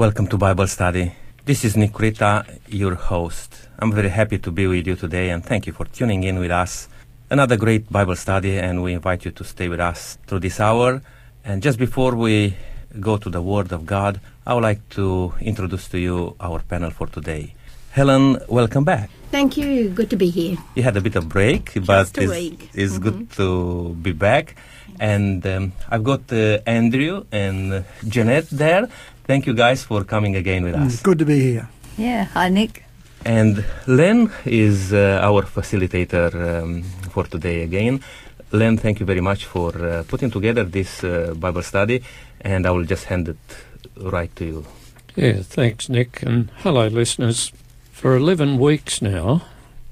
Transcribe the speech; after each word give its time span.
Welcome 0.00 0.28
to 0.28 0.38
Bible 0.38 0.66
Study. 0.66 1.12
This 1.44 1.62
is 1.62 1.76
Nikrita, 1.76 2.46
your 2.68 2.94
host. 2.94 3.68
I'm 3.78 3.92
very 3.92 4.08
happy 4.08 4.38
to 4.38 4.50
be 4.50 4.66
with 4.66 4.86
you 4.86 4.96
today 4.96 5.28
and 5.28 5.44
thank 5.44 5.66
you 5.66 5.74
for 5.74 5.84
tuning 5.84 6.24
in 6.24 6.38
with 6.38 6.50
us. 6.50 6.88
Another 7.28 7.58
great 7.58 7.92
Bible 7.92 8.16
study, 8.16 8.56
and 8.58 8.82
we 8.82 8.94
invite 8.94 9.26
you 9.26 9.30
to 9.32 9.44
stay 9.44 9.68
with 9.68 9.78
us 9.78 10.16
through 10.26 10.40
this 10.40 10.58
hour. 10.58 11.02
And 11.44 11.62
just 11.62 11.78
before 11.78 12.14
we 12.14 12.54
go 12.98 13.18
to 13.18 13.28
the 13.28 13.42
Word 13.42 13.72
of 13.72 13.84
God, 13.84 14.20
I 14.46 14.54
would 14.54 14.62
like 14.62 14.88
to 14.96 15.34
introduce 15.42 15.86
to 15.88 15.98
you 15.98 16.34
our 16.40 16.60
panel 16.60 16.90
for 16.90 17.06
today. 17.06 17.52
Helen, 17.90 18.38
welcome 18.48 18.84
back. 18.84 19.10
Thank 19.30 19.58
you. 19.58 19.90
Good 19.90 20.08
to 20.10 20.16
be 20.16 20.30
here. 20.30 20.56
You 20.76 20.82
had 20.82 20.96
a 20.96 21.02
bit 21.02 21.16
of 21.16 21.28
break, 21.28 21.74
but 21.84 22.16
it's, 22.16 22.32
it's 22.72 22.94
Mhm. 22.96 23.02
good 23.02 23.30
to 23.32 23.94
be 24.00 24.12
back. 24.12 24.56
And 24.98 25.46
um, 25.46 25.72
I've 25.90 26.04
got 26.04 26.32
uh, 26.32 26.58
Andrew 26.66 27.24
and 27.30 27.72
uh, 27.72 27.82
Jeanette 28.08 28.48
there. 28.50 28.88
Thank 29.30 29.46
you 29.46 29.54
guys 29.54 29.84
for 29.84 30.02
coming 30.02 30.34
again 30.34 30.64
with 30.64 30.74
us. 30.74 30.96
Mm, 30.96 31.02
Good 31.04 31.18
to 31.20 31.24
be 31.24 31.38
here. 31.38 31.68
Yeah, 31.96 32.24
hi 32.24 32.48
Nick. 32.48 32.82
And 33.24 33.64
Len 33.86 34.28
is 34.44 34.92
uh, 34.92 35.20
our 35.22 35.42
facilitator 35.42 36.34
um, 36.34 36.82
for 37.12 37.22
today 37.22 37.62
again. 37.62 38.00
Len, 38.50 38.76
thank 38.76 38.98
you 38.98 39.06
very 39.06 39.20
much 39.20 39.44
for 39.44 39.70
uh, 39.70 40.02
putting 40.08 40.32
together 40.32 40.64
this 40.64 41.04
uh, 41.04 41.32
Bible 41.36 41.62
study, 41.62 42.02
and 42.40 42.66
I 42.66 42.72
will 42.72 42.84
just 42.84 43.04
hand 43.04 43.28
it 43.28 43.36
right 43.96 44.34
to 44.34 44.44
you. 44.44 44.66
Yeah, 45.14 45.42
thanks, 45.42 45.88
Nick, 45.88 46.24
and 46.24 46.50
hello, 46.64 46.88
listeners. 46.88 47.52
For 47.92 48.16
11 48.16 48.58
weeks 48.58 49.00
now, 49.00 49.42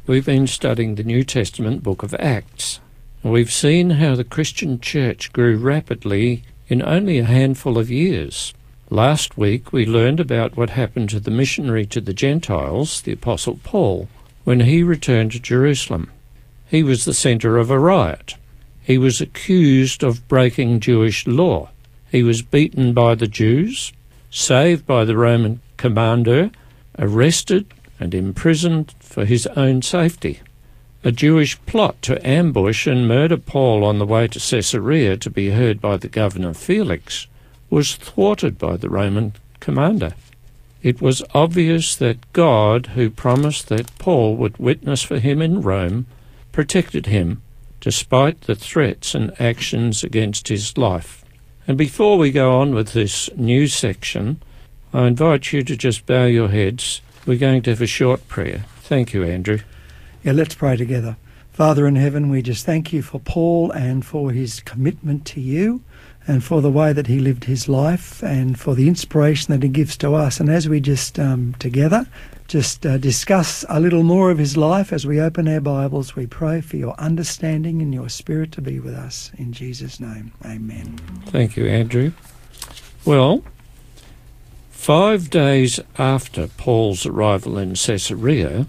we've 0.09 0.27
been 0.27 0.49
studying 0.49 0.97
the 0.97 1.05
New 1.05 1.23
Testament 1.23 1.85
book 1.85 2.03
of 2.03 2.13
Acts. 2.15 2.81
We've 3.23 3.53
seen 3.53 3.91
how 3.91 4.17
the 4.17 4.25
Christian 4.25 4.81
church 4.81 5.33
grew 5.33 5.57
rapidly 5.59 6.43
in 6.67 6.83
only 6.83 7.21
a 7.21 7.25
handful 7.25 7.79
of 7.79 7.89
years. 7.89 8.53
Last 8.91 9.37
week, 9.37 9.71
we 9.71 9.85
learned 9.85 10.19
about 10.19 10.57
what 10.57 10.71
happened 10.71 11.11
to 11.11 11.21
the 11.21 11.31
missionary 11.31 11.85
to 11.87 12.01
the 12.01 12.15
Gentiles, 12.15 13.03
the 13.03 13.13
Apostle 13.13 13.61
Paul, 13.63 14.09
when 14.45 14.61
he 14.61 14.83
returned 14.83 15.33
to 15.33 15.41
Jerusalem. 15.41 16.11
He 16.67 16.83
was 16.83 17.05
the 17.05 17.13
centre 17.13 17.59
of 17.59 17.71
a 17.71 17.79
riot. 17.79 18.37
He 18.83 18.97
was 18.97 19.21
accused 19.21 20.03
of 20.03 20.27
breaking 20.27 20.81
Jewish 20.81 21.27
law. 21.27 21.69
He 22.11 22.23
was 22.23 22.41
beaten 22.41 22.95
by 22.95 23.15
the 23.15 23.27
Jews, 23.27 23.93
saved 24.31 24.87
by 24.87 25.05
the 25.05 25.19
Roman 25.19 25.61
commander, 25.77 26.51
arrested 26.99 27.67
and 28.01 28.15
imprisoned 28.15 28.95
for 29.01 29.27
his 29.27 29.47
own 29.49 29.83
safety. 29.83 30.41
A 31.05 31.13
Jewish 31.13 31.61
plot 31.67 32.01
to 32.03 32.27
ambush 32.27 32.87
and 32.87 33.07
murder 33.07 33.37
Paul 33.37 33.85
on 33.85 33.99
the 33.99 34.07
way 34.07 34.29
to 34.29 34.41
Caesarea 34.41 35.19
to 35.19 35.29
be 35.29 35.51
heard 35.51 35.79
by 35.79 35.99
the 35.99 36.09
governor 36.09 36.55
Felix 36.55 37.27
was 37.71 37.97
thwarted 37.97 38.59
by 38.59 38.77
the 38.77 38.89
Roman 38.89 39.35
commander. 39.61 40.15
It 40.83 41.01
was 41.01 41.23
obvious 41.35 41.97
that 41.97 42.33
God, 42.33 42.89
who 42.89 43.11
promised 43.11 43.69
that 43.69 43.97
Paul 43.99 44.37
would 44.37 44.59
witness 44.59 45.03
for 45.03 45.19
him 45.19 45.43
in 45.43 45.61
Rome, 45.61 46.07
protected 46.53 47.07
him 47.07 47.43
despite 47.81 48.43
the 48.43 48.55
threats 48.55 49.15
and 49.15 49.41
actions 49.41 50.03
against 50.03 50.49
his 50.49 50.77
life. 50.77 51.25
And 51.67 51.77
before 51.77 52.19
we 52.19 52.31
go 52.31 52.59
on 52.61 52.75
with 52.75 52.93
this 52.93 53.29
new 53.37 53.67
section, 53.69 54.41
I 54.93 55.07
invite 55.07 55.53
you 55.53 55.63
to 55.63 55.77
just 55.77 56.07
bow 56.07 56.25
your 56.25 56.49
heads. 56.49 57.01
We're 57.27 57.39
going 57.39 57.63
to 57.63 57.71
have 57.71 57.83
a 57.83 57.87
short 57.87 58.27
prayer. 58.27 58.65
Thank 58.81 59.13
you, 59.13 59.23
Andrew. 59.23 59.61
Yeah, 60.25 60.33
let's 60.33 60.55
pray 60.55 60.77
together. 60.77 61.17
Father 61.53 61.87
in 61.87 61.97
heaven, 61.97 62.31
we 62.31 62.41
just 62.41 62.65
thank 62.65 62.93
you 62.93 63.03
for 63.03 63.21
Paul 63.21 63.71
and 63.73 64.05
for 64.05 64.33
his 64.33 64.61
commitment 64.61 65.27
to 65.27 65.41
you 65.41 65.83
and 66.29 66.45
for 66.45 66.61
the 66.61 66.71
way 66.71 66.93
that 66.93 67.09
he 67.09 67.19
lived 67.19 67.45
his 67.45 67.69
life 67.69 68.23
and 68.23 68.61
for 68.61 68.75
the 68.77 68.87
inspiration 68.87 69.53
that 69.53 69.63
he 69.63 69.69
gives 69.69 69.97
to 69.97 70.15
us. 70.15 70.39
And 70.39 70.49
as 70.49 70.69
we 70.69 70.79
just 70.79 71.19
um, 71.19 71.55
together 71.59 72.07
just 72.49 72.87
uh, 72.87 72.97
discuss 72.97 73.63
a 73.69 73.79
little 73.79 74.03
more 74.03 74.31
of 74.31 74.39
his 74.39 74.57
life 74.57 74.91
as 74.91 75.07
we 75.07 75.21
open 75.21 75.47
our 75.47 75.61
Bibles, 75.61 76.17
we 76.17 76.27
pray 76.27 76.63
for 76.63 76.79
your 76.79 76.95
understanding 76.99 77.83
and 77.83 77.93
your 77.93 78.09
spirit 78.09 78.53
to 78.53 78.63
be 78.63 78.81
with 78.81 78.95
us. 78.95 79.31
In 79.37 79.53
Jesus' 79.53 80.01
name, 80.01 80.33
amen. 80.47 80.99
Thank 81.27 81.59
you, 81.59 81.67
Andrew. 81.67 82.13
Well, 83.05 83.45
five 84.71 85.29
days 85.29 85.79
after 85.99 86.47
Paul's 86.47 87.05
arrival 87.05 87.59
in 87.59 87.75
Caesarea, 87.75 88.67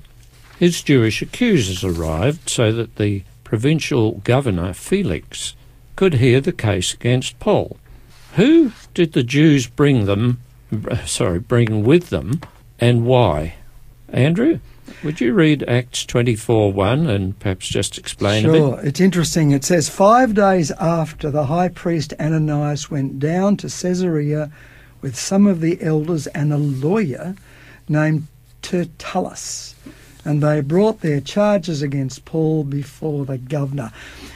his 0.57 0.81
Jewish 0.81 1.21
accusers 1.21 1.81
arrived 1.81 2.49
so 2.49 2.73
that 2.73 2.97
the 2.97 3.23
provincial 3.45 4.15
governor, 4.25 4.73
Felix, 4.73 5.55
could 5.99 6.13
hear 6.13 6.39
the 6.39 6.53
case 6.53 6.93
against 6.93 7.37
Paul. 7.39 7.75
Who 8.35 8.71
did 8.93 9.11
the 9.11 9.21
Jews 9.21 9.67
bring 9.67 10.05
them, 10.05 10.39
sorry, 11.05 11.39
bring 11.39 11.83
with 11.83 12.07
them, 12.07 12.39
and 12.79 13.05
why? 13.05 13.55
Andrew, 14.07 14.59
would 15.03 15.19
you 15.19 15.33
read 15.33 15.61
Acts 15.67 16.05
24 16.05 16.71
1 16.71 17.07
and 17.07 17.37
perhaps 17.37 17.67
just 17.67 17.97
explain 17.97 18.45
a 18.45 18.49
bit? 18.49 18.57
Sure. 18.59 18.79
It's 18.81 19.01
interesting. 19.01 19.51
It 19.51 19.65
says, 19.65 19.89
Five 19.89 20.33
days 20.35 20.71
after 20.79 21.29
the 21.29 21.47
high 21.47 21.67
priest 21.67 22.13
Ananias 22.17 22.89
went 22.89 23.19
down 23.19 23.57
to 23.57 23.67
Caesarea 23.67 24.49
with 25.01 25.17
some 25.17 25.47
of 25.47 25.59
the 25.59 25.81
elders 25.81 26.27
and 26.27 26.53
a 26.53 26.57
lawyer 26.57 27.35
named 27.89 28.27
Tertullus, 28.61 29.75
and 30.25 30.41
they 30.43 30.61
brought 30.61 31.01
their 31.01 31.21
charges 31.21 31.81
against 31.81 32.25
Paul 32.25 32.63
before 32.63 33.25
the 33.25 33.37
governor. 33.37 33.91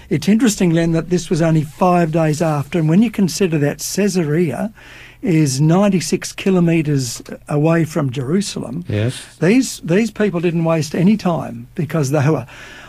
It's 0.10 0.28
interesting, 0.30 0.72
Len, 0.72 0.92
that 0.94 1.10
this 1.10 1.30
was 1.30 1.42
only 1.42 1.64
five 1.64 2.12
days 2.12 2.42
after, 2.42 2.80
and 2.80 2.88
when 2.90 3.02
you 3.02 3.12
consider 3.12 3.58
that 3.60 3.80
Caesarea 3.80 4.74
is 5.22 5.60
96 5.62 6.34
kilometres 6.34 7.22
away 7.48 7.86
from 7.86 8.10
Jerusalem, 8.12 8.84
Yes. 8.88 9.36
these 9.40 9.80
these 9.80 10.12
people 10.12 10.40
didn't 10.40 10.66
waste 10.66 10.94
any 10.94 11.16
time 11.18 11.68
because 11.76 12.12
they 12.12 12.30
were, 12.30 12.46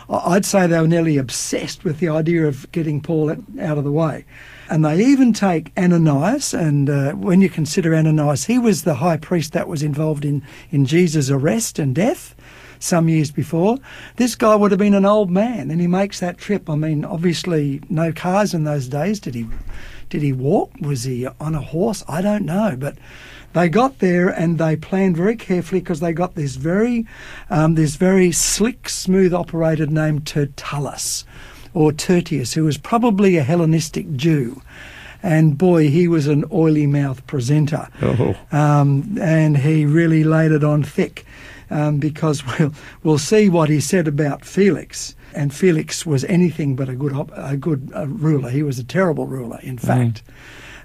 I'd 0.09 0.45
say 0.45 0.67
they 0.67 0.79
were 0.81 0.87
nearly 0.87 1.17
obsessed 1.17 1.83
with 1.85 1.99
the 1.99 2.09
idea 2.09 2.45
of 2.47 2.69
getting 2.73 3.01
Paul 3.01 3.31
out 3.31 3.77
of 3.77 3.83
the 3.83 3.91
way. 3.91 4.25
And 4.69 4.83
they 4.83 4.97
even 5.05 5.31
take 5.31 5.71
Ananias, 5.77 6.53
and 6.53 6.89
uh, 6.89 7.11
when 7.13 7.39
you 7.39 7.49
consider 7.49 7.95
Ananias, 7.95 8.45
he 8.45 8.57
was 8.57 8.83
the 8.83 8.95
high 8.95 9.17
priest 9.17 9.53
that 9.53 9.67
was 9.67 9.83
involved 9.83 10.25
in, 10.25 10.41
in 10.71 10.85
Jesus' 10.85 11.29
arrest 11.29 11.77
and 11.79 11.93
death 11.95 12.34
some 12.85 13.09
years 13.09 13.31
before. 13.31 13.77
This 14.15 14.35
guy 14.35 14.55
would 14.55 14.71
have 14.71 14.79
been 14.79 14.93
an 14.93 15.05
old 15.05 15.29
man, 15.29 15.71
and 15.71 15.81
he 15.81 15.87
makes 15.87 16.19
that 16.19 16.37
trip. 16.37 16.69
I 16.69 16.75
mean, 16.75 17.03
obviously, 17.03 17.81
no 17.89 18.11
cars 18.13 18.53
in 18.53 18.63
those 18.63 18.87
days. 18.87 19.19
Did 19.19 19.35
he? 19.35 19.47
Did 20.09 20.21
he 20.21 20.33
walk? 20.33 20.71
Was 20.79 21.03
he 21.03 21.27
on 21.39 21.55
a 21.55 21.61
horse? 21.61 22.03
I 22.07 22.21
don't 22.21 22.45
know, 22.45 22.75
but 22.77 22.95
they 23.53 23.69
got 23.69 23.99
there 23.99 24.29
and 24.29 24.57
they 24.59 24.75
planned 24.75 25.17
very 25.17 25.35
carefully 25.35 25.79
because 25.81 25.99
they 25.99 26.13
got 26.13 26.35
this 26.35 26.55
very, 26.57 27.07
um, 27.49 27.75
this 27.75 27.95
very 27.95 28.31
slick, 28.31 28.87
smooth 28.87 29.33
operated 29.33 29.91
named 29.91 30.25
Tertullus, 30.27 31.25
or 31.73 31.91
Tertius, 31.91 32.53
who 32.53 32.65
was 32.65 32.77
probably 32.77 33.37
a 33.37 33.43
Hellenistic 33.43 34.15
Jew, 34.15 34.61
and 35.23 35.57
boy, 35.57 35.89
he 35.89 36.07
was 36.07 36.27
an 36.27 36.45
oily 36.51 36.85
mouth 36.85 37.25
presenter, 37.27 37.87
Oh, 38.01 38.35
um, 38.51 39.17
and 39.19 39.57
he 39.57 39.85
really 39.85 40.23
laid 40.23 40.51
it 40.51 40.63
on 40.63 40.83
thick. 40.83 41.25
Um, 41.69 41.97
because 41.97 42.43
we'll 42.59 42.73
we'll 43.03 43.17
see 43.17 43.49
what 43.49 43.69
he 43.69 43.79
said 43.79 44.07
about 44.07 44.45
Felix, 44.45 45.15
and 45.33 45.53
Felix 45.53 46.05
was 46.05 46.23
anything 46.25 46.75
but 46.75 46.89
a 46.89 46.95
good 46.95 47.13
op- 47.13 47.31
a 47.35 47.57
good 47.57 47.91
uh, 47.95 48.07
ruler. 48.07 48.49
He 48.49 48.63
was 48.63 48.79
a 48.79 48.83
terrible 48.83 49.27
ruler, 49.27 49.59
in 49.63 49.77
fact. 49.77 50.23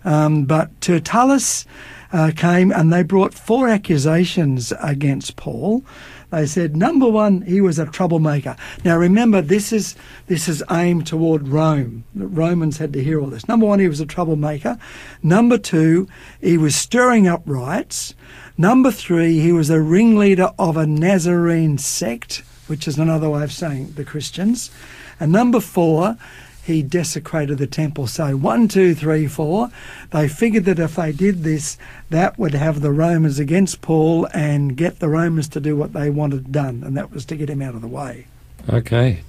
Um, 0.05 0.45
but 0.45 0.81
Tertullus 0.81 1.67
uh, 2.13 2.33
came 2.35 2.73
and 2.73 2.93
they 2.93 3.03
brought 3.03 3.35
four 3.35 3.69
accusations 3.69 4.73
against 4.81 5.37
Paul. 5.37 5.85
They 6.31 6.47
said 6.47 6.77
number 6.77 7.09
one, 7.09 7.43
he 7.43 7.61
was 7.61 7.79
a 7.79 7.87
troublemaker. 7.87 8.57
Now 8.85 8.97
remember, 8.97 9.43
this 9.43 9.73
is 9.73 9.97
this 10.27 10.49
is 10.49 10.63
aimed 10.71 11.07
toward 11.07 11.49
Rome. 11.49 12.05
The 12.15 12.29
Romans 12.29 12.79
had 12.79 12.93
to 12.93 13.03
hear 13.03 13.21
all 13.21 13.27
this. 13.27 13.49
Number 13.49 13.67
one, 13.67 13.81
he 13.81 13.89
was 13.89 14.01
a 14.01 14.07
troublemaker. 14.07 14.79
Number 15.23 15.59
two, 15.59 16.09
he 16.41 16.57
was 16.57 16.77
stirring 16.77 17.27
up 17.27 17.43
riots. 17.47 18.15
Number 18.61 18.91
three, 18.91 19.41
he 19.41 19.53
was 19.53 19.71
a 19.71 19.81
ringleader 19.81 20.51
of 20.59 20.77
a 20.77 20.87
Nazarene 20.87 21.79
sect, 21.79 22.43
which 22.67 22.87
is 22.87 22.99
another 22.99 23.31
way 23.31 23.43
of 23.43 23.53
saying 23.53 23.93
the 23.93 24.05
Christians. 24.05 24.71
And 25.19 25.33
number 25.33 25.61
four, 25.61 26.19
he 26.63 26.83
desecrated 26.83 27.57
the 27.57 27.67
temple. 27.67 28.07
So 28.07 28.37
one, 28.37 28.69
two, 28.69 28.95
three, 28.95 29.27
four. 29.29 29.71
They 30.11 30.29
figured 30.29 30.67
that 30.67 30.79
if 30.79 30.97
they 30.97 31.11
did 31.11 31.43
this, 31.43 31.79
that 32.11 32.39
would 32.39 32.53
have 32.53 32.83
the 32.83 32.93
Romans 32.93 33.39
against 33.39 33.81
Paul 33.81 34.29
and 34.35 34.77
get 34.77 34.99
the 34.99 35.09
Romans 35.09 35.49
to 35.49 35.61
do 35.61 35.75
what 35.75 35.95
they 35.95 36.11
wanted 36.11 36.53
done, 36.53 36.83
and 36.85 36.95
that 36.99 37.13
was 37.13 37.25
to 37.25 37.37
get 37.37 37.49
him 37.49 37.63
out 37.63 37.75
of 37.75 37.81
the 37.81 37.89
way. 37.89 38.27
okay. 38.69 39.23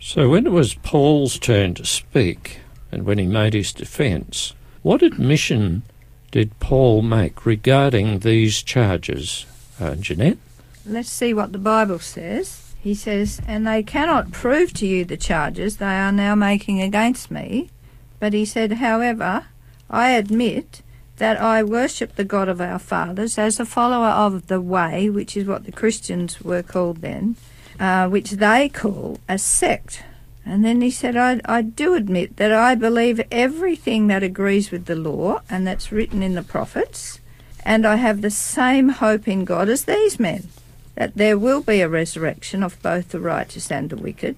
So 0.00 0.28
when 0.28 0.46
it 0.46 0.52
was 0.52 0.74
Paul's 0.74 1.40
turn 1.40 1.74
to 1.74 1.84
speak, 1.84 2.60
and 2.92 3.04
when 3.04 3.18
he 3.18 3.26
made 3.26 3.52
his 3.52 3.72
defence, 3.72 4.54
what 4.82 5.02
admission 5.02 5.82
did 6.30 6.58
Paul 6.60 7.02
make 7.02 7.44
regarding 7.44 8.20
these 8.20 8.62
charges, 8.62 9.46
uh, 9.80 9.96
Jeanette? 9.96 10.38
Let's 10.86 11.10
see 11.10 11.34
what 11.34 11.52
the 11.52 11.58
Bible 11.58 11.98
says. 11.98 12.74
He 12.80 12.94
says, 12.94 13.40
And 13.46 13.66
they 13.66 13.82
cannot 13.82 14.32
prove 14.32 14.72
to 14.74 14.86
you 14.86 15.04
the 15.04 15.16
charges 15.16 15.76
they 15.76 15.96
are 15.96 16.12
now 16.12 16.34
making 16.34 16.80
against 16.80 17.30
me. 17.30 17.70
But 18.18 18.32
he 18.32 18.44
said, 18.44 18.72
However, 18.74 19.46
I 19.90 20.12
admit 20.12 20.82
that 21.16 21.40
I 21.40 21.62
worship 21.62 22.16
the 22.16 22.24
God 22.24 22.48
of 22.48 22.60
our 22.60 22.78
fathers 22.78 23.36
as 23.36 23.60
a 23.60 23.66
follower 23.66 24.06
of 24.06 24.46
the 24.46 24.60
way, 24.60 25.10
which 25.10 25.36
is 25.36 25.46
what 25.46 25.64
the 25.64 25.72
Christians 25.72 26.40
were 26.40 26.62
called 26.62 26.98
then, 27.02 27.36
uh, 27.78 28.08
which 28.08 28.32
they 28.32 28.68
call 28.70 29.20
a 29.28 29.36
sect. 29.36 30.02
And 30.44 30.64
then 30.64 30.80
he 30.80 30.90
said, 30.90 31.16
I, 31.16 31.40
I 31.44 31.62
do 31.62 31.94
admit 31.94 32.36
that 32.36 32.52
I 32.52 32.74
believe 32.74 33.20
everything 33.30 34.06
that 34.08 34.22
agrees 34.22 34.70
with 34.70 34.86
the 34.86 34.96
law 34.96 35.42
and 35.50 35.66
that's 35.66 35.92
written 35.92 36.22
in 36.22 36.34
the 36.34 36.42
prophets, 36.42 37.20
and 37.64 37.86
I 37.86 37.96
have 37.96 38.22
the 38.22 38.30
same 38.30 38.88
hope 38.88 39.28
in 39.28 39.44
God 39.44 39.68
as 39.68 39.84
these 39.84 40.18
men, 40.18 40.48
that 40.94 41.14
there 41.14 41.38
will 41.38 41.60
be 41.60 41.80
a 41.80 41.88
resurrection 41.88 42.62
of 42.62 42.80
both 42.82 43.10
the 43.10 43.20
righteous 43.20 43.70
and 43.70 43.90
the 43.90 43.96
wicked. 43.96 44.36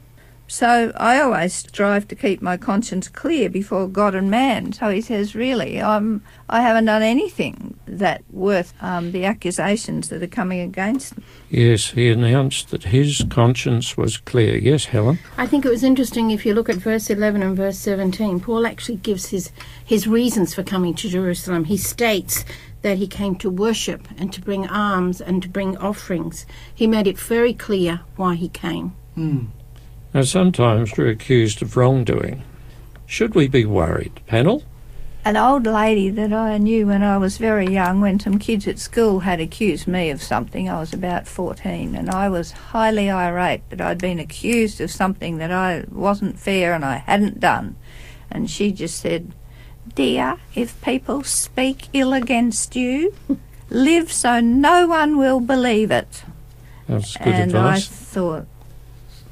So 0.52 0.93
I 0.96 1.19
always 1.19 1.54
strive 1.54 2.06
to 2.08 2.14
keep 2.14 2.43
my 2.43 2.58
conscience 2.58 3.08
clear 3.08 3.49
before 3.49 3.88
God 3.88 4.14
and 4.14 4.31
man. 4.31 4.75
So 4.75 4.90
he 4.90 5.00
says, 5.00 5.34
really, 5.34 5.81
I'm, 5.81 6.22
I 6.46 6.60
haven't 6.60 6.84
done 6.84 7.00
anything 7.00 7.81
that 7.87 8.22
worth 8.31 8.75
um, 8.82 9.12
the 9.12 9.25
accusations 9.25 10.10
that 10.10 10.22
are 10.22 10.26
coming 10.26 10.60
against 10.60 11.16
me. 11.16 11.25
Yes, 11.49 11.93
he 11.93 12.10
announced 12.10 12.69
that 12.69 12.82
his 12.84 13.25
conscience 13.31 13.96
was 13.96 14.19
clear. 14.19 14.58
Yes, 14.58 14.84
Helen? 14.84 15.20
I 15.38 15.46
think 15.46 15.64
it 15.64 15.70
was 15.70 15.82
interesting 15.82 16.31
if 16.31 16.44
you 16.44 16.52
look 16.52 16.69
at 16.69 16.76
verse 16.76 17.08
11 17.08 17.43
and 17.43 17.56
verse 17.56 17.78
17. 17.78 18.38
Paul 18.40 18.66
actually 18.66 18.96
gives 18.96 19.31
his, 19.31 19.52
his 19.82 20.06
reasons 20.06 20.52
for 20.52 20.62
coming 20.62 20.93
to 20.96 21.08
Jerusalem. 21.08 21.64
He 21.64 21.78
states 21.78 22.44
that 22.82 22.99
he 22.99 23.06
came 23.06 23.37
to 23.37 23.49
worship 23.49 24.06
and 24.19 24.31
to 24.34 24.43
bring 24.43 24.69
alms 24.69 25.22
and 25.22 25.43
to 25.44 25.49
bring 25.49 25.78
offerings. 25.78 26.44
He 26.75 26.87
made 26.87 27.06
it 27.06 27.19
very 27.19 27.54
clear 27.54 28.02
why 28.16 28.34
he 28.34 28.50
came. 28.50 28.94
Mm. 29.16 29.49
Now, 30.14 30.23
sometimes 30.23 30.97
we're 30.97 31.09
accused 31.09 31.62
of 31.62 31.76
wrongdoing. 31.76 32.43
Should 33.06 33.35
we 33.35 33.49
be 33.49 33.64
worried, 33.64 34.20
panel? 34.26 34.62
An 35.25 35.37
old 35.37 35.67
lady 35.67 36.11
that 36.11 36.32
I 36.32 36.59
knew 36.59 36.88
when 36.88 37.03
I 37.03 37.17
was 37.17 37.38
very 37.38 37.69
young, 37.69 38.00
when 38.00 38.20
some 38.20 38.38
kids 38.38 38.67
at 38.67 38.79
school 38.79 39.20
had 39.20 39.41
accused 39.41 39.87
me 39.87 40.11
of 40.11 40.23
something, 40.23 40.69
I 40.69 40.81
was 40.81 40.93
about 40.93 41.29
14, 41.29 41.94
and 41.94 42.11
I 42.11 42.29
was 42.29 42.50
highly 42.50 43.09
irate 43.09 43.62
that 43.70 43.81
I'd 43.81 43.99
been 43.99 44.19
accused 44.19 44.81
of 44.81 44.91
something 44.91 45.38
that 45.38 45.53
I 45.53 45.85
wasn't 45.91 46.38
fair 46.38 46.75
and 46.75 46.85
I 46.85 46.97
hadn't 46.97 47.41
done. 47.41 47.76
And 48.31 48.50
she 48.50 48.73
just 48.73 49.00
said, 49.00 49.32
Dear, 49.94 50.38
if 50.55 50.81
people 50.82 51.23
speak 51.23 51.88
ill 51.93 52.12
against 52.12 52.76
you, 52.76 53.14
live 53.70 54.12
so 54.12 54.41
no 54.41 54.87
one 54.87 55.17
will 55.17 55.41
believe 55.41 55.91
it. 55.91 56.25
That's 56.88 57.17
good 57.17 57.29
and 57.29 57.56
I 57.56 57.79
thought 57.79 58.47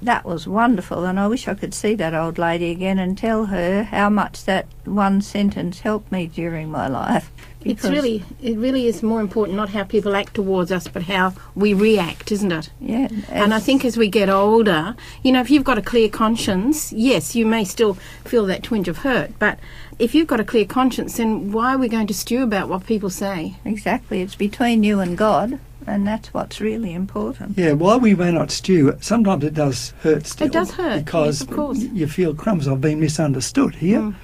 that 0.03 0.25
was 0.25 0.47
wonderful, 0.47 1.05
and 1.05 1.21
I 1.21 1.27
wish 1.27 1.47
I 1.47 1.55
could 1.55 1.75
see 1.75 1.95
that 1.97 2.15
old 2.15 2.39
lady 2.39 2.71
again 2.71 2.99
and 2.99 3.17
tell 3.17 3.47
her 3.47 3.85
how 3.85 4.09
much 4.09 4.45
that 4.45 4.67
one 4.85 5.21
sentence 5.21 5.81
helped 5.81 6.11
me 6.11 6.27
during 6.27 6.71
my 6.71 6.89
life. 6.89 7.31
It's 7.63 7.85
really, 7.85 8.25
it 8.43 8.57
really 8.57 8.87
is 8.87 9.03
more 9.03 9.21
important 9.21 9.57
not 9.57 9.71
how 9.71 9.85
people 9.85 10.17
act 10.17 10.33
towards 10.35 10.73
us, 10.73 10.89
but 10.89 11.03
how 11.03 11.35
we 11.55 11.75
react, 11.75 12.33
isn't 12.33 12.51
it? 12.51 12.71
yeah, 12.81 13.09
And 13.29 13.53
I 13.53 13.61
think 13.61 13.85
as 13.85 13.99
we 13.99 14.09
get 14.09 14.31
older, 14.31 14.97
you 15.23 15.33
know, 15.33 15.43
if 15.43 15.51
you've 15.51 15.65
got 15.65 15.77
a 15.77 15.83
clear 15.83 16.09
conscience, 16.09 16.91
yes, 16.93 17.35
you 17.35 17.45
may 17.45 17.65
still 17.65 17.95
feel 18.25 18.47
that 18.47 18.63
twinge 18.63 18.89
of 18.89 18.99
hurt, 18.99 19.39
but 19.39 19.59
if 19.99 20.15
you've 20.15 20.27
got 20.29 20.41
a 20.41 20.45
clear 20.45 20.65
conscience, 20.65 21.19
then 21.19 21.53
why 21.53 21.75
are 21.75 21.79
we 21.79 21.89
going 21.89 22.07
to 22.07 22.15
stew 22.15 22.43
about 22.43 22.69
what 22.71 22.87
people 22.87 23.11
say? 23.11 23.57
exactly 23.65 24.23
it's 24.23 24.35
between 24.35 24.83
you 24.83 25.01
and 25.01 25.19
God, 25.19 25.59
and 25.87 26.07
that's 26.07 26.33
what's 26.35 26.61
really 26.61 26.93
important. 26.93 27.57
Yeah, 27.59 27.73
while 27.73 27.99
we 28.01 28.15
may 28.15 28.33
not 28.33 28.51
stew, 28.51 28.97
sometimes 29.01 29.45
it 29.45 29.55
does 29.55 29.91
hurt 30.03 30.27
still. 30.27 30.47
It 30.47 30.53
does 30.53 30.71
hurt, 30.73 31.05
Because 31.05 31.41
yes, 31.41 31.49
of 31.51 31.55
course. 31.57 31.79
you 31.79 32.07
feel, 32.07 32.35
crumbs, 32.35 32.69
I've 32.69 32.81
been 32.81 33.01
misunderstood 33.01 33.75
here. 33.77 34.01
Mm. 34.01 34.15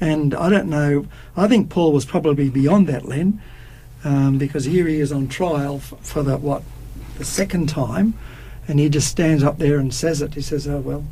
And 0.00 0.34
I 0.34 0.48
don't 0.48 0.68
know, 0.68 1.06
I 1.36 1.48
think 1.48 1.70
Paul 1.70 1.92
was 1.92 2.04
probably 2.04 2.48
beyond 2.50 2.86
that, 2.86 3.04
Len, 3.06 3.40
um, 4.04 4.38
because 4.38 4.64
here 4.64 4.86
he 4.86 5.00
is 5.00 5.10
on 5.10 5.26
trial 5.28 5.76
f- 5.76 5.94
for 6.02 6.22
the, 6.22 6.36
what, 6.36 6.62
the 7.16 7.24
second 7.24 7.68
time, 7.68 8.14
and 8.68 8.78
he 8.78 8.88
just 8.88 9.08
stands 9.08 9.42
up 9.42 9.58
there 9.58 9.78
and 9.78 9.92
says 9.92 10.22
it. 10.22 10.34
He 10.34 10.40
says, 10.42 10.68
oh, 10.68 10.78
well, 10.78 11.04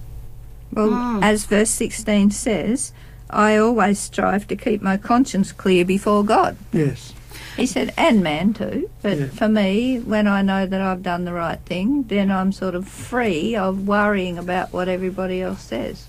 Well, 0.73 0.89
Mm. 0.91 1.23
as 1.23 1.47
verse 1.47 1.71
16 1.71 2.31
says, 2.31 2.93
I 3.31 3.56
always 3.56 3.99
strive 3.99 4.46
to 4.49 4.56
keep 4.56 4.82
my 4.82 4.96
conscience 4.96 5.52
clear 5.52 5.84
before 5.84 6.25
God. 6.25 6.56
yes. 6.73 7.12
He 7.56 7.64
said, 7.64 7.94
and 7.96 8.23
man 8.23 8.52
too. 8.52 8.90
But 9.00 9.19
Yeah. 9.19 9.26
for 9.28 9.49
me, 9.49 9.99
when 9.99 10.26
I 10.28 10.43
know 10.43 10.67
that 10.67 10.81
I've 10.82 11.02
done 11.02 11.25
the 11.25 11.32
right 11.32 11.58
thing, 11.64 12.05
then 12.08 12.31
I'm 12.31 12.52
sort 12.52 12.75
of 12.75 12.87
free 12.87 13.56
of 13.56 13.88
worrying 13.88 14.37
about 14.37 14.75
what 14.75 14.88
everybody 14.88 15.40
else 15.40 15.62
says. 15.62 16.05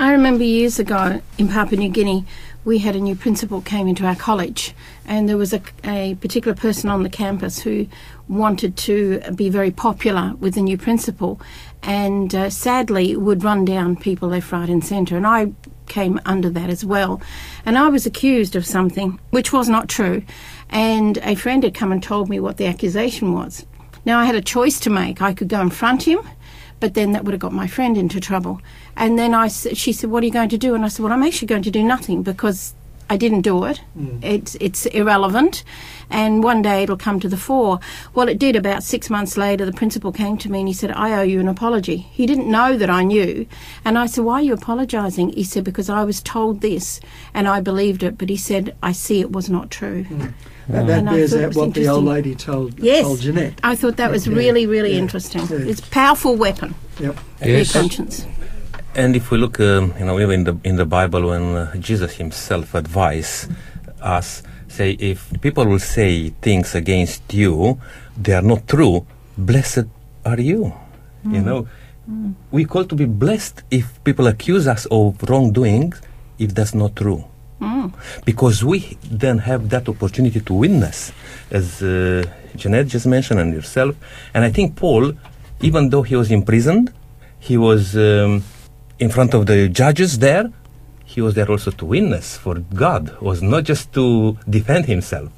I 0.00 0.10
remember 0.10 0.42
years 0.42 0.80
ago 0.80 1.20
in 1.38 1.46
Papua 1.46 1.78
New 1.78 1.90
Guinea, 1.90 2.24
we 2.64 2.78
had 2.78 2.96
a 2.96 3.00
new 3.00 3.14
principal 3.14 3.60
came 3.60 3.86
into 3.86 4.04
our 4.04 4.16
college, 4.16 4.74
and 5.06 5.28
there 5.28 5.36
was 5.36 5.52
a, 5.52 5.60
a 5.84 6.16
particular 6.16 6.56
person 6.56 6.90
on 6.90 7.04
the 7.04 7.08
campus 7.08 7.60
who 7.60 7.86
wanted 8.26 8.76
to 8.78 9.20
be 9.34 9.48
very 9.48 9.70
popular 9.70 10.34
with 10.40 10.54
the 10.54 10.62
new 10.62 10.76
principal, 10.76 11.40
and 11.84 12.34
uh, 12.34 12.50
sadly 12.50 13.14
would 13.14 13.44
run 13.44 13.64
down 13.64 13.94
people 13.94 14.30
left, 14.30 14.50
right, 14.50 14.68
and 14.68 14.84
centre. 14.84 15.16
And 15.16 15.26
I 15.26 15.52
came 15.90 16.18
under 16.24 16.48
that 16.48 16.70
as 16.70 16.82
well, 16.82 17.20
and 17.66 17.76
I 17.76 17.88
was 17.88 18.06
accused 18.06 18.56
of 18.56 18.64
something 18.64 19.20
which 19.28 19.52
was 19.52 19.68
not 19.68 19.90
true, 19.90 20.22
and 20.70 21.18
a 21.18 21.34
friend 21.34 21.62
had 21.62 21.74
come 21.74 21.92
and 21.92 22.02
told 22.02 22.30
me 22.30 22.40
what 22.40 22.56
the 22.56 22.66
accusation 22.66 23.34
was. 23.34 23.66
Now 24.06 24.18
I 24.18 24.24
had 24.24 24.34
a 24.34 24.40
choice 24.40 24.80
to 24.80 24.90
make. 24.90 25.20
I 25.20 25.34
could 25.34 25.48
go 25.48 25.60
and 25.60 25.74
front 25.74 26.04
him, 26.04 26.20
but 26.78 26.94
then 26.94 27.12
that 27.12 27.24
would 27.24 27.34
have 27.34 27.40
got 27.40 27.52
my 27.52 27.66
friend 27.66 27.98
into 27.98 28.20
trouble. 28.20 28.62
And 28.96 29.18
then 29.18 29.34
I, 29.34 29.48
she 29.48 29.92
said, 29.92 30.10
"What 30.10 30.22
are 30.22 30.26
you 30.26 30.32
going 30.32 30.48
to 30.48 30.58
do?" 30.58 30.74
And 30.74 30.84
I 30.84 30.88
said, 30.88 31.02
"Well, 31.02 31.12
I'm 31.12 31.22
actually 31.22 31.48
going 31.48 31.64
to 31.64 31.70
do 31.70 31.82
nothing 31.82 32.22
because 32.22 32.74
I 33.10 33.16
didn't 33.16 33.40
do 33.42 33.64
it. 33.64 33.80
Mm. 33.98 34.22
It's 34.22 34.54
it's 34.60 34.86
irrelevant, 34.86 35.64
and 36.08 36.44
one 36.44 36.62
day 36.62 36.84
it'll 36.84 36.96
come 36.96 37.18
to 37.20 37.28
the 37.28 37.36
fore." 37.36 37.80
Well, 38.14 38.28
it 38.28 38.38
did. 38.38 38.54
About 38.54 38.84
six 38.84 39.10
months 39.10 39.36
later, 39.36 39.66
the 39.66 39.72
principal 39.72 40.12
came 40.12 40.38
to 40.38 40.50
me 40.50 40.60
and 40.60 40.68
he 40.68 40.74
said, 40.74 40.92
"I 40.92 41.12
owe 41.18 41.22
you 41.22 41.40
an 41.40 41.48
apology." 41.48 42.06
He 42.12 42.24
didn't 42.24 42.48
know 42.48 42.78
that 42.78 42.88
I 42.88 43.02
knew, 43.02 43.46
and 43.84 43.98
I 43.98 44.06
said, 44.06 44.24
"Why 44.24 44.34
are 44.34 44.42
you 44.42 44.54
apologising?" 44.54 45.32
He 45.32 45.42
said, 45.42 45.64
"Because 45.64 45.90
I 45.90 46.04
was 46.04 46.22
told 46.22 46.60
this, 46.60 47.00
and 47.34 47.48
I 47.48 47.60
believed 47.60 48.02
it." 48.04 48.16
But 48.16 48.28
he 48.30 48.36
said, 48.36 48.74
"I 48.80 48.92
see 48.92 49.18
it 49.20 49.32
was 49.32 49.50
not 49.50 49.70
true." 49.70 50.04
Mm. 50.04 50.32
That, 50.68 50.84
mm. 50.84 50.86
that 50.86 50.98
And 51.00 51.08
bears 51.08 51.34
out 51.34 51.54
what 51.56 51.74
the 51.74 51.88
old 51.88 52.04
lady 52.04 52.36
told, 52.36 52.78
Yes. 52.78 53.02
told 53.02 53.20
Jeanette. 53.22 53.54
I 53.64 53.74
thought 53.74 53.96
that 53.96 54.12
was 54.12 54.28
Yeah. 54.28 54.36
really, 54.36 54.66
really 54.68 54.92
Yeah. 54.92 54.98
interesting. 55.04 55.42
Yeah. 55.50 55.70
It's 55.70 55.80
a 55.80 55.90
powerful 55.90 56.36
weapon. 56.36 56.76
Yep. 57.00 57.18
Your 57.44 57.56
Yes. 57.58 57.72
conscience. 57.72 58.24
And 58.94 59.14
if 59.14 59.30
we 59.30 59.38
look, 59.38 59.60
um, 59.60 59.94
you 59.98 60.04
know, 60.04 60.18
even 60.18 60.40
in 60.40 60.44
the 60.44 60.56
in 60.64 60.76
the 60.76 60.84
Bible, 60.84 61.28
when 61.28 61.54
uh, 61.54 61.76
Jesus 61.76 62.16
Himself 62.16 62.74
advised 62.74 63.50
us, 64.02 64.42
say, 64.68 64.92
if 64.98 65.30
people 65.40 65.64
will 65.66 65.78
say 65.78 66.30
things 66.42 66.74
against 66.74 67.32
you, 67.32 67.78
they 68.16 68.32
are 68.32 68.42
not 68.42 68.66
true. 68.66 69.06
Blessed 69.38 69.86
are 70.24 70.40
you. 70.40 70.72
You 71.22 71.42
know, 71.42 71.68
we 72.50 72.64
call 72.64 72.84
to 72.84 72.94
be 72.94 73.04
blessed 73.04 73.62
if 73.70 74.02
people 74.04 74.26
accuse 74.26 74.66
us 74.66 74.86
of 74.90 75.22
wrongdoing, 75.28 75.92
if 76.38 76.54
that's 76.54 76.74
not 76.74 76.96
true. 76.96 77.24
Mm. 77.60 77.92
Because 78.24 78.64
we 78.64 78.96
then 79.04 79.38
have 79.38 79.68
that 79.68 79.86
opportunity 79.88 80.40
to 80.40 80.54
witness, 80.54 81.12
as 81.50 81.82
uh, 81.82 82.24
Jeanette 82.56 82.86
just 82.86 83.06
mentioned 83.06 83.38
and 83.38 83.52
yourself. 83.52 83.94
And 84.32 84.44
I 84.44 84.50
think 84.50 84.76
Paul, 84.76 85.12
even 85.60 85.90
though 85.90 86.02
he 86.02 86.16
was 86.16 86.30
imprisoned, 86.30 86.90
he 87.38 87.58
was 87.58 87.94
um, 87.96 88.42
in 89.00 89.08
front 89.08 89.34
of 89.34 89.46
the 89.46 89.68
judges 89.68 90.18
there. 90.18 90.52
He 91.04 91.20
was 91.20 91.34
there 91.34 91.50
also 91.50 91.72
to 91.72 91.86
witness 91.86 92.36
for 92.36 92.60
God, 92.60 93.18
was 93.20 93.42
not 93.42 93.64
just 93.64 93.92
to 93.94 94.38
defend 94.48 94.84
himself. 94.84 95.32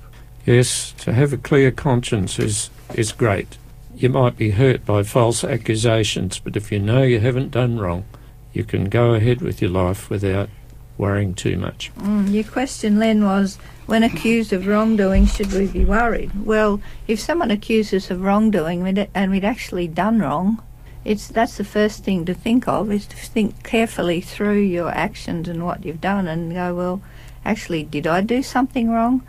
Yes, 0.45 0.92
to 0.99 1.14
have 1.14 1.33
a 1.33 1.38
clear 1.38 1.71
conscience 1.71 2.38
is, 2.38 2.69
is 2.95 3.12
great. 3.12 3.57
You 3.95 4.11
might 4.11 4.37
be 4.37 4.50
hurt 4.50 4.85
by 4.85 5.04
false 5.04 5.45
accusations, 5.45 6.40
but 6.40 6.57
if 6.57 6.73
you 6.73 6.81
know 6.81 7.02
you 7.02 7.21
haven't 7.21 7.52
done 7.52 7.78
wrong, 7.78 8.04
you 8.52 8.64
can 8.64 8.90
go 8.90 9.14
ahead 9.14 9.40
with 9.40 9.62
your 9.62 9.71
life 9.71 10.11
without 10.11 10.50
worrying 10.99 11.33
too 11.33 11.57
much. 11.57 11.90
Mm, 11.99 12.33
your 12.33 12.45
question, 12.45 12.99
Len, 12.99 13.25
was 13.25 13.59
when 13.87 14.02
accused 14.02 14.52
of 14.52 14.66
wrongdoing, 14.66 15.26
should 15.26 15.52
we 15.52 15.69
be 15.69 15.85
worried? 15.85 16.45
Well, 16.45 16.83
if 17.07 17.21
someone 17.21 17.50
accuses 17.50 18.04
us 18.04 18.11
of 18.11 18.23
wrongdoing 18.23 19.09
and 19.14 19.31
we'd 19.31 19.45
actually 19.45 19.88
done 19.88 20.19
wrong, 20.19 20.62
it's 21.05 21.29
that's 21.29 21.57
the 21.57 21.65
first 21.65 22.05
thing 22.05 22.25
to 22.27 22.35
think 22.35 22.69
of 22.69 22.91
is 22.91 23.07
to 23.07 23.17
think 23.17 23.63
carefully 23.63 24.21
through 24.21 24.61
your 24.61 24.91
actions 24.91 25.49
and 25.49 25.65
what 25.65 25.85
you've 25.85 26.01
done 26.01 26.29
and 26.29 26.53
go, 26.53 26.75
well, 26.75 27.03
actually, 27.45 27.83
did 27.83 28.07
I 28.07 28.21
do 28.21 28.43
something 28.43 28.91
wrong? 28.91 29.27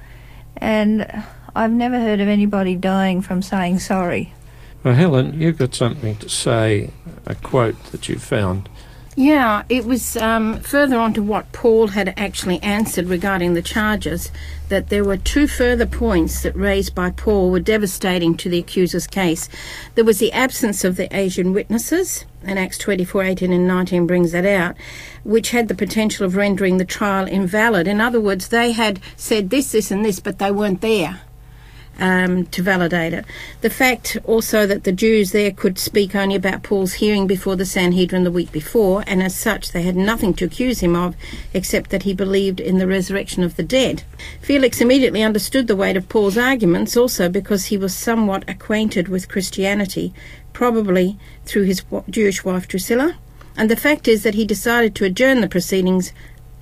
And 0.58 1.24
I've 1.56 1.72
never 1.72 2.00
heard 2.00 2.20
of 2.20 2.28
anybody 2.28 2.76
dying 2.76 3.22
from 3.22 3.42
saying 3.42 3.80
sorry. 3.80 4.34
Well, 4.84 4.96
Helen, 4.96 5.40
you've 5.40 5.58
got 5.58 5.74
something 5.74 6.18
to 6.18 6.30
say, 6.30 6.90
a 7.26 7.36
quote 7.36 7.82
that 7.92 8.10
you 8.10 8.20
found. 8.20 8.70
Yeah, 9.16 9.64
it 9.70 9.86
was 9.86 10.18
um, 10.18 10.60
further 10.62 10.98
on 10.98 11.14
to 11.14 11.22
what 11.22 11.52
Paul 11.52 11.90
had 11.90 12.16
actually 12.18 12.60
answered 12.64 13.06
regarding 13.06 13.54
the 13.54 13.62
charges 13.62 14.32
that 14.70 14.90
there 14.90 15.04
were 15.04 15.18
two 15.18 15.46
further 15.46 15.86
points 15.86 16.42
that 16.42 16.56
raised 16.56 16.96
by 16.96 17.12
Paul 17.12 17.52
were 17.52 17.60
devastating 17.60 18.36
to 18.38 18.50
the 18.50 18.58
accuser's 18.58 19.06
case. 19.06 19.50
There 19.94 20.04
was 20.04 20.18
the 20.18 20.32
absence 20.32 20.84
of 20.84 20.96
the 20.96 21.16
Asian 21.16 21.54
witnesses, 21.54 22.26
and 22.42 22.58
Acts 22.58 22.80
24 22.80 23.24
18 23.24 23.54
and 23.54 23.68
19 23.68 24.08
brings 24.08 24.32
that 24.32 24.46
out, 24.46 24.76
which 25.24 25.52
had 25.52 25.68
the 25.68 25.76
potential 25.76 26.26
of 26.26 26.36
rendering 26.36 26.78
the 26.78 26.86
trial 26.86 27.28
invalid. 27.28 27.88
In 27.88 28.02
other 28.02 28.20
words, 28.20 28.48
they 28.48 28.72
had 28.72 29.00
said 29.16 29.52
this, 29.52 29.74
this, 29.74 29.92
and 29.92 30.04
this, 30.04 30.20
but 30.20 30.40
they 30.40 30.52
weren't 30.52 30.82
there 30.82 31.22
um, 32.00 32.46
to 32.48 32.62
validate 32.62 33.14
it. 33.14 33.26
The 33.62 33.70
fact 33.70 34.18
also 34.26 34.66
that 34.66 34.84
the 34.84 34.92
Jews 34.92 35.32
there 35.32 35.52
could 35.52 35.78
speak 35.78 36.16
only 36.16 36.36
about 36.36 36.64
Paul's 36.64 36.94
hearing 36.94 37.28
before 37.28 37.56
the 37.56 37.66
Sanhedrin 37.66 38.24
the 38.24 38.32
week 38.32 38.52
before, 38.52 39.04
and 39.08 39.22
as 39.22 39.36
such 39.36 39.72
they 39.72 39.84
had 39.84 39.96
nothing 39.96 40.34
to 40.36 40.46
accuse 40.46 40.80
him 40.80 40.96
of 40.96 41.16
except 41.54 41.90
that 41.92 42.04
he 42.04 42.14
believed 42.14 42.60
in 42.60 42.78
the 42.78 42.88
resurrection 42.88 43.44
of 43.44 43.56
the 43.56 43.64
dead. 43.64 44.04
Felix 44.42 44.82
immediately 44.82 45.24
understood 45.24 45.68
the 45.68 45.76
weight 45.76 45.98
of 45.98 46.10
Paul's 46.10 46.38
arguments 46.38 46.98
also 46.98 47.30
because 47.30 47.66
he 47.66 47.78
was 47.78 47.96
somewhat 47.96 48.48
acquainted 48.50 49.08
with 49.08 49.30
Christianity, 49.30 50.14
probably 50.52 51.18
through 51.46 51.64
his 51.64 51.84
Jewish 52.10 52.44
wife 52.44 52.68
Drusilla. 52.68 53.16
And 53.56 53.70
the 53.70 53.76
fact 53.76 54.08
is 54.08 54.24
that 54.24 54.34
he 54.34 54.46
decided 54.46 54.96
to 54.96 55.06
adjourn 55.06 55.42
the 55.42 55.48
proceedings 55.48 56.12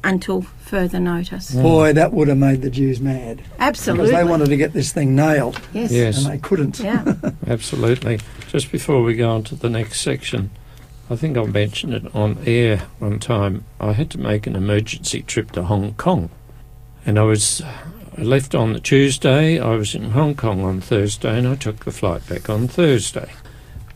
until 0.03 0.41
further 0.41 0.99
notice. 0.99 1.51
Boy, 1.51 1.91
mm. 1.91 1.95
that 1.95 2.13
would 2.13 2.27
have 2.27 2.37
made 2.37 2.61
the 2.61 2.69
Jews 2.69 2.99
mad. 2.99 3.41
Absolutely. 3.59 4.07
Because 4.07 4.19
they 4.19 4.29
wanted 4.29 4.49
to 4.49 4.57
get 4.57 4.73
this 4.73 4.91
thing 4.91 5.15
nailed, 5.15 5.59
Yes. 5.73 5.91
Yes. 5.91 6.23
and 6.23 6.33
they 6.33 6.37
couldn't. 6.37 6.79
Yeah. 6.79 7.15
Absolutely. 7.47 8.19
Just 8.47 8.71
before 8.71 9.03
we 9.03 9.15
go 9.15 9.29
on 9.29 9.43
to 9.45 9.55
the 9.55 9.69
next 9.69 10.01
section, 10.01 10.51
I 11.09 11.15
think 11.15 11.37
I 11.37 11.43
mentioned 11.43 11.93
it 11.93 12.15
on 12.15 12.37
air 12.45 12.83
one 12.99 13.19
time. 13.19 13.65
I 13.79 13.93
had 13.93 14.09
to 14.11 14.19
make 14.19 14.47
an 14.47 14.55
emergency 14.55 15.21
trip 15.21 15.51
to 15.51 15.63
Hong 15.63 15.93
Kong, 15.95 16.29
and 17.05 17.19
I 17.19 17.23
was 17.23 17.61
I 18.17 18.21
left 18.21 18.55
on 18.55 18.73
the 18.73 18.79
Tuesday. 18.79 19.59
I 19.59 19.75
was 19.75 19.95
in 19.95 20.11
Hong 20.11 20.35
Kong 20.35 20.63
on 20.63 20.79
Thursday, 20.79 21.37
and 21.37 21.47
I 21.47 21.55
took 21.55 21.85
the 21.85 21.91
flight 21.91 22.27
back 22.27 22.49
on 22.49 22.67
Thursday. 22.67 23.31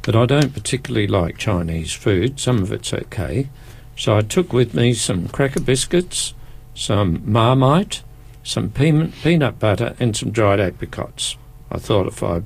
But 0.02 0.16
I 0.16 0.26
don't 0.26 0.54
particularly 0.54 1.08
like 1.08 1.38
Chinese 1.38 1.94
food. 1.94 2.40
Some 2.40 2.62
of 2.62 2.72
it's 2.72 2.94
okay, 2.94 3.50
so 3.96 4.18
I 4.18 4.22
took 4.22 4.52
with 4.52 4.74
me 4.74 4.94
some 4.94 5.28
cracker 5.30 5.62
biscuits, 5.62 6.34
some 6.74 7.22
marmite, 7.26 8.04
some 8.44 8.70
peanut 8.70 9.14
peanut 9.24 9.60
butter, 9.60 9.96
and 10.00 10.16
some 10.16 10.32
dried 10.32 10.60
apricots. 10.60 11.38
I 11.72 11.78
thought 11.78 12.08
if 12.08 12.22
I 12.22 12.44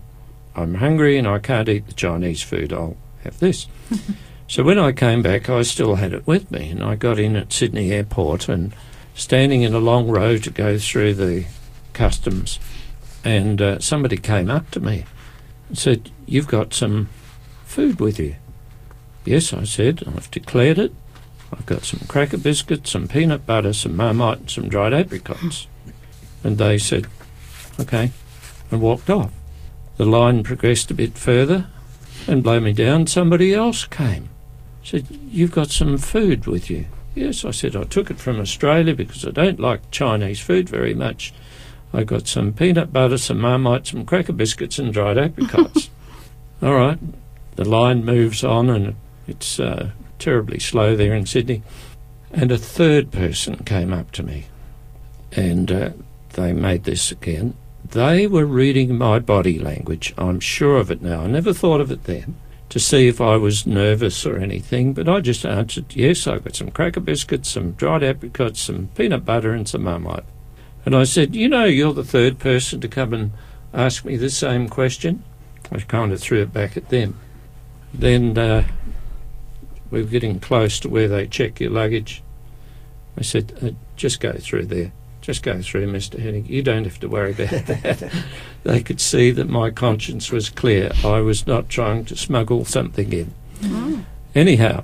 I'm 0.55 0.75
hungry 0.75 1.17
and 1.17 1.27
I 1.27 1.39
can't 1.39 1.69
eat 1.69 1.87
the 1.87 1.93
Chinese 1.93 2.41
food, 2.41 2.73
I'll 2.73 2.97
have 3.23 3.39
this. 3.39 3.67
so 4.47 4.63
when 4.63 4.77
I 4.77 4.91
came 4.91 5.21
back, 5.21 5.49
I 5.49 5.61
still 5.63 5.95
had 5.95 6.13
it 6.13 6.27
with 6.27 6.51
me, 6.51 6.69
and 6.69 6.83
I 6.83 6.95
got 6.95 7.19
in 7.19 7.35
at 7.35 7.53
Sydney 7.53 7.91
Airport 7.91 8.49
and 8.49 8.73
standing 9.13 9.63
in 9.63 9.73
a 9.73 9.79
long 9.79 10.07
row 10.09 10.37
to 10.37 10.49
go 10.49 10.77
through 10.77 11.15
the 11.15 11.45
customs, 11.93 12.59
and 13.23 13.61
uh, 13.61 13.79
somebody 13.79 14.17
came 14.17 14.49
up 14.49 14.69
to 14.71 14.79
me 14.79 15.05
and 15.67 15.77
said, 15.77 16.11
"You've 16.25 16.47
got 16.47 16.73
some 16.73 17.09
food 17.65 17.99
with 17.99 18.19
you." 18.19 18.35
Yes, 19.25 19.53
I 19.53 19.63
said. 19.63 20.03
I've 20.07 20.31
declared 20.31 20.79
it. 20.79 20.93
I've 21.51 21.65
got 21.65 21.83
some 21.83 22.01
cracker 22.07 22.37
biscuits, 22.37 22.91
some 22.91 23.07
peanut 23.07 23.45
butter, 23.45 23.73
some 23.73 23.95
marmite, 23.95 24.39
and 24.39 24.49
some 24.49 24.69
dried 24.69 24.93
apricots. 24.93 25.67
And 26.43 26.57
they 26.57 26.77
said, 26.77 27.07
"Okay," 27.79 28.11
and 28.71 28.81
walked 28.81 29.09
off. 29.09 29.31
The 29.97 30.05
line 30.05 30.43
progressed 30.43 30.91
a 30.91 30.93
bit 30.93 31.17
further, 31.17 31.67
and 32.27 32.43
blow 32.43 32.59
me 32.59 32.73
down, 32.73 33.07
somebody 33.07 33.53
else 33.53 33.85
came. 33.85 34.29
Said, 34.83 35.07
You've 35.29 35.51
got 35.51 35.69
some 35.69 35.97
food 35.97 36.47
with 36.47 36.69
you. 36.69 36.85
Yes, 37.15 37.43
I 37.43 37.51
said, 37.51 37.75
I 37.75 37.83
took 37.83 38.09
it 38.09 38.19
from 38.19 38.39
Australia 38.39 38.95
because 38.95 39.25
I 39.25 39.31
don't 39.31 39.59
like 39.59 39.91
Chinese 39.91 40.39
food 40.39 40.69
very 40.69 40.93
much. 40.93 41.33
I 41.93 42.03
got 42.03 42.27
some 42.27 42.53
peanut 42.53 42.93
butter, 42.93 43.17
some 43.17 43.39
marmite, 43.39 43.87
some 43.87 44.05
cracker 44.05 44.31
biscuits, 44.31 44.79
and 44.79 44.93
dried 44.93 45.17
apricots. 45.17 45.89
All 46.61 46.75
right. 46.75 46.99
The 47.55 47.65
line 47.65 48.05
moves 48.05 48.43
on, 48.43 48.69
and 48.69 48.95
it's 49.27 49.59
uh, 49.59 49.89
terribly 50.19 50.59
slow 50.59 50.95
there 50.95 51.13
in 51.13 51.25
Sydney. 51.25 51.63
And 52.31 52.51
a 52.51 52.57
third 52.57 53.11
person 53.11 53.63
came 53.63 53.91
up 53.91 54.11
to 54.11 54.23
me, 54.23 54.45
and 55.31 55.71
uh, 55.71 55.89
they 56.33 56.53
made 56.53 56.83
this 56.83 57.11
again. 57.11 57.55
They 57.83 58.27
were 58.27 58.45
reading 58.45 58.97
my 58.97 59.17
body 59.17 59.57
language. 59.57 60.13
I'm 60.17 60.39
sure 60.39 60.77
of 60.77 60.91
it 60.91 61.01
now. 61.01 61.21
I 61.21 61.27
never 61.27 61.53
thought 61.53 61.81
of 61.81 61.91
it 61.91 62.03
then 62.03 62.35
to 62.69 62.79
see 62.79 63.07
if 63.07 63.19
I 63.19 63.35
was 63.35 63.65
nervous 63.65 64.25
or 64.27 64.37
anything, 64.37 64.93
but 64.93 65.09
I 65.09 65.21
just 65.21 65.43
answered, 65.43 65.95
yes, 65.95 66.27
I've 66.27 66.43
got 66.43 66.55
some 66.55 66.69
cracker 66.69 66.99
biscuits, 66.99 67.49
some 67.49 67.71
dried 67.71 68.03
apricots, 68.03 68.61
some 68.61 68.89
peanut 68.95 69.25
butter, 69.25 69.53
and 69.53 69.67
some 69.67 69.83
marmite. 69.83 70.23
And 70.85 70.95
I 70.95 71.03
said, 71.03 71.35
you 71.35 71.49
know, 71.49 71.65
you're 71.65 71.93
the 71.93 72.03
third 72.03 72.37
person 72.37 72.79
to 72.81 72.87
come 72.87 73.13
and 73.13 73.31
ask 73.73 74.05
me 74.05 74.17
the 74.17 74.29
same 74.29 74.69
question. 74.69 75.23
I 75.71 75.79
kind 75.79 76.11
of 76.11 76.19
threw 76.19 76.41
it 76.41 76.53
back 76.53 76.77
at 76.77 76.89
them. 76.89 77.19
Then 77.93 78.37
uh, 78.37 78.67
we 79.91 80.01
were 80.01 80.09
getting 80.09 80.39
close 80.39 80.79
to 80.81 80.89
where 80.89 81.07
they 81.07 81.27
check 81.27 81.59
your 81.59 81.71
luggage. 81.71 82.21
I 83.17 83.21
said, 83.21 83.57
uh, 83.61 83.69
just 83.95 84.19
go 84.19 84.33
through 84.33 84.65
there. 84.65 84.91
Just 85.21 85.43
go 85.43 85.61
through, 85.61 85.91
Mr. 85.91 86.17
Henning. 86.19 86.45
You 86.45 86.61
don't 86.61 86.85
have 86.85 86.99
to 87.01 87.09
worry 87.09 87.31
about 87.31 87.49
that. 87.67 88.11
they 88.63 88.81
could 88.81 89.01
see 89.01 89.31
that 89.31 89.49
my 89.49 89.69
conscience 89.69 90.31
was 90.31 90.49
clear. 90.49 90.91
I 91.03 91.19
was 91.19 91.45
not 91.45 91.69
trying 91.69 92.05
to 92.05 92.15
smuggle 92.15 92.65
something 92.65 93.11
in. 93.11 94.05
Anyhow, 94.33 94.83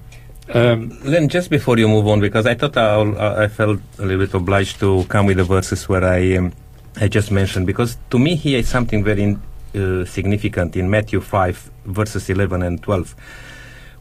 um, 0.53 0.89
Len, 1.03 1.29
just 1.29 1.49
before 1.49 1.77
you 1.77 1.87
move 1.87 2.07
on, 2.07 2.19
because 2.19 2.45
I 2.45 2.55
thought 2.55 2.75
I'll, 2.77 3.17
I 3.17 3.47
felt 3.47 3.79
a 3.97 4.01
little 4.03 4.25
bit 4.25 4.33
obliged 4.33 4.79
to 4.81 5.05
come 5.05 5.25
with 5.25 5.37
the 5.37 5.43
verses 5.43 5.87
where 5.87 6.03
I 6.03 6.35
um, 6.35 6.51
I 6.97 7.07
just 7.09 7.29
mentioned, 7.31 7.67
because 7.67 7.97
to 8.09 8.19
me 8.19 8.35
here 8.35 8.59
is 8.59 8.69
something 8.69 9.03
very 9.03 9.37
uh, 9.75 10.05
significant 10.05 10.75
in 10.77 10.89
Matthew 10.89 11.19
5, 11.19 11.71
verses 11.85 12.29
11 12.29 12.63
and 12.63 12.81
12, 12.81 13.15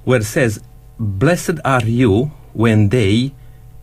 where 0.05 0.21
it 0.21 0.25
says, 0.25 0.63
Blessed 0.99 1.59
are 1.65 1.85
you 1.85 2.31
when 2.53 2.89
they 2.89 3.33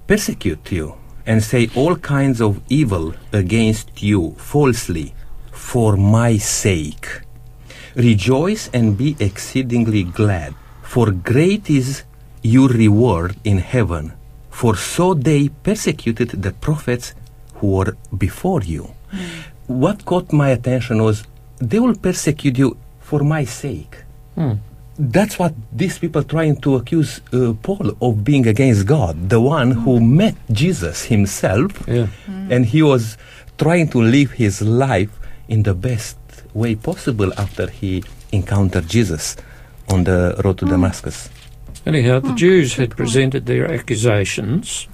persecute 0.07 0.71
you 0.71 0.95
and 1.25 1.43
say 1.43 1.69
all 1.75 1.97
kinds 1.97 2.39
of 2.41 2.61
evil 2.69 3.13
against 3.33 4.01
you 4.01 4.33
falsely 4.37 5.13
for 5.51 5.97
my 5.97 6.37
sake. 6.37 7.21
Rejoice 7.95 8.69
and 8.73 8.97
be 8.97 9.17
exceedingly 9.19 10.03
glad, 10.03 10.55
for 10.81 11.11
great 11.11 11.69
is 11.69 12.03
your 12.41 12.69
reward 12.69 13.35
in 13.43 13.57
heaven. 13.57 14.13
For 14.49 14.77
so 14.77 15.13
they 15.13 15.49
persecuted 15.49 16.29
the 16.29 16.53
prophets 16.53 17.13
who 17.55 17.75
were 17.75 17.97
before 18.17 18.61
you. 18.61 18.95
What 19.67 20.05
caught 20.05 20.31
my 20.31 20.49
attention 20.49 21.03
was 21.03 21.25
they 21.59 21.79
will 21.79 21.95
persecute 21.95 22.57
you 22.57 22.77
for 23.01 23.19
my 23.19 23.43
sake. 23.43 23.97
hmm, 24.35 24.53
That's 24.99 25.39
what 25.39 25.53
these 25.71 25.97
people 25.97 26.23
trying 26.23 26.57
to 26.61 26.75
accuse 26.75 27.21
uh, 27.33 27.53
Paul 27.63 27.95
of 28.01 28.23
being 28.23 28.45
against 28.47 28.85
God, 28.85 29.29
the 29.29 29.39
one 29.39 29.71
who 29.71 29.99
met 29.99 30.35
Jesus 30.51 31.05
himself, 31.05 31.71
yeah, 31.87 32.07
and 32.49 32.65
he 32.65 32.83
was 32.83 33.17
trying 33.57 33.87
to 33.89 34.01
live 34.01 34.31
his 34.31 34.61
life 34.61 35.09
in 35.47 35.63
the 35.63 35.73
best 35.73 36.17
way 36.53 36.75
possible 36.75 37.31
after 37.37 37.69
he 37.69 38.03
encountered 38.31 38.87
Jesus 38.87 39.37
on 39.89 40.03
the 40.03 40.39
road 40.43 40.57
to 40.59 40.65
Damascus. 40.65 41.29
Anyhow, 41.85 42.19
the 42.19 42.33
Jews 42.35 42.75
had 42.75 42.91
presented 42.95 43.45
their 43.47 43.71
accusations. 43.71 44.87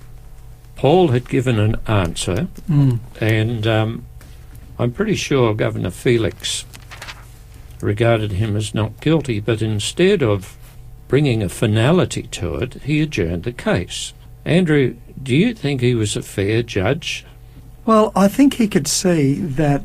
Paul 0.76 1.10
had 1.10 1.28
given 1.28 1.60
an 1.60 1.76
answer, 1.88 2.48
Mm. 2.70 3.00
and 3.20 3.66
um, 3.68 4.06
I'm 4.80 4.92
pretty 4.92 5.16
sure 5.16 5.54
Governor 5.56 5.90
Felix 5.92 6.66
regarded 7.82 8.34
him 8.34 8.56
as 8.56 8.74
not 8.74 9.00
guilty, 9.02 9.40
but 9.40 9.62
instead 9.62 10.22
of 10.24 10.58
bringing 11.08 11.42
a 11.42 11.50
finality 11.50 12.24
to 12.24 12.56
it, 12.56 12.76
he 12.84 13.02
adjourned 13.02 13.44
the 13.44 13.52
case. 13.52 14.14
Andrew, 14.46 14.96
do 15.22 15.36
you 15.36 15.54
think 15.54 15.82
he 15.82 15.96
was 15.96 16.16
a 16.16 16.22
fair 16.22 16.64
judge? 16.64 17.26
Well, 17.86 18.12
I 18.16 18.28
think 18.28 18.56
he 18.56 18.68
could 18.68 18.88
see 18.88 19.36
that 19.36 19.82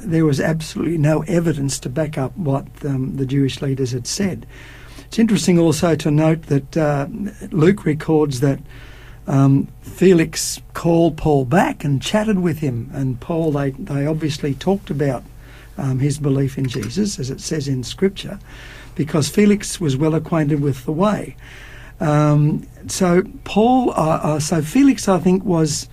there 0.00 0.24
was 0.24 0.40
absolutely 0.40 0.98
no 0.98 1.22
evidence 1.22 1.78
to 1.80 1.88
back 1.88 2.18
up 2.18 2.36
what 2.36 2.66
um, 2.84 3.16
the 3.16 3.26
Jewish 3.26 3.62
leaders 3.62 3.92
had 3.92 4.06
said. 4.06 4.46
It's 5.06 5.18
interesting 5.18 5.58
also 5.58 5.94
to 5.94 6.10
note 6.10 6.42
that 6.42 6.76
uh, 6.76 7.06
Luke 7.52 7.84
records 7.84 8.40
that 8.40 8.58
um, 9.28 9.68
Felix 9.82 10.60
called 10.74 11.16
Paul 11.16 11.44
back 11.44 11.84
and 11.84 12.02
chatted 12.02 12.40
with 12.40 12.58
him, 12.58 12.90
and 12.92 13.20
Paul 13.20 13.52
they 13.52 13.70
they 13.70 14.06
obviously 14.06 14.54
talked 14.54 14.90
about 14.90 15.22
um, 15.78 15.98
his 15.98 16.18
belief 16.18 16.58
in 16.58 16.66
Jesus, 16.66 17.18
as 17.18 17.30
it 17.30 17.40
says 17.40 17.68
in 17.68 17.82
Scripture, 17.82 18.38
because 18.94 19.28
Felix 19.28 19.80
was 19.80 19.96
well 19.96 20.14
acquainted 20.14 20.60
with 20.60 20.84
the 20.84 20.92
way. 20.92 21.36
Um, 22.00 22.66
so 22.88 23.22
Paul, 23.44 23.90
uh, 23.90 24.20
uh, 24.22 24.40
so 24.40 24.62
Felix, 24.62 25.08
I 25.08 25.18
think 25.18 25.44
was 25.44 25.88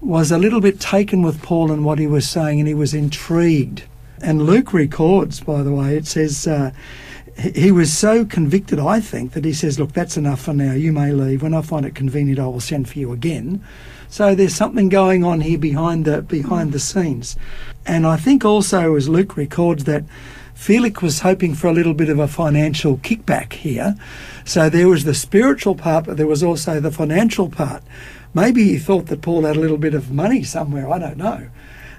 was 0.00 0.32
a 0.32 0.38
little 0.38 0.60
bit 0.62 0.80
taken 0.80 1.20
with 1.20 1.42
Paul 1.42 1.70
and 1.70 1.84
what 1.84 1.98
he 1.98 2.06
was 2.06 2.28
saying, 2.28 2.58
and 2.58 2.66
he 2.66 2.74
was 2.74 2.94
intrigued. 2.94 3.82
And 4.22 4.42
Luke 4.42 4.72
records, 4.72 5.40
by 5.40 5.62
the 5.62 5.72
way, 5.72 5.96
it 5.96 6.06
says 6.06 6.46
uh, 6.46 6.72
he 7.36 7.70
was 7.70 7.92
so 7.92 8.24
convicted, 8.24 8.78
I 8.78 9.00
think, 9.00 9.32
that 9.32 9.44
he 9.44 9.52
says, 9.52 9.78
Look, 9.78 9.92
that's 9.92 10.16
enough 10.16 10.42
for 10.42 10.52
now. 10.52 10.72
You 10.72 10.92
may 10.92 11.12
leave. 11.12 11.42
When 11.42 11.54
I 11.54 11.62
find 11.62 11.86
it 11.86 11.94
convenient, 11.94 12.38
I 12.38 12.46
will 12.46 12.60
send 12.60 12.88
for 12.88 12.98
you 12.98 13.12
again. 13.12 13.64
So 14.08 14.34
there's 14.34 14.54
something 14.54 14.88
going 14.88 15.24
on 15.24 15.40
here 15.40 15.58
behind 15.58 16.04
the 16.04 16.22
behind 16.22 16.72
the 16.72 16.80
scenes. 16.80 17.36
And 17.86 18.06
I 18.06 18.16
think 18.16 18.44
also, 18.44 18.96
as 18.96 19.08
Luke 19.08 19.36
records, 19.36 19.84
that 19.84 20.04
Felix 20.54 21.00
was 21.00 21.20
hoping 21.20 21.54
for 21.54 21.68
a 21.68 21.72
little 21.72 21.94
bit 21.94 22.08
of 22.08 22.18
a 22.18 22.28
financial 22.28 22.98
kickback 22.98 23.54
here. 23.54 23.96
So 24.44 24.68
there 24.68 24.88
was 24.88 25.04
the 25.04 25.14
spiritual 25.14 25.74
part, 25.74 26.04
but 26.04 26.16
there 26.16 26.26
was 26.26 26.42
also 26.42 26.80
the 26.80 26.90
financial 26.90 27.48
part. 27.48 27.82
Maybe 28.34 28.64
he 28.64 28.78
thought 28.78 29.06
that 29.06 29.22
Paul 29.22 29.44
had 29.44 29.56
a 29.56 29.60
little 29.60 29.78
bit 29.78 29.94
of 29.94 30.10
money 30.10 30.42
somewhere, 30.42 30.90
I 30.90 30.98
don't 30.98 31.16
know. 31.16 31.48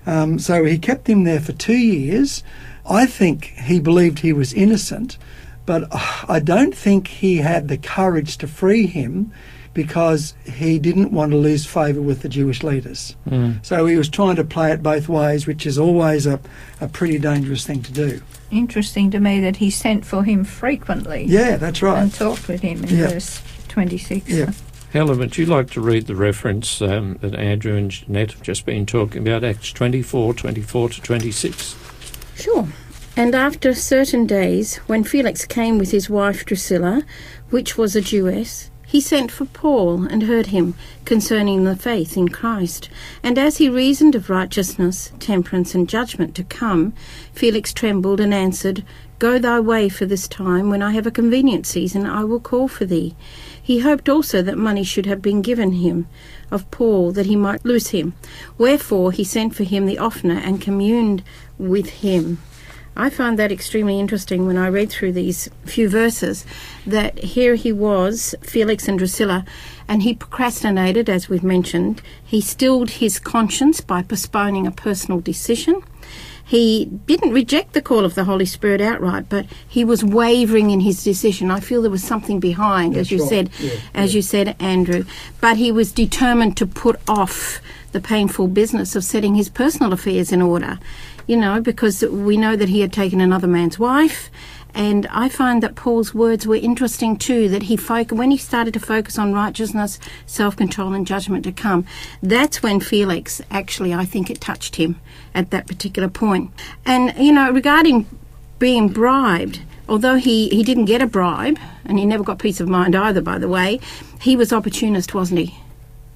Um, 0.05 0.38
so 0.38 0.63
he 0.63 0.77
kept 0.77 1.09
him 1.09 1.23
there 1.23 1.39
for 1.39 1.53
two 1.53 1.77
years. 1.77 2.43
I 2.89 3.05
think 3.05 3.45
he 3.45 3.79
believed 3.79 4.19
he 4.19 4.33
was 4.33 4.53
innocent, 4.53 5.17
but 5.65 5.83
uh, 5.91 6.25
I 6.27 6.39
don't 6.39 6.75
think 6.75 7.07
he 7.07 7.38
had 7.38 7.67
the 7.67 7.77
courage 7.77 8.38
to 8.39 8.47
free 8.47 8.88
him 8.88 9.31
because 9.73 10.33
he 10.45 10.77
didn't 10.79 11.13
want 11.13 11.31
to 11.31 11.38
lose 11.38 11.65
favour 11.65 12.01
with 12.01 12.21
the 12.23 12.27
Jewish 12.29 12.61
leaders. 12.61 13.15
So 13.61 13.85
he 13.85 13.95
was 13.95 14.09
trying 14.09 14.35
to 14.35 14.43
play 14.43 14.73
it 14.73 14.83
both 14.83 15.07
ways, 15.07 15.47
which 15.47 15.65
is 15.65 15.77
always 15.77 16.25
a, 16.27 16.41
a 16.81 16.89
pretty 16.89 17.17
dangerous 17.19 17.65
thing 17.65 17.81
to 17.83 17.91
do. 17.93 18.21
Interesting 18.51 19.09
to 19.11 19.19
me 19.21 19.39
that 19.39 19.55
he 19.55 19.69
sent 19.69 20.05
for 20.05 20.23
him 20.25 20.43
frequently 20.43 21.23
Yeah, 21.25 21.55
that's 21.55 21.81
right. 21.81 22.00
and 22.01 22.13
talked 22.13 22.50
with 22.50 22.59
him 22.59 22.83
in 22.83 22.97
Yeah. 22.97 23.07
verse 23.07 23.41
26. 23.69 24.27
Yeah. 24.27 24.51
Helen, 24.91 25.19
would 25.19 25.38
you 25.38 25.45
like 25.45 25.69
to 25.69 25.79
read 25.79 26.07
the 26.07 26.15
reference 26.15 26.81
um, 26.81 27.17
that 27.21 27.33
Andrew 27.35 27.77
and 27.77 27.89
Jeanette 27.91 28.33
have 28.33 28.41
just 28.43 28.65
been 28.65 28.85
talking 28.85 29.21
about, 29.25 29.45
Acts 29.45 29.71
24, 29.71 30.33
24 30.33 30.89
to 30.89 31.01
26? 31.01 31.75
Sure. 32.41 32.67
And 33.15 33.36
after 33.36 33.75
certain 33.75 34.25
days, 34.25 34.77
when 34.88 35.03
Felix 35.03 35.45
came 35.45 35.77
with 35.77 35.91
his 35.91 36.10
wife 36.10 36.43
Drusilla, 36.43 37.03
which 37.51 37.77
was 37.77 37.95
a 37.95 38.01
Jewess, 38.01 38.71
he 38.88 39.00
sent 39.00 39.31
for 39.31 39.45
Paul 39.45 40.05
and 40.05 40.24
heard 40.24 40.48
him 40.48 40.74
concerning 41.05 41.63
the 41.63 41.75
faith 41.75 42.17
in 42.17 42.29
Christ. 42.29 42.89
And 43.21 43.38
as 43.38 43.57
he 43.57 43.69
reasoned 43.69 44.15
of 44.15 44.29
righteousness, 44.29 45.13
temperance, 45.19 45.75
and 45.75 45.88
judgment 45.88 46.33
to 46.36 46.43
come, 46.43 46.93
Felix 47.31 47.71
trembled 47.74 48.19
and 48.19 48.33
answered, 48.33 48.83
Go 49.19 49.38
thy 49.38 49.60
way 49.60 49.88
for 49.88 50.07
this 50.07 50.27
time, 50.27 50.69
when 50.69 50.81
I 50.81 50.91
have 50.93 51.05
a 51.05 51.12
convenient 51.12 51.67
season 51.67 52.07
I 52.07 52.24
will 52.24 52.39
call 52.39 52.67
for 52.67 52.86
thee. 52.86 53.15
He 53.71 53.79
hoped 53.79 54.09
also 54.09 54.41
that 54.41 54.57
money 54.57 54.83
should 54.83 55.05
have 55.05 55.21
been 55.21 55.41
given 55.41 55.71
him 55.71 56.09
of 56.51 56.69
Paul, 56.71 57.13
that 57.13 57.25
he 57.25 57.37
might 57.37 57.63
loose 57.63 57.91
him. 57.91 58.15
Wherefore 58.57 59.13
he 59.13 59.23
sent 59.23 59.55
for 59.55 59.63
him 59.63 59.85
the 59.85 59.97
oftener 59.97 60.41
and 60.43 60.59
communed 60.59 61.23
with 61.57 62.01
him. 62.01 62.39
I 62.97 63.09
find 63.09 63.39
that 63.39 63.49
extremely 63.49 63.97
interesting 63.97 64.45
when 64.45 64.57
I 64.57 64.67
read 64.67 64.89
through 64.89 65.13
these 65.13 65.49
few 65.63 65.87
verses 65.87 66.43
that 66.85 67.17
here 67.19 67.55
he 67.55 67.71
was, 67.71 68.35
Felix 68.41 68.89
and 68.89 68.97
Drusilla, 68.97 69.45
and 69.87 70.03
he 70.03 70.15
procrastinated, 70.15 71.09
as 71.09 71.29
we've 71.29 71.41
mentioned. 71.41 72.01
He 72.21 72.41
stilled 72.41 72.89
his 72.89 73.19
conscience 73.19 73.79
by 73.79 74.03
postponing 74.03 74.67
a 74.67 74.71
personal 74.71 75.21
decision. 75.21 75.81
He 76.51 76.84
didn't 77.05 77.31
reject 77.31 77.72
the 77.72 77.81
call 77.81 78.03
of 78.03 78.13
the 78.15 78.25
Holy 78.25 78.46
Spirit 78.46 78.81
outright, 78.81 79.29
but 79.29 79.46
he 79.65 79.86
was 79.86 80.03
wavering 80.03 80.70
in 80.70 80.81
his 80.81 81.01
decision. 81.01 81.50
I 81.50 81.62
feel 81.62 81.81
there 81.81 81.89
was 81.89 82.03
something 82.03 82.41
behind, 82.41 82.98
as 82.98 83.10
you 83.10 83.20
right. 83.20 83.29
said, 83.29 83.50
Yeah, 83.58 83.79
as 83.93 84.13
yeah. 84.13 84.17
you 84.17 84.22
said, 84.22 84.55
Andrew. 84.60 85.05
But 85.39 85.55
he 85.55 85.72
was 85.72 85.93
determined 85.93 86.58
to 86.58 86.67
put 86.67 87.00
off 87.08 87.62
the 87.93 88.01
painful 88.01 88.50
business 88.50 88.98
of 88.98 89.05
setting 89.05 89.36
his 89.36 89.48
personal 89.48 89.93
affairs 89.93 90.34
in 90.34 90.41
order. 90.41 90.77
You 91.25 91.38
know, 91.38 91.62
because 91.62 92.01
we 92.01 92.36
know 92.36 92.58
that 92.58 92.67
he 92.67 92.81
had 92.81 92.91
taken 92.91 93.22
another 93.22 93.48
man's 93.48 93.79
wife. 93.79 94.29
And 94.73 95.07
I 95.07 95.29
find 95.29 95.61
that 95.63 95.75
Paul's 95.75 96.13
words 96.13 96.47
were 96.47 96.55
interesting 96.55 97.17
too. 97.17 97.49
That 97.49 97.63
he 97.63 97.77
foc- 97.77 98.11
when 98.11 98.31
he 98.31 98.37
started 98.37 98.73
to 98.73 98.79
focus 98.79 99.17
on 99.17 99.33
righteousness, 99.33 99.99
self-control, 100.25 100.93
and 100.93 101.05
judgment 101.05 101.43
to 101.45 101.51
come, 101.51 101.85
that's 102.23 102.63
when 102.63 102.79
Felix 102.79 103.41
actually, 103.51 103.93
I 103.93 104.05
think, 104.05 104.29
it 104.29 104.41
touched 104.41 104.77
him 104.77 104.99
at 105.33 105.51
that 105.51 105.67
particular 105.67 106.09
point. 106.09 106.51
And 106.85 107.13
you 107.17 107.31
know, 107.31 107.51
regarding 107.51 108.05
being 108.59 108.89
bribed, 108.89 109.59
although 109.89 110.15
he, 110.15 110.47
he 110.49 110.63
didn't 110.63 110.85
get 110.85 111.01
a 111.01 111.07
bribe, 111.07 111.57
and 111.83 111.97
he 111.97 112.05
never 112.05 112.23
got 112.23 112.39
peace 112.39 112.59
of 112.59 112.69
mind 112.69 112.95
either, 112.95 113.21
by 113.21 113.37
the 113.37 113.49
way, 113.49 113.79
he 114.21 114.35
was 114.35 114.53
opportunist, 114.53 115.13
wasn't 115.13 115.39
he? 115.39 115.59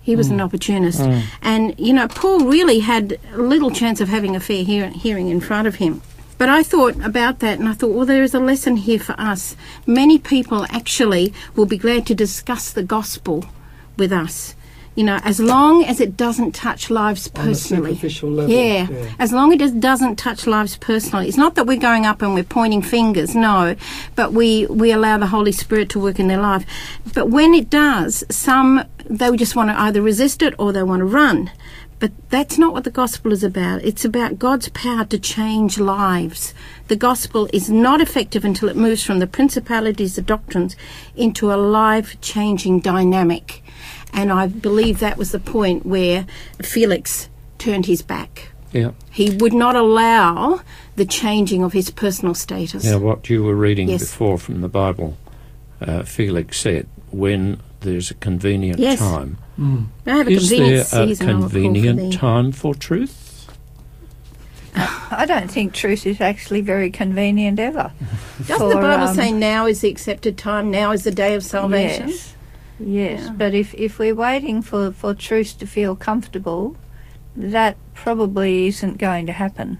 He 0.02 0.16
was 0.16 0.30
an 0.30 0.38
mm. 0.38 0.44
opportunist. 0.44 1.02
Mm. 1.02 1.24
And, 1.42 1.80
you 1.80 1.92
know, 1.92 2.08
Paul 2.08 2.42
really 2.42 2.80
had 2.80 3.20
little 3.34 3.72
chance 3.72 4.00
of 4.00 4.08
having 4.08 4.36
a 4.36 4.40
fair 4.40 4.64
hear- 4.64 4.90
hearing 4.92 5.30
in 5.30 5.42
front 5.42 5.68
of 5.68 5.76
him. 5.76 6.04
But 6.38 6.50
I 6.50 6.64
thought 6.64 6.96
about 7.04 7.40
that 7.40 7.60
and 7.60 7.68
I 7.70 7.74
thought, 7.74 7.92
well, 7.94 8.06
there 8.06 8.24
is 8.24 8.34
a 8.34 8.40
lesson 8.40 8.76
here 8.78 9.00
for 9.00 9.16
us. 9.20 9.56
Many 9.88 10.20
people 10.20 10.66
actually 10.70 11.34
will 11.56 11.66
be 11.66 11.78
glad 11.78 12.06
to 12.08 12.16
discuss 12.16 12.72
the 12.72 12.84
gospel 12.84 13.46
with 13.98 14.12
us. 14.12 14.56
You 14.96 15.04
know, 15.04 15.20
as 15.24 15.42
long 15.42 15.84
as 15.84 16.00
it 16.00 16.16
doesn't 16.16 16.54
touch 16.54 16.90
lives 16.90 17.28
personally. 17.28 17.96
level, 18.32 18.50
Yeah. 18.50 18.88
yeah. 18.90 19.14
As 19.20 19.34
long 19.34 19.52
as 19.54 19.72
it 19.74 19.82
doesn't 19.82 20.16
touch 20.16 20.48
lives 20.48 20.78
personally. 20.78 21.28
It's 21.28 21.36
not 21.38 21.56
that 21.56 21.68
we're 21.68 21.76
going 21.80 22.06
up 22.06 22.22
and 22.22 22.34
we're 22.34 22.46
pointing 22.46 22.82
fingers, 22.82 23.36
no, 23.36 23.76
but 24.16 24.32
we, 24.32 24.66
we 24.68 24.94
allow 24.94 25.18
the 25.18 25.28
Holy 25.28 25.52
Spirit 25.52 25.90
to 25.90 26.00
work 26.00 26.18
in 26.18 26.30
their 26.30 26.40
life. 26.42 26.66
But 27.14 27.30
when 27.30 27.54
it 27.54 27.70
does, 27.70 28.24
some, 28.30 28.86
they 29.10 29.36
just 29.36 29.54
want 29.54 29.70
to 29.70 29.78
either 29.78 30.02
resist 30.02 30.42
it 30.42 30.54
or 30.58 30.72
they 30.72 30.84
want 30.84 31.02
to 31.02 31.06
run. 31.06 31.52
But 32.00 32.12
that's 32.30 32.58
not 32.58 32.74
what 32.74 32.84
the 32.84 32.92
gospel 32.92 33.32
is 33.32 33.44
about. 33.44 33.84
It's 33.84 34.04
about 34.04 34.38
God's 34.38 34.68
power 34.70 35.06
to 35.06 35.18
change 35.18 35.80
lives. 35.80 36.54
The 36.90 36.96
gospel 36.98 37.50
is 37.54 37.70
not 37.70 38.02
effective 38.02 38.44
until 38.44 38.68
it 38.70 38.76
moves 38.76 39.04
from 39.04 39.20
the 39.20 39.28
principalities, 39.28 40.16
the 40.16 40.22
doctrines, 40.22 40.76
into 41.16 41.54
a 41.54 41.56
life 41.56 42.20
changing 42.20 42.82
dynamic. 42.82 43.64
And 44.14 44.32
I 44.32 44.48
believe 44.48 45.00
that 45.00 45.18
was 45.18 45.32
the 45.32 45.40
point 45.40 45.86
where 45.86 46.26
Felix 46.62 47.30
turned 47.58 47.86
his 47.86 48.02
back. 48.02 48.50
Yeah. 48.74 48.92
He 49.10 49.30
would 49.30 49.54
not 49.54 49.78
allow 49.78 50.62
the 50.98 51.06
changing 51.06 51.64
of 51.64 51.72
his 51.72 51.90
personal 51.90 52.34
status. 52.34 52.84
Now, 52.84 53.00
what 53.00 53.30
you 53.30 53.44
were 53.44 53.56
reading 53.56 53.88
Yes. 53.90 54.02
before 54.02 54.38
from 54.38 54.60
the 54.60 54.68
Bible, 54.68 55.18
uh, 55.80 56.04
Felix 56.04 56.60
said, 56.60 56.88
when 57.12 57.62
there's 57.86 58.12
a 58.12 58.16
convenient 58.16 58.80
Yes. 58.80 59.00
time. 59.00 59.38
I 60.06 60.10
have 60.18 60.28
a 60.28 60.32
Is 60.32 60.50
there 60.50 60.82
a 60.82 60.84
season. 60.84 61.30
I 61.30 61.34
will 61.34 61.40
call 61.42 61.50
for 61.50 61.62
convenient 61.62 62.14
time 62.14 62.52
for 62.52 62.76
truth? 62.76 63.48
I 65.12 65.26
don't 65.26 65.50
think 65.50 65.74
truth 65.74 66.06
is 66.06 66.20
actually 66.20 66.60
very 66.62 66.92
convenient 66.92 67.60
ever. 67.60 67.94
Doesn't 68.48 68.68
the 68.70 68.76
Bible 68.76 69.08
um, 69.08 69.16
say 69.16 69.32
now 69.32 69.66
is 69.68 69.80
the 69.82 69.90
accepted 69.90 70.38
time, 70.38 70.70
now 70.70 70.92
is 70.92 71.04
the 71.06 71.12
day 71.12 71.34
of 71.36 71.44
salvation? 71.44 72.10
Yes. 72.10 72.34
Yes, 72.78 73.22
Yeah. 73.24 73.32
but 73.38 73.54
if, 73.54 73.74
if 73.76 74.00
we're 74.00 74.16
waiting 74.16 74.62
for, 74.62 74.92
for 74.92 75.14
truth 75.14 75.58
to 75.60 75.68
feel 75.68 75.96
comfortable, 75.96 76.76
that 77.38 77.78
probably 77.94 78.68
isn't 78.68 78.98
going 78.98 79.26
to 79.28 79.32
happen. 79.32 79.78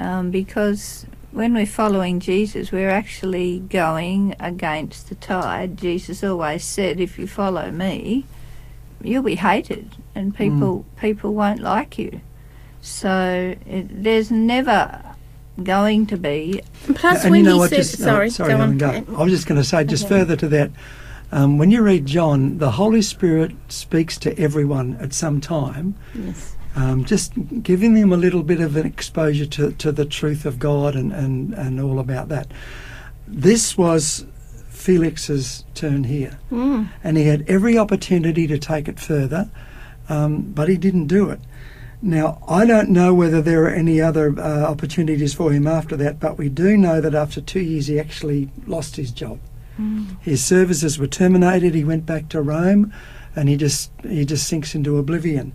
Um, 0.00 0.32
because 0.32 1.06
when 1.34 1.52
we're 1.52 1.66
following 1.66 2.20
Jesus, 2.20 2.70
we're 2.70 2.90
actually 2.90 3.58
going 3.58 4.36
against 4.38 5.08
the 5.08 5.16
tide. 5.16 5.76
Jesus 5.76 6.22
always 6.22 6.64
said, 6.64 7.00
if 7.00 7.18
you 7.18 7.26
follow 7.26 7.72
me, 7.72 8.24
you'll 9.02 9.24
be 9.24 9.34
hated 9.34 9.96
and 10.14 10.34
people, 10.34 10.86
people 11.00 11.34
won't 11.34 11.60
like 11.60 11.98
you. 11.98 12.20
So 12.80 13.56
it, 13.66 14.02
there's 14.04 14.30
never 14.30 15.02
going 15.62 16.06
to 16.06 16.16
be 16.16 16.60
And 16.86 16.94
plus, 16.96 17.24
when 17.24 17.34
you 17.34 17.42
know 17.42 17.54
he 17.54 17.58
what? 17.58 17.70
said, 17.70 17.76
Just, 17.76 18.00
oh, 18.00 18.04
sorry, 18.04 18.30
sorry, 18.30 18.50
go 18.52 18.56
Helen, 18.58 18.70
on. 18.82 19.04
go. 19.04 19.16
I 19.16 19.22
was 19.24 19.32
just 19.32 19.46
going 19.48 19.60
to 19.60 19.66
say, 19.66 19.82
just 19.84 20.04
Okay. 20.04 20.20
further 20.20 20.36
to 20.36 20.48
that, 20.48 20.70
um, 21.32 21.58
when 21.58 21.72
you 21.72 21.82
read 21.82 22.06
John, 22.06 22.58
the 22.58 22.72
Holy 22.72 23.02
Spirit 23.02 23.52
speaks 23.68 24.18
to 24.18 24.38
everyone 24.38 24.96
at 25.00 25.12
some 25.12 25.40
time, 25.40 25.96
Yes. 26.14 26.54
Um, 26.76 27.04
just 27.04 27.32
giving 27.62 27.94
them 27.94 28.12
a 28.12 28.16
little 28.16 28.42
bit 28.42 28.60
of 28.60 28.76
an 28.76 28.86
exposure 28.86 29.46
to, 29.46 29.72
to 29.72 29.92
the 29.92 30.04
truth 30.04 30.44
of 30.44 30.58
God 30.58 30.94
and, 30.96 31.12
and, 31.12 31.54
and 31.54 31.80
all 31.80 31.98
about 31.98 32.28
that. 32.28 32.48
This 33.26 33.78
was 33.78 34.26
Felix's 34.70 35.64
turn 35.74 36.04
here, 36.04 36.38
Mm. 36.50 36.88
and 37.02 37.16
he 37.16 37.24
had 37.24 37.44
every 37.48 37.78
opportunity 37.78 38.46
to 38.46 38.58
take 38.58 38.88
it 38.88 39.00
further, 39.00 39.48
um, 40.08 40.42
but 40.54 40.68
he 40.68 40.76
didn't 40.76 41.06
do 41.06 41.30
it. 41.30 41.40
Now, 42.02 42.38
I 42.46 42.66
don't 42.66 42.90
know 42.90 43.14
whether 43.14 43.40
there 43.40 43.64
are 43.64 43.70
any 43.70 43.98
other 44.00 44.38
uh, 44.38 44.64
opportunities 44.64 45.32
for 45.32 45.52
him 45.52 45.66
after 45.66 45.96
that, 45.96 46.20
but 46.20 46.36
we 46.36 46.50
do 46.50 46.76
know 46.76 47.00
that 47.00 47.14
after 47.14 47.40
two 47.40 47.60
years 47.60 47.86
he 47.86 47.98
actually 47.98 48.50
lost 48.66 48.96
his 48.96 49.10
job. 49.10 49.38
His 50.20 50.44
services 50.44 51.00
were 51.00 51.08
terminated. 51.08 51.74
He 51.74 51.82
went 51.82 52.06
back 52.06 52.28
to 52.28 52.40
Rome, 52.42 52.92
and 53.34 53.48
he 53.48 53.56
just 53.56 53.90
he 54.02 54.24
just 54.24 54.46
sinks 54.46 54.74
into 54.76 54.98
oblivion. 54.98 55.52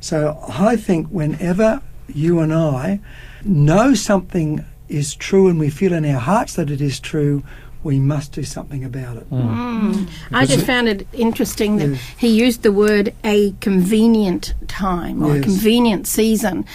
So 0.00 0.42
I 0.48 0.76
think 0.76 1.08
whenever 1.08 1.82
you 2.08 2.40
and 2.40 2.52
I 2.52 3.00
know 3.44 3.94
something 3.94 4.64
is 4.88 5.14
true 5.14 5.48
and 5.48 5.58
we 5.60 5.70
feel 5.70 5.92
in 5.92 6.04
our 6.04 6.18
hearts 6.18 6.54
that 6.54 6.70
it 6.70 6.80
is 6.80 6.98
true, 6.98 7.42
we 7.82 7.98
must 7.98 8.32
do 8.32 8.42
something 8.42 8.84
about 8.84 9.16
it. 9.16 9.30
Mm. 9.30 10.08
I 10.32 10.44
just 10.44 10.66
found 10.66 10.88
it 10.88 11.06
interesting 11.12 11.76
that 11.76 11.88
Yes. 11.90 12.00
he 12.18 12.28
used 12.28 12.62
the 12.62 12.72
word 12.72 13.14
a 13.24 13.52
convenient 13.60 14.54
time 14.68 15.22
or 15.22 15.36
a 15.36 15.40
convenient 15.40 16.06
season. 16.06 16.66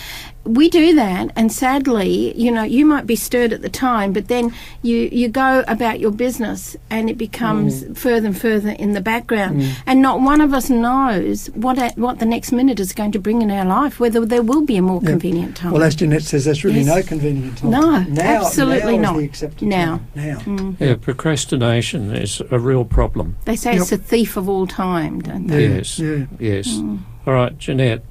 We 0.45 0.69
do 0.69 0.93
that, 0.95 1.31
and 1.35 1.51
sadly, 1.51 2.37
you 2.39 2.51
know, 2.51 2.63
you 2.63 2.85
might 2.85 3.07
be 3.07 3.15
stirred 3.15 3.51
at 3.51 3.61
the 3.63 3.69
time, 3.69 4.13
but 4.13 4.27
then 4.27 4.53
you, 4.83 5.09
you 5.11 5.27
go 5.27 5.63
about 5.67 5.99
your 5.99 6.11
business 6.11 6.77
and 6.89 7.09
it 7.09 7.17
becomes 7.17 7.83
Mm. 7.83 7.97
further 7.97 8.27
and 8.27 8.37
further 8.37 8.69
in 8.69 8.93
the 8.93 9.01
background. 9.01 9.63
And 9.87 10.01
not 10.01 10.21
one 10.21 10.41
of 10.41 10.53
us 10.53 10.69
knows 10.69 11.47
what 11.55 11.77
a, 11.79 11.89
what 11.95 12.19
the 12.19 12.25
next 12.25 12.51
minute 12.51 12.79
is 12.79 12.93
going 12.93 13.11
to 13.13 13.19
bring 13.19 13.41
in 13.41 13.49
our 13.51 13.65
life, 13.65 13.99
whether 13.99 14.23
there 14.25 14.43
will 14.43 14.63
be 14.65 14.77
a 14.77 14.81
more 14.81 15.01
Yeah. 15.03 15.09
convenient 15.09 15.57
time. 15.57 15.71
Well, 15.71 15.83
as 15.83 15.95
Jeanette 15.95 16.23
says, 16.23 16.45
there's 16.45 16.63
really 16.63 16.81
Yes. 16.81 16.95
no 16.95 17.01
convenient 17.01 17.57
time. 17.57 17.71
No, 17.71 17.99
now, 18.03 18.21
absolutely 18.45 18.97
now 18.97 19.11
not. 19.13 19.15
Is 19.15 19.19
the 19.21 19.25
accepted 19.25 19.67
Now. 19.67 19.99
time. 20.15 20.27
Now. 20.27 20.37
Mm. 20.45 20.75
Yeah, 20.79 20.95
procrastination 21.01 22.11
is 22.15 22.41
a 22.51 22.59
real 22.59 22.85
problem. 22.85 23.35
They 23.45 23.55
say 23.55 23.75
it's 23.75 23.91
a 23.91 23.97
thief 23.97 24.37
of 24.37 24.47
all 24.47 24.67
time, 24.67 25.21
don't 25.21 25.47
they? 25.47 25.63
Yeah, 25.67 25.75
Yes. 25.77 25.99
Yeah. 25.99 26.25
Yes. 26.39 26.67
Mm. 26.69 26.99
All 27.27 27.33
right, 27.33 27.57
Jeanette, 27.57 28.03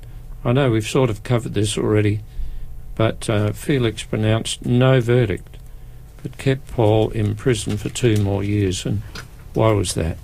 I 0.44 0.52
know 0.52 0.70
we've 0.70 0.86
sort 0.86 1.10
of 1.10 1.22
covered 1.22 1.54
this 1.54 1.78
already, 1.78 2.20
but 2.94 3.28
uh, 3.30 3.52
Felix 3.52 4.02
pronounced 4.02 4.66
no 4.66 5.00
verdict, 5.00 5.56
but 6.22 6.36
kept 6.36 6.68
Paul 6.68 7.10
in 7.10 7.34
prison 7.34 7.76
for 7.76 7.88
two 7.88 8.22
more 8.22 8.44
years. 8.44 8.84
And 8.84 9.02
why 9.54 9.72
was 9.72 9.94
that? 9.94 10.18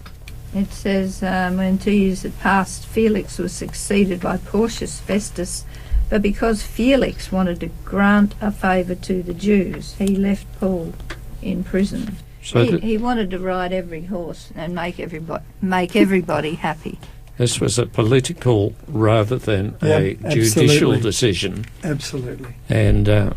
It 0.54 0.72
says 0.72 1.22
um, 1.22 1.56
when 1.56 1.78
two 1.78 1.92
years 1.92 2.22
had 2.22 2.38
passed, 2.40 2.84
Felix 2.84 3.38
was 3.38 3.52
succeeded 3.52 4.20
by 4.20 4.36
Porcius 4.36 5.00
Festus, 5.00 5.64
but 6.10 6.22
because 6.22 6.62
Felix 6.62 7.30
wanted 7.30 7.60
to 7.60 7.70
grant 7.84 8.34
a 8.40 8.50
favour 8.50 8.96
to 8.96 9.22
the 9.22 9.34
Jews, 9.34 9.94
he 9.94 10.16
left 10.16 10.46
Paul 10.58 10.92
in 11.40 11.64
prison. 11.64 12.16
So 12.42 12.64
he, 12.64 12.78
he 12.78 12.98
wanted 12.98 13.30
to 13.30 13.38
ride 13.38 13.72
every 13.72 14.06
horse 14.06 14.50
and 14.56 14.74
make 14.74 14.98
everybody 14.98 15.44
make 15.62 15.94
everybody 15.94 16.54
happy. 16.54 16.98
This 17.40 17.58
was 17.58 17.78
a 17.78 17.86
political 17.86 18.74
rather 18.86 19.38
than 19.38 19.74
a 19.80 20.12
judicial 20.28 20.92
absolutely. 20.92 21.00
decision. 21.00 21.64
Absolutely. 21.82 22.54
And 22.68 23.08
uh, 23.08 23.32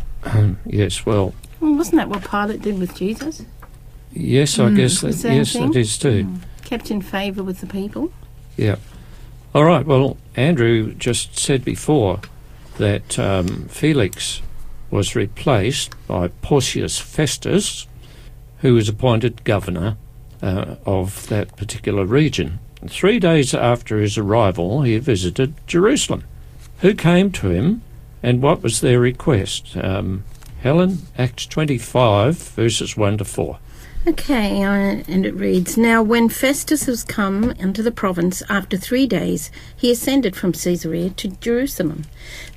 yes, 0.66 1.06
well, 1.06 1.32
Well, 1.58 1.74
wasn't 1.74 1.96
that 1.96 2.10
what 2.10 2.22
Pilate 2.30 2.60
did 2.60 2.78
with 2.78 2.94
Jesus? 2.94 3.42
yes, 4.12 4.58
I 4.58 4.64
Mm, 4.68 4.76
guess 4.76 5.00
the 5.00 5.08
that, 5.08 5.34
yes, 5.34 5.52
thing. 5.54 5.70
it 5.70 5.76
is 5.76 5.96
too. 5.96 6.28
Kept 6.64 6.90
in 6.90 7.00
favour 7.00 7.42
with 7.42 7.60
the 7.62 7.66
people. 7.66 8.12
Yeah. 8.58 8.76
All 9.54 9.64
right. 9.64 9.86
Well, 9.86 10.18
Andrew 10.36 10.92
just 10.92 11.38
said 11.38 11.64
before 11.64 12.20
that 12.76 13.18
um, 13.18 13.68
Felix 13.70 14.42
was 14.90 15.16
replaced 15.16 15.94
by 16.06 16.28
Porcius 16.42 16.98
Festus, 16.98 17.86
who 18.58 18.74
was 18.74 18.86
appointed 18.90 19.44
governor 19.44 19.96
uh, 20.42 20.74
of 20.84 21.26
that 21.28 21.56
particular 21.56 22.04
region. 22.04 22.58
Three 22.88 23.18
days 23.18 23.54
after 23.54 23.98
his 23.98 24.18
arrival, 24.18 24.82
he 24.82 24.98
visited 24.98 25.54
Jerusalem. 25.66 26.24
Who 26.80 26.94
came 26.94 27.32
to 27.32 27.48
him, 27.48 27.82
and 28.22 28.42
what 28.42 28.62
was 28.62 28.80
their 28.80 29.00
request? 29.00 29.76
Um, 29.76 30.24
Helen, 30.60 30.98
Acts 31.16 31.46
25, 31.46 32.36
verses 32.36 32.96
1 32.96 33.18
to 33.18 33.24
4. 33.24 33.58
Okay, 34.06 34.62
uh, 34.62 35.02
and 35.08 35.24
it 35.24 35.34
reads 35.34 35.78
Now, 35.78 36.02
when 36.02 36.28
Festus 36.28 36.86
was 36.86 37.02
come 37.02 37.52
into 37.52 37.82
the 37.82 37.90
province 37.90 38.42
after 38.50 38.76
three 38.76 39.06
days, 39.06 39.50
he 39.74 39.90
ascended 39.90 40.36
from 40.36 40.52
Caesarea 40.52 41.08
to 41.08 41.28
Jerusalem. 41.28 42.02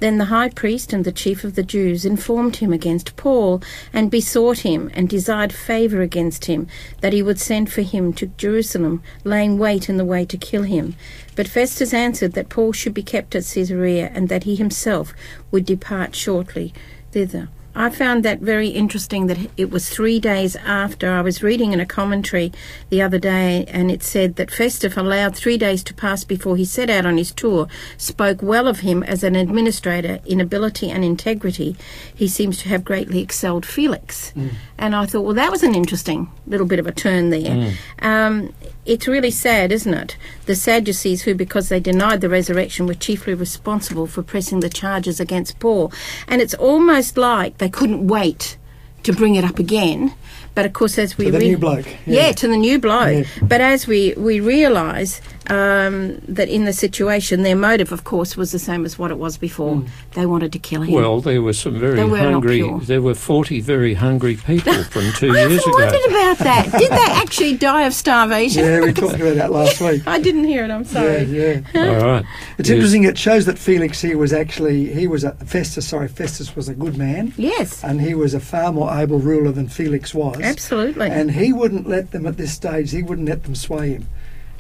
Then 0.02 0.18
the 0.18 0.26
high 0.26 0.50
priest 0.50 0.92
and 0.92 1.06
the 1.06 1.12
chief 1.14 1.46
of 1.46 1.56
the 1.56 1.64
Jews 1.64 2.04
informed 2.04 2.58
him 2.58 2.74
against 2.74 3.16
Paul, 3.16 3.62
and 3.94 4.12
besought 4.12 4.60
him, 4.60 4.92
and 4.94 5.08
desired 5.08 5.54
favour 5.54 6.02
against 6.02 6.46
him, 6.48 6.68
that 7.00 7.14
he 7.14 7.24
would 7.24 7.40
send 7.40 7.72
for 7.72 7.82
him 7.82 8.12
to 8.16 8.28
Jerusalem, 8.36 9.02
laying 9.24 9.58
wait 9.58 9.88
in 9.88 9.96
the 9.96 10.04
way 10.04 10.26
to 10.26 10.38
kill 10.38 10.64
him. 10.64 10.98
But 11.38 11.48
Festus 11.48 11.94
answered 11.94 12.34
that 12.34 12.50
Paul 12.50 12.74
should 12.74 12.94
be 12.94 13.04
kept 13.04 13.36
at 13.36 13.46
Caesarea, 13.46 14.12
and 14.14 14.28
that 14.28 14.44
he 14.44 14.58
himself 14.58 15.14
would 15.52 15.66
depart 15.66 16.14
shortly 16.14 16.74
thither. 17.14 17.48
I 17.78 17.92
found 17.92 18.26
that 18.26 18.40
very 18.40 18.70
interesting 18.70 19.28
that 19.28 19.38
it 19.56 19.70
was 19.70 19.88
three 19.88 20.20
days 20.20 20.56
after. 20.56 21.12
I 21.12 21.22
was 21.22 21.44
reading 21.44 21.74
in 21.74 21.80
a 21.80 21.86
commentary 21.86 22.52
the 22.90 23.04
other 23.04 23.20
day, 23.20 23.66
and 23.68 23.92
it 23.92 24.02
said 24.02 24.36
that 24.38 24.50
Festus 24.50 24.98
allowed 24.98 25.36
three 25.36 25.60
days 25.60 25.84
to 25.84 25.94
pass 25.94 26.24
before 26.24 26.58
he 26.58 26.66
set 26.66 26.90
out 26.90 27.06
on 27.06 27.18
his 27.18 27.32
tour, 27.32 27.68
spoke 27.96 28.42
well 28.42 28.68
of 28.68 28.80
him 28.80 29.04
as 29.04 29.24
an 29.24 29.36
administrator 29.36 30.20
in 30.26 30.42
ability 30.42 30.90
and 30.90 31.06
integrity. 31.06 31.76
He 32.16 32.28
seems 32.28 32.58
to 32.64 32.70
have 32.70 32.84
greatly 32.84 33.20
excelled 33.20 33.64
Felix. 33.64 34.34
And 34.80 34.96
I 34.96 35.06
thought, 35.06 35.22
well, 35.22 35.36
that 35.36 35.52
was 35.52 35.62
an 35.62 35.76
interesting 35.76 36.32
little 36.48 36.66
bit 36.66 36.80
of 36.80 36.88
a 36.88 36.92
turn 36.92 37.30
there. 37.30 37.74
Um, 38.02 38.56
it's 38.86 39.08
really 39.08 39.32
sad, 39.32 39.72
isn't 39.72 39.94
it? 39.94 40.18
The 40.46 40.56
Sadducees, 40.56 41.24
who, 41.24 41.36
because 41.36 41.68
they 41.70 41.80
denied 41.80 42.22
the 42.22 42.30
resurrection, 42.30 42.88
were 42.88 42.94
chiefly 42.94 43.34
responsible 43.36 44.08
for 44.08 44.24
pressing 44.24 44.62
the 44.62 44.70
charges 44.70 45.20
against 45.20 45.60
Paul. 45.60 45.92
And 46.28 46.42
it's 46.42 46.54
almost 46.56 47.18
like 47.18 47.58
they 47.58 47.67
couldn't 47.70 48.08
wait 48.08 48.58
to 49.04 49.14
bring 49.14 49.36
it 49.36 49.44
up 49.46 49.60
again. 49.60 50.14
But 50.56 50.66
of 50.66 50.74
course, 50.74 50.98
as 50.98 51.18
we 51.18 51.26
To 51.26 51.32
the 51.32 51.40
re- 51.40 51.50
new 51.50 51.58
bloke. 51.58 51.86
yeah. 52.08 52.32
to 52.32 52.48
the 52.48 52.58
new 52.58 52.80
bloke. 52.80 53.26
Yeah. 53.26 53.46
But 53.48 53.62
as 53.62 53.86
we 53.88 54.14
we 54.18 54.40
realise 54.40 55.22
um, 55.50 56.20
that 56.28 56.50
in 56.50 56.66
the 56.66 56.74
situation, 56.74 57.44
their 57.44 57.56
motive, 57.56 57.92
of 57.92 58.04
course, 58.04 58.36
was 58.38 58.52
the 58.52 58.60
same 58.60 58.86
as 58.86 58.98
what 59.00 59.12
it 59.12 59.18
was 59.18 59.38
before. 59.38 59.84
They 60.14 60.26
wanted 60.26 60.52
to 60.54 60.60
kill 60.60 60.82
him. 60.84 60.94
Well, 60.94 61.22
there 61.22 61.42
were 61.42 61.54
some 61.54 61.80
very 61.80 61.96
They 61.96 62.04
were 62.04 62.18
not 62.20 62.32
hungry. 62.34 62.58
pure. 62.58 62.80
There 62.82 63.02
were 63.02 63.14
forty 63.16 63.62
very 63.62 63.94
hungry 63.94 64.36
people 64.36 64.84
from 64.94 65.12
two 65.14 65.32
I 65.32 65.46
years 65.48 65.62
ago. 65.64 65.72
I 65.78 65.84
wondered 65.86 66.10
about 66.12 66.38
that. 66.40 66.80
Did 66.80 66.92
they 66.92 67.12
actually 67.22 67.58
die 67.58 67.84
of 67.84 67.94
starvation? 67.94 68.64
Yeah, 68.64 68.82
we 68.82 68.94
talked 68.94 69.16
about 69.16 69.36
that 69.36 69.52
last 69.52 69.80
week. 69.82 70.04
I 70.08 70.20
didn't 70.20 70.46
hear 70.46 70.64
it. 70.66 70.72
I'm 70.72 70.86
sorry. 70.86 71.24
Yeah, 71.24 71.62
yeah. 71.74 71.88
All 72.00 72.06
right. 72.06 72.26
It's 72.58 72.70
Yes. 72.70 72.76
interesting. 72.76 73.04
It 73.04 73.18
shows 73.18 73.46
that 73.46 73.58
Felix 73.58 74.02
here 74.02 74.18
was 74.18 74.34
actually 74.34 74.94
he 74.94 75.08
was 75.08 75.24
a 75.24 75.32
Festus. 75.46 75.88
Sorry, 75.88 76.08
Festus 76.08 76.56
was 76.56 76.68
a 76.70 76.74
good 76.74 76.98
man, 76.98 77.34
Yes, 77.38 77.84
and 77.84 78.02
he 78.02 78.14
was 78.14 78.34
a 78.34 78.40
far 78.40 78.72
more 78.74 78.92
able 78.94 79.20
ruler 79.20 79.52
than 79.52 79.68
Felix 79.68 80.14
was. 80.14 80.40
absolutely. 80.42 81.10
And 81.10 81.32
he 81.32 81.54
wouldn't 81.54 81.88
let 81.88 82.12
them 82.12 82.26
at 82.26 82.38
this 82.38 82.52
stage. 82.54 82.92
He 82.92 83.04
wouldn't 83.04 83.28
let 83.30 83.44
them 83.44 83.56
sway 83.56 83.92
him. 83.92 84.08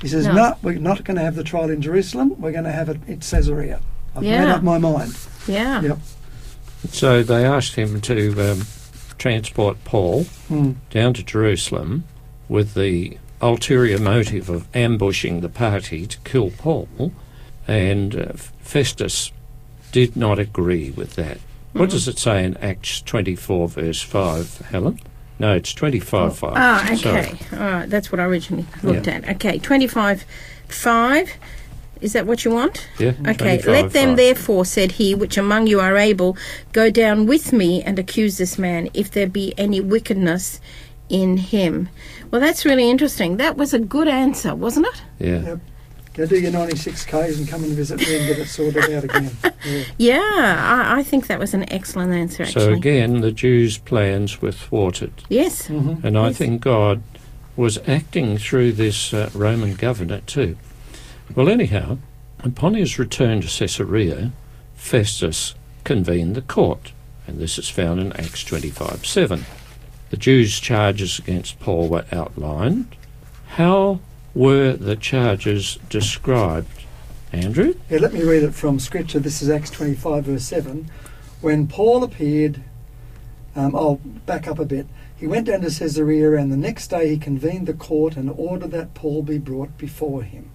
He 0.02 0.08
says, 0.08 0.28
No. 0.28 0.34
"No, 0.34 0.56
we're 0.62 0.80
not 0.80 1.04
going 1.04 1.18
to 1.18 1.24
have 1.24 1.36
the 1.36 1.44
trial 1.44 1.70
in 1.70 1.82
Jerusalem. 1.82 2.40
We're 2.40 2.52
going 2.52 2.64
to 2.66 2.72
have 2.72 2.90
it 2.90 2.98
at 3.10 3.22
Caesarea. 3.22 3.80
I've 4.16 4.24
made 4.24 4.48
up 4.50 4.64
my 4.64 4.78
mind." 4.78 5.18
yeah. 5.48 5.82
Yep. 5.82 6.00
So 6.92 7.24
they 7.24 7.44
asked 7.46 7.76
him 7.76 8.00
to 8.02 8.52
um, 8.52 8.62
transport 9.18 9.78
Paul 9.84 10.24
Hmm. 10.48 10.74
down 10.92 11.14
to 11.16 11.24
Jerusalem 11.24 12.04
with 12.48 12.74
the 12.76 13.18
ulterior 13.42 14.00
motive 14.00 14.50
of 14.50 14.68
ambushing 14.76 15.42
the 15.42 15.50
party 15.50 16.06
to 16.08 16.18
kill 16.20 16.52
Paul, 16.52 17.12
and 17.68 18.16
uh, 18.16 18.34
Festus 18.60 19.32
did 19.92 20.16
not 20.16 20.38
agree 20.40 20.92
with 20.92 21.16
that. 21.16 21.38
What 21.74 21.90
does 21.90 22.08
it 22.08 22.18
say 22.20 22.44
in 22.44 22.58
Acts 22.58 23.02
24, 23.02 23.68
verse 23.70 24.02
5, 24.02 24.58
Helen? 24.72 25.00
No, 25.40 25.54
it's 25.56 25.74
25, 25.74 26.36
5. 26.38 26.54
Ah, 26.56 26.96
Sorry. 26.96 27.20
okay. 27.20 27.38
All 27.54 27.60
right, 27.60 27.90
that's 27.90 28.12
what 28.12 28.20
I 28.20 28.24
originally 28.24 28.66
looked 28.84 29.08
at. 29.08 29.28
Okay, 29.30 29.60
25 29.60 30.26
5. 30.68 31.32
Is 32.02 32.14
that 32.14 32.28
what 32.28 32.46
you 32.46 32.52
want? 32.52 32.88
Yeah, 33.00 33.14
Okay, 33.28 33.60
let 33.64 33.92
them 33.94 34.10
5. 34.10 34.18
therefore, 34.18 34.66
said 34.66 34.94
he, 34.94 35.16
which 35.16 35.38
among 35.38 35.66
you 35.68 35.80
are 35.80 35.98
able, 35.98 36.38
go 36.72 36.92
down 36.92 37.26
with 37.26 37.52
me 37.54 37.82
and 37.82 37.98
accuse 37.98 38.38
this 38.38 38.58
man, 38.60 38.90
if 38.94 39.10
there 39.12 39.28
be 39.28 39.54
any 39.58 39.80
wickedness 39.82 40.60
in 41.10 41.38
him. 41.38 41.90
Well, 42.30 42.42
that's 42.42 42.66
really 42.66 42.88
interesting. 42.90 43.38
That 43.38 43.58
was 43.58 43.74
a 43.74 43.80
good 43.80 44.08
answer, 44.08 44.54
wasn't 44.54 44.88
it? 44.88 45.02
Yeah. 45.20 45.42
Yep. 45.42 45.60
Go 46.18 46.26
do 46.26 46.40
your 46.40 46.52
96 46.52 47.06
Ks 47.06 47.14
and 47.38 47.48
come 47.48 47.64
and 47.64 47.74
visit 47.74 48.00
me 48.00 48.18
and 48.18 48.28
get 48.28 48.40
it 48.40 48.48
sorted 48.48 48.92
out 48.92 49.04
again. 49.04 49.32
Yeah. 49.66 49.84
Yeah, 49.98 50.56
I, 50.94 51.00
I 51.00 51.04
think 51.04 51.28
that 51.28 51.40
was 51.40 51.54
an 51.54 51.72
excellent 51.72 52.14
answer, 52.14 52.44
actually. 52.44 52.66
So 52.66 52.72
again, 52.74 53.22
the 53.22 53.32
Jews' 53.32 53.78
plans 53.78 54.42
were 54.42 54.52
thwarted. 54.52 55.12
yes. 55.30 55.68
Mhm. 55.68 56.04
And 56.04 56.18
I 56.18 56.28
Yes. 56.28 56.38
think 56.38 56.62
God 56.62 57.02
was 57.58 57.78
acting 57.88 58.38
through 58.38 58.74
this 58.74 59.14
uh, 59.14 59.30
Roman 59.34 59.74
governor 59.76 60.22
too. 60.22 60.56
Well, 61.36 61.50
anyhow, 61.50 61.98
upon 62.44 62.76
his 62.76 62.98
return 62.98 63.42
to 63.42 63.48
Caesarea, 63.48 64.32
Festus 64.76 65.54
convened 65.84 66.36
the 66.36 66.42
court, 66.42 66.94
and 67.28 67.40
this 67.40 67.58
is 67.60 67.68
found 67.70 68.00
in 68.00 68.14
Acts 68.14 68.44
25 68.44 69.06
7. 69.06 69.46
The 70.12 70.18
Jews' 70.18 70.60
charges 70.62 71.20
against 71.20 71.60
Paul 71.60 71.90
were 71.90 72.06
outlined. 72.14 72.96
How 73.48 74.00
were 74.38 74.74
the 74.74 74.96
charges 74.96 75.80
described? 75.90 76.86
Andrew? 77.34 77.74
Yeah, 77.90 77.98
let 78.00 78.14
me 78.14 78.22
read 78.24 78.44
it 78.44 78.54
from 78.54 78.80
Scripture. 78.80 79.20
This 79.20 79.42
is 79.42 79.50
Acts 79.50 79.72
25, 79.72 80.26
verse 80.26 80.44
7. 80.44 80.92
When 81.42 81.68
Paul 81.68 82.04
appeared, 82.04 82.62
um, 83.56 83.76
I'll 83.76 83.96
back 84.28 84.48
up 84.48 84.60
a 84.60 84.66
bit. 84.66 84.86
He 85.18 85.26
went 85.26 85.48
down 85.48 85.62
to 85.62 85.72
Caesarea, 85.72 86.34
and 86.34 86.52
the 86.52 86.58
next 86.58 86.90
day 86.90 87.10
he 87.10 87.18
convened 87.18 87.66
the 87.66 87.74
court 87.74 88.16
and 88.16 88.30
ordered 88.30 88.70
that 88.72 88.94
Paul 88.94 89.24
be 89.24 89.40
brought 89.40 89.76
before 89.76 90.22
him. 90.22 90.52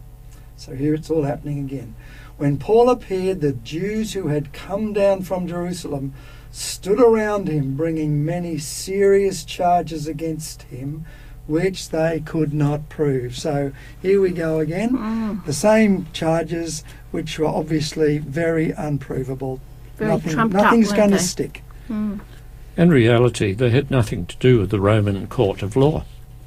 So 0.57 0.77
here 0.77 0.95
it's 0.95 1.11
all 1.11 1.25
happening 1.25 1.59
again. 1.59 1.97
When 2.37 2.59
Paul 2.59 2.88
appeared, 2.88 3.40
the 3.40 3.53
Jews 3.53 4.12
who 4.12 4.29
had 4.29 4.53
come 4.53 4.92
down 4.92 5.23
from 5.23 5.49
Jerusalem 5.49 6.14
stood 6.53 7.01
around 7.01 7.49
him, 7.49 7.77
bringing 7.77 8.25
many 8.25 8.59
serious 8.59 9.45
charges 9.45 10.07
against 10.07 10.62
him, 10.62 11.05
which 11.46 11.88
they 11.90 12.20
could 12.24 12.52
not 12.55 12.88
prove. 12.88 13.37
So 13.37 13.72
here 14.00 14.20
we 14.20 14.31
go 14.31 14.61
again 14.61 14.90
Mm, 14.96 15.44
the 15.44 15.52
same 15.52 16.07
charges 16.12 16.85
which 17.11 17.38
were 17.38 17.46
obviously 17.46 18.18
very 18.18 18.70
unprovable. 18.70 19.61
very 19.96 20.12
Nothing, 20.12 20.33
trumped 20.33 20.55
nothing's 20.55 20.92
going 20.92 21.11
to 21.11 21.16
they? 21.16 21.22
stick. 21.22 21.62
In 21.88 22.88
reality, 22.90 23.52
they 23.52 23.70
had 23.70 23.90
nothing 23.90 24.24
to 24.26 24.37
do 24.38 24.59
with 24.61 24.70
the 24.70 24.81
Roman 24.81 25.26
court 25.26 25.62
of 25.62 25.76
law. 25.76 26.05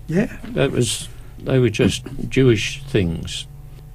Yeah. 0.08 0.38
That 0.44 0.72
was, 0.72 1.08
they 1.38 1.60
were 1.60 1.70
just 1.70 2.04
Jewish 2.30 2.82
things. 2.84 3.46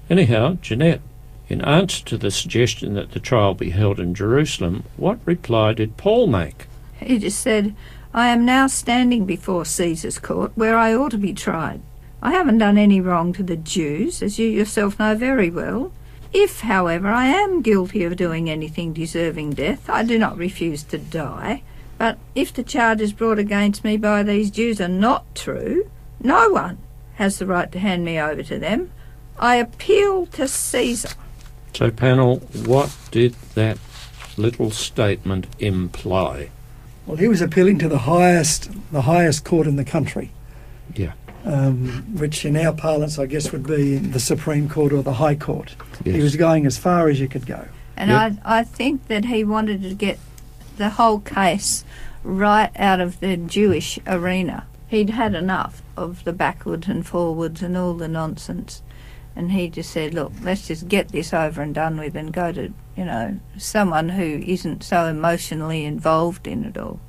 Anyhow, 0.09 0.59
Jeanette, 0.63 1.01
in 1.49 1.61
answer 1.63 2.05
to 2.05 2.17
the 2.17 2.31
suggestion 2.31 2.95
that 2.95 3.11
the 3.13 3.21
trial 3.21 3.55
be 3.55 3.71
held 3.71 3.99
in 3.99 4.15
Jerusalem, 4.15 4.85
what 4.97 5.19
reply 5.25 5.73
did 5.73 5.97
Paul 5.97 6.29
make? 6.29 6.67
He 7.01 7.19
just 7.19 7.41
said, 7.41 7.75
I 8.13 8.29
am 8.29 8.45
now 8.45 8.67
standing 8.67 9.25
before 9.25 9.65
Caesar's 9.65 10.19
court 10.19 10.51
where 10.57 10.77
I 10.77 10.93
ought 10.93 11.13
to 11.13 11.19
be 11.19 11.33
tried. 11.33 11.81
I 12.21 12.33
haven't 12.33 12.59
done 12.59 12.77
any 12.77 13.01
wrong 13.01 13.33
to 13.35 13.43
the 13.45 13.57
Jews, 13.57 14.21
as 14.21 14.37
you 14.37 14.49
yourself 14.49 14.99
know 14.99 15.15
very 15.15 15.49
well. 15.49 15.93
If, 16.33 16.61
however, 16.61 17.09
I 17.09 17.27
am 17.27 17.63
guilty 17.63 18.03
of 18.03 18.17
doing 18.17 18.51
anything 18.51 18.93
deserving 18.93 19.53
death, 19.53 19.89
I 19.89 20.03
do 20.03 20.19
not 20.19 20.37
refuse 20.37 20.83
to 20.85 20.99
die. 20.99 21.63
But 21.99 22.19
if 22.35 22.53
the 22.53 22.65
charges 22.65 23.13
brought 23.13 23.39
against 23.39 23.85
me 23.85 23.97
by 23.97 24.25
these 24.25 24.51
Jews 24.51 24.81
are 24.81 24.89
not 24.89 25.35
true, 25.35 25.89
no 26.21 26.51
one 26.51 26.79
has 27.15 27.39
the 27.39 27.47
right 27.47 27.71
to 27.71 27.79
hand 27.79 28.05
me 28.05 28.19
over 28.19 28.43
to 28.43 28.59
them. 28.59 28.91
I 29.39 29.57
appeal 29.57 30.27
to 30.27 30.49
Caesar. 30.49 31.11
So, 31.75 31.91
panel, 31.91 32.39
what 32.65 32.97
did 33.13 33.35
that 33.55 33.79
little 34.37 34.71
statement 34.71 35.47
imply? 35.61 36.51
Well, 37.11 37.17
he 37.17 37.27
was 37.27 37.43
appealing 37.43 37.81
to 37.81 37.89
the 37.89 37.99
highest, 37.99 38.71
the 38.93 39.03
highest 39.03 39.43
court 39.45 39.67
in 39.67 39.75
the 39.75 39.85
country, 39.85 40.31
Yeah. 40.95 41.11
um, 41.45 42.05
which 42.17 42.45
in 42.45 42.57
our 42.57 42.73
parlance, 42.73 43.19
I 43.19 43.27
guess, 43.27 43.51
would 43.51 43.67
be 43.67 43.97
the 43.97 44.21
Supreme 44.21 44.69
Court 44.69 44.93
or 44.93 45.03
the 45.03 45.15
High 45.15 45.35
Court. 45.35 45.75
He 46.05 46.23
was 46.23 46.37
going 46.37 46.67
as 46.67 46.79
far 46.79 47.09
as 47.09 47.19
you 47.19 47.27
could 47.27 47.47
go. 47.47 47.65
And 47.97 48.11
Yep. 48.11 48.35
I, 48.45 48.61
I 48.61 48.63
think 48.63 49.09
that 49.09 49.25
he 49.25 49.43
wanted 49.43 49.83
to 49.83 49.93
get 49.93 50.21
the 50.77 50.91
whole 50.91 51.19
case 51.19 51.85
right 52.23 52.71
out 52.77 53.01
of 53.01 53.19
the 53.19 53.37
Jewish 53.37 53.99
arena. 54.07 54.67
He'd 54.87 55.11
had 55.11 55.35
enough 55.35 55.83
of 55.97 56.23
the 56.23 56.33
backwards 56.33 56.87
and 56.87 57.05
forwards 57.05 57.61
and 57.61 57.77
all 57.77 57.95
the 57.95 58.07
nonsense. 58.07 58.83
And 59.37 59.53
he 59.53 59.69
just 59.69 59.91
said, 59.91 60.13
look, 60.13 60.33
let's 60.43 60.67
just 60.67 60.89
get 60.89 61.09
this 61.11 61.33
over 61.33 61.63
and 61.63 61.75
done 61.75 61.99
with 61.99 62.17
and 62.17 62.33
go 62.33 62.53
to, 62.53 62.73
you 62.97 63.05
know, 63.05 63.39
someone 63.57 64.11
who 64.11 64.43
isn't 64.47 64.83
so 64.83 65.07
emotionally 65.07 65.85
involved 65.85 66.47
in 66.47 66.65
it 66.65 66.77
all. 66.77 67.01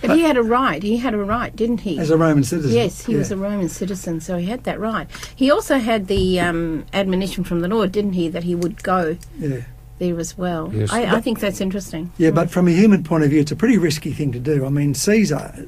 But 0.00 0.16
he 0.16 0.22
had 0.22 0.36
a 0.36 0.42
right. 0.42 0.82
He 0.82 0.98
had 0.98 1.14
a 1.14 1.18
right, 1.18 1.54
didn't 1.54 1.80
he? 1.80 1.98
As 1.98 2.10
a 2.10 2.16
Roman 2.16 2.44
citizen. 2.44 2.72
Yes, 2.72 3.04
he 3.06 3.12
yeah. 3.12 3.18
was 3.18 3.30
a 3.30 3.36
Roman 3.36 3.68
citizen, 3.68 4.20
so 4.20 4.36
he 4.36 4.46
had 4.46 4.64
that 4.64 4.78
right. 4.78 5.08
He 5.34 5.50
also 5.50 5.78
had 5.78 6.06
the 6.06 6.38
um, 6.40 6.84
admonition 6.92 7.44
from 7.44 7.60
the 7.60 7.68
Lord, 7.68 7.92
didn't 7.92 8.12
he, 8.12 8.28
that 8.28 8.44
he 8.44 8.54
would 8.54 8.82
go 8.82 9.16
Yeah. 9.38 9.62
there 9.98 10.18
as 10.20 10.36
well. 10.36 10.70
Yes. 10.72 10.92
I, 10.92 11.16
I 11.16 11.20
think 11.20 11.40
that's 11.40 11.60
interesting. 11.60 12.12
Yeah, 12.18 12.30
but 12.30 12.50
from 12.50 12.68
a 12.68 12.72
human 12.72 13.04
point 13.04 13.24
of 13.24 13.30
view, 13.30 13.40
it's 13.40 13.52
a 13.52 13.56
pretty 13.56 13.78
risky 13.78 14.12
thing 14.12 14.32
to 14.32 14.38
do. 14.40 14.66
I 14.66 14.68
mean, 14.68 14.92
Caesar, 14.94 15.66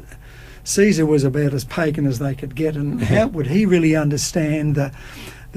Caesar 0.65 1.07
was 1.07 1.25
about 1.25 1.55
as 1.55 1.65
pagan 1.65 2.07
as 2.07 2.19
they 2.19 2.35
could 2.35 2.55
get, 2.55 2.77
and 2.77 3.03
how 3.05 3.29
would 3.29 3.47
he 3.47 3.65
really 3.67 3.97
understand 3.97 4.75
the 4.75 4.93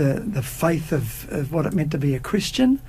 the, 0.01 0.19
the 0.19 0.41
faith 0.41 0.91
of, 0.91 1.31
of 1.31 1.51
what 1.53 1.65
it 1.65 1.73
meant 1.73 1.91
to 1.91 1.97
be 1.97 2.15
a 2.15 2.19
Christian? 2.19 2.79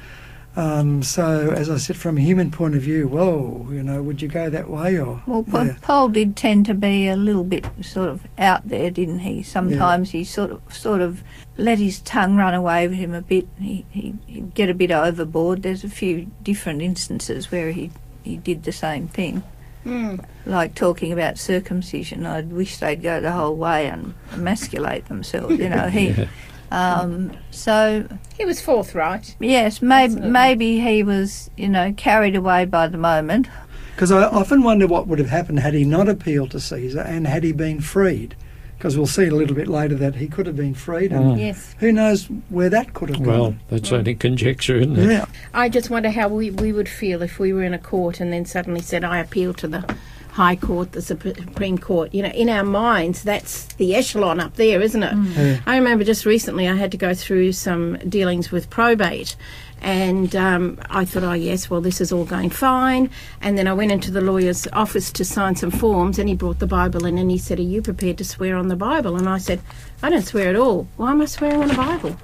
Um, 0.55 1.03
so, 1.03 1.51
as 1.51 1.71
I 1.71 1.79
said, 1.79 1.97
from 1.97 2.19
a 2.19 2.21
human 2.21 2.51
point 2.51 2.75
of 2.75 2.83
view, 2.83 3.09
whoa, 3.09 3.67
you 3.71 3.83
know, 3.83 4.03
would 4.03 4.21
you 4.21 4.29
go 4.29 4.51
that 4.51 4.69
way 4.69 4.99
or? 4.99 5.23
Well, 5.27 5.47
yeah. 5.67 5.77
Paul 5.81 6.11
did 6.11 6.37
tend 6.37 6.67
to 6.67 6.75
be 6.75 7.09
a 7.09 7.17
little 7.17 7.45
bit 7.45 7.65
sort 7.81 8.11
of 8.11 8.27
out 8.37 8.69
there, 8.69 8.91
didn't 8.91 9.21
he? 9.21 9.43
Sometimes 9.43 10.11
he 10.11 10.25
sort 10.25 10.51
of 10.51 10.61
sort 10.75 11.01
of 11.01 11.23
let 11.57 11.79
his 11.79 12.01
tongue 12.01 12.37
run 12.37 12.53
away 12.53 12.87
with 12.87 12.99
him 12.99 13.15
a 13.15 13.23
bit. 13.23 13.49
He, 13.59 13.87
he 13.91 14.15
he'd 14.27 14.53
get 14.55 14.69
a 14.69 14.75
bit 14.75 14.91
overboard. 14.91 15.63
There's 15.63 15.85
a 15.85 15.89
few 15.89 16.31
different 16.43 16.83
instances 16.83 17.51
where 17.51 17.71
he 17.73 17.91
he 18.23 18.37
did 18.37 18.65
the 18.65 18.73
same 18.73 19.09
thing, 19.09 19.43
Mm. 19.87 20.23
like 20.45 20.75
talking 20.75 21.13
about 21.15 21.39
circumcision. 21.39 22.27
I 22.27 22.43
wish 22.43 22.77
they'd 22.77 23.03
go 23.03 23.23
the 23.23 23.33
whole 23.33 23.57
way 23.57 23.87
and 23.89 24.13
emasculate 24.35 25.07
themselves. 25.07 25.57
You 25.59 25.71
know, 25.71 25.89
he. 25.99 26.11
Yeah. 26.11 26.29
Um, 26.73 27.33
so 27.51 28.07
He 28.39 28.45
was 28.45 28.61
forthright. 28.61 29.37
yes, 29.41 29.83
maybe 29.83 30.05
Absolutely. 30.15 30.31
maybe 30.31 30.81
he 30.81 31.03
was 31.03 31.51
you 31.57 31.69
know 31.69 31.93
carried 31.97 32.35
away 32.37 32.65
by 32.65 32.87
the 32.89 32.99
moment. 32.99 33.49
Because 33.95 34.11
I 34.11 34.23
often 34.25 34.63
wonder 34.63 34.87
what 34.87 35.07
would 35.07 35.19
have 35.19 35.29
happened 35.29 35.61
had 35.61 35.75
he 35.75 35.85
not 35.85 36.09
appealed 36.09 36.51
to 36.53 36.61
Caesar 36.61 37.01
and 37.01 37.27
had 37.27 37.45
he 37.45 37.53
been 37.53 37.81
freed. 37.81 38.35
Because 38.79 38.97
we'll 38.97 39.07
see 39.07 39.27
a 39.29 39.31
little 39.35 39.55
bit 39.55 39.69
later 39.69 39.95
that 39.97 40.17
he 40.17 40.27
could 40.27 40.47
have 40.47 40.57
been 40.57 40.75
freed, 40.75 41.13
and 41.13 41.37
Mm. 41.37 41.39
Yes. 41.39 41.77
who 41.79 41.93
knows 41.93 42.25
where 42.49 42.69
that 42.71 42.95
could 42.95 43.11
have 43.11 43.21
Well, 43.21 43.37
gone. 43.37 43.41
Well, 43.71 43.79
that's 43.79 43.93
only 43.93 44.17
conjecture, 44.17 44.77
isn't 44.77 44.99
it? 44.99 45.09
Yeah, 45.09 45.27
I 45.55 45.69
just 45.69 45.89
wonder 45.89 46.11
how 46.11 46.27
we, 46.29 46.51
we 46.51 46.73
would 46.73 46.89
feel 46.89 47.23
if 47.23 47.39
we 47.39 47.53
were 47.53 47.63
in 47.63 47.75
a 47.75 47.79
court 47.79 48.19
and 48.19 48.33
then 48.33 48.45
suddenly 48.45 48.81
said, 48.81 49.05
I 49.05 49.19
appeal 49.21 49.55
to 49.55 49.69
the 49.69 49.95
High 50.33 50.57
Court, 50.57 50.93
the 50.93 51.03
Supreme 51.03 51.77
Court. 51.77 52.15
You 52.15 52.23
know, 52.23 52.31
in 52.31 52.49
our 52.49 52.65
minds, 52.65 53.23
that's 53.23 53.67
the 53.75 53.95
echelon 53.95 54.41
up 54.41 54.55
there, 54.57 54.81
isn't 54.81 55.03
it? 55.03 55.15
Yeah. 55.15 55.61
I 55.67 55.77
remember 55.77 56.05
just 56.05 56.25
recently 56.25 56.69
I 56.69 56.75
had 56.75 56.91
to 56.93 56.97
go 56.97 57.13
through 57.13 57.53
some 57.53 57.99
dealings 58.09 58.51
with 58.51 58.71
probate. 58.71 59.37
And 59.83 60.35
um, 60.35 60.81
I 60.89 61.05
thought, 61.05 61.25
oh, 61.25 61.33
yes, 61.33 61.69
well, 61.69 61.83
this 61.83 62.01
is 62.01 62.13
all 62.13 62.25
going 62.25 62.49
fine. 62.49 63.11
And 63.43 63.59
then 63.59 63.69
I 63.69 63.75
went 63.75 63.93
into 63.93 64.11
the 64.11 64.21
lawyer's 64.23 64.67
office 64.69 65.11
to 65.13 65.25
sign 65.25 65.57
some 65.57 65.73
forms, 65.73 66.19
and 66.19 66.29
he 66.29 66.35
brought 66.35 66.61
the 66.61 66.67
Bible 66.67 67.05
in 67.05 67.19
and 67.19 67.31
he 67.31 67.37
said, 67.37 67.59
Are 67.59 67.63
you 67.63 67.83
prepared 67.83 68.17
to 68.19 68.25
swear 68.25 68.57
on 68.57 68.69
the 68.69 68.77
Bible? 68.77 69.17
And 69.17 69.29
I 69.29 69.39
said, 69.39 69.61
I 70.03 70.09
don't 70.09 70.23
swear 70.23 70.49
at 70.49 70.57
all. 70.57 70.87
Why 70.97 71.11
am 71.11 71.21
I 71.21 71.27
swearing 71.27 71.63
on 71.63 71.69
the 71.69 71.75
Bible? 71.75 72.17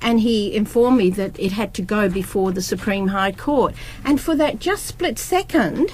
And 0.00 0.20
he 0.20 0.54
informed 0.54 0.98
me 0.98 1.10
that 1.10 1.36
it 1.40 1.52
had 1.52 1.74
to 1.74 1.82
go 1.82 2.08
before 2.08 2.52
the 2.52 2.62
Supreme 2.62 3.08
High 3.08 3.32
Court. 3.32 3.74
And 4.04 4.20
for 4.20 4.36
that 4.36 4.60
just 4.60 4.86
split 4.86 5.18
second, 5.18 5.90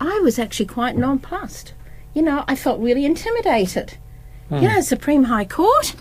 I 0.00 0.20
was 0.20 0.38
actually 0.38 0.66
quite 0.66 0.96
nonplussed. 0.96 1.74
You 2.14 2.22
know, 2.22 2.44
I 2.48 2.54
felt 2.56 2.80
really 2.80 3.04
intimidated. 3.04 3.98
You 4.50 4.68
know, 4.68 4.80
Supreme 4.80 5.24
High 5.24 5.44
Court. 5.44 5.96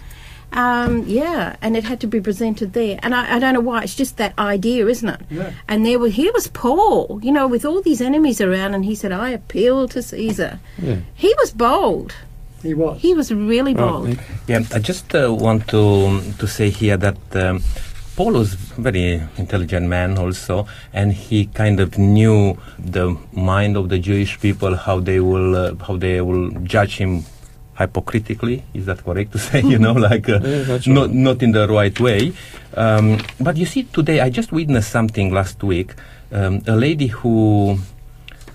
Um, 0.54 1.04
yeah, 1.08 1.56
and 1.62 1.76
it 1.76 1.84
had 1.84 2.00
to 2.02 2.08
be 2.08 2.22
presented 2.22 2.74
there. 2.74 3.00
And 3.02 3.14
I, 3.16 3.36
I 3.36 3.40
don't 3.40 3.56
know 3.56 3.60
why. 3.60 3.82
It's 3.84 3.96
just 3.96 4.18
that 4.18 4.38
idea, 4.38 4.88
isn't 4.88 5.10
it? 5.10 5.22
Yeah. 5.30 5.52
And 5.68 5.86
there 5.86 5.98
was 6.00 6.14
here 6.14 6.32
was 6.32 6.48
Paul, 6.48 7.20
you 7.24 7.32
know, 7.32 7.48
with 7.48 7.66
all 7.66 7.82
these 7.82 8.02
enemies 8.02 8.40
around, 8.40 8.76
and 8.76 8.86
he 8.86 8.96
said, 8.96 9.12
"I 9.12 9.30
appeal 9.32 9.88
to 9.90 10.02
Caesar." 10.02 10.60
Yeah. 10.78 10.98
He 11.16 11.34
was 11.40 11.52
bold. 11.52 12.14
he 12.62 12.74
was. 12.74 13.02
He 13.02 13.14
was 13.14 13.34
really 13.34 13.74
bold. 13.74 14.10
Nick? 14.10 14.20
Yeah, 14.48 14.62
I 14.74 14.80
just 14.80 15.14
uh, 15.16 15.34
want 15.34 15.68
to 15.70 16.22
to 16.40 16.48
say 16.48 16.70
here 16.70 16.98
that 16.98 17.18
um, 17.36 17.64
Paul 18.15 18.34
was 18.34 18.54
a 18.54 18.82
very 18.82 19.21
intelligent 19.38 19.88
man 19.88 20.17
also, 20.17 20.67
and 20.93 21.12
he 21.12 21.47
kind 21.47 21.80
of 21.82 21.97
knew 21.97 22.58
the 22.80 23.17
mind 23.34 23.75
of 23.75 23.89
the 23.89 23.99
Jewish 23.99 24.39
people, 24.39 24.75
how 24.75 24.99
they 25.01 25.19
will 25.19 25.56
uh, 25.56 25.75
how 25.86 25.97
they 25.97 26.21
will 26.21 26.49
judge 26.63 26.95
him 26.97 27.25
hypocritically. 27.78 28.63
Is 28.73 28.86
that 28.86 29.04
correct 29.04 29.34
to 29.34 29.39
say? 29.47 29.62
You 29.62 29.80
know, 29.80 29.91
like 29.93 30.30
uh, 30.30 30.39
Yeah, 30.43 30.80
not 30.88 31.12
not 31.12 31.43
in 31.43 31.51
the 31.51 31.67
right 31.67 31.97
way. 31.99 32.32
Um, 32.75 33.19
but 33.39 33.58
you 33.58 33.65
see, 33.65 33.84
today 33.84 34.21
I 34.21 34.30
just 34.30 34.51
witnessed 34.51 34.91
something 34.91 35.34
last 35.34 35.62
week. 35.63 35.93
Um, 36.32 36.63
a 36.67 36.75
lady 36.75 37.08
who 37.08 37.78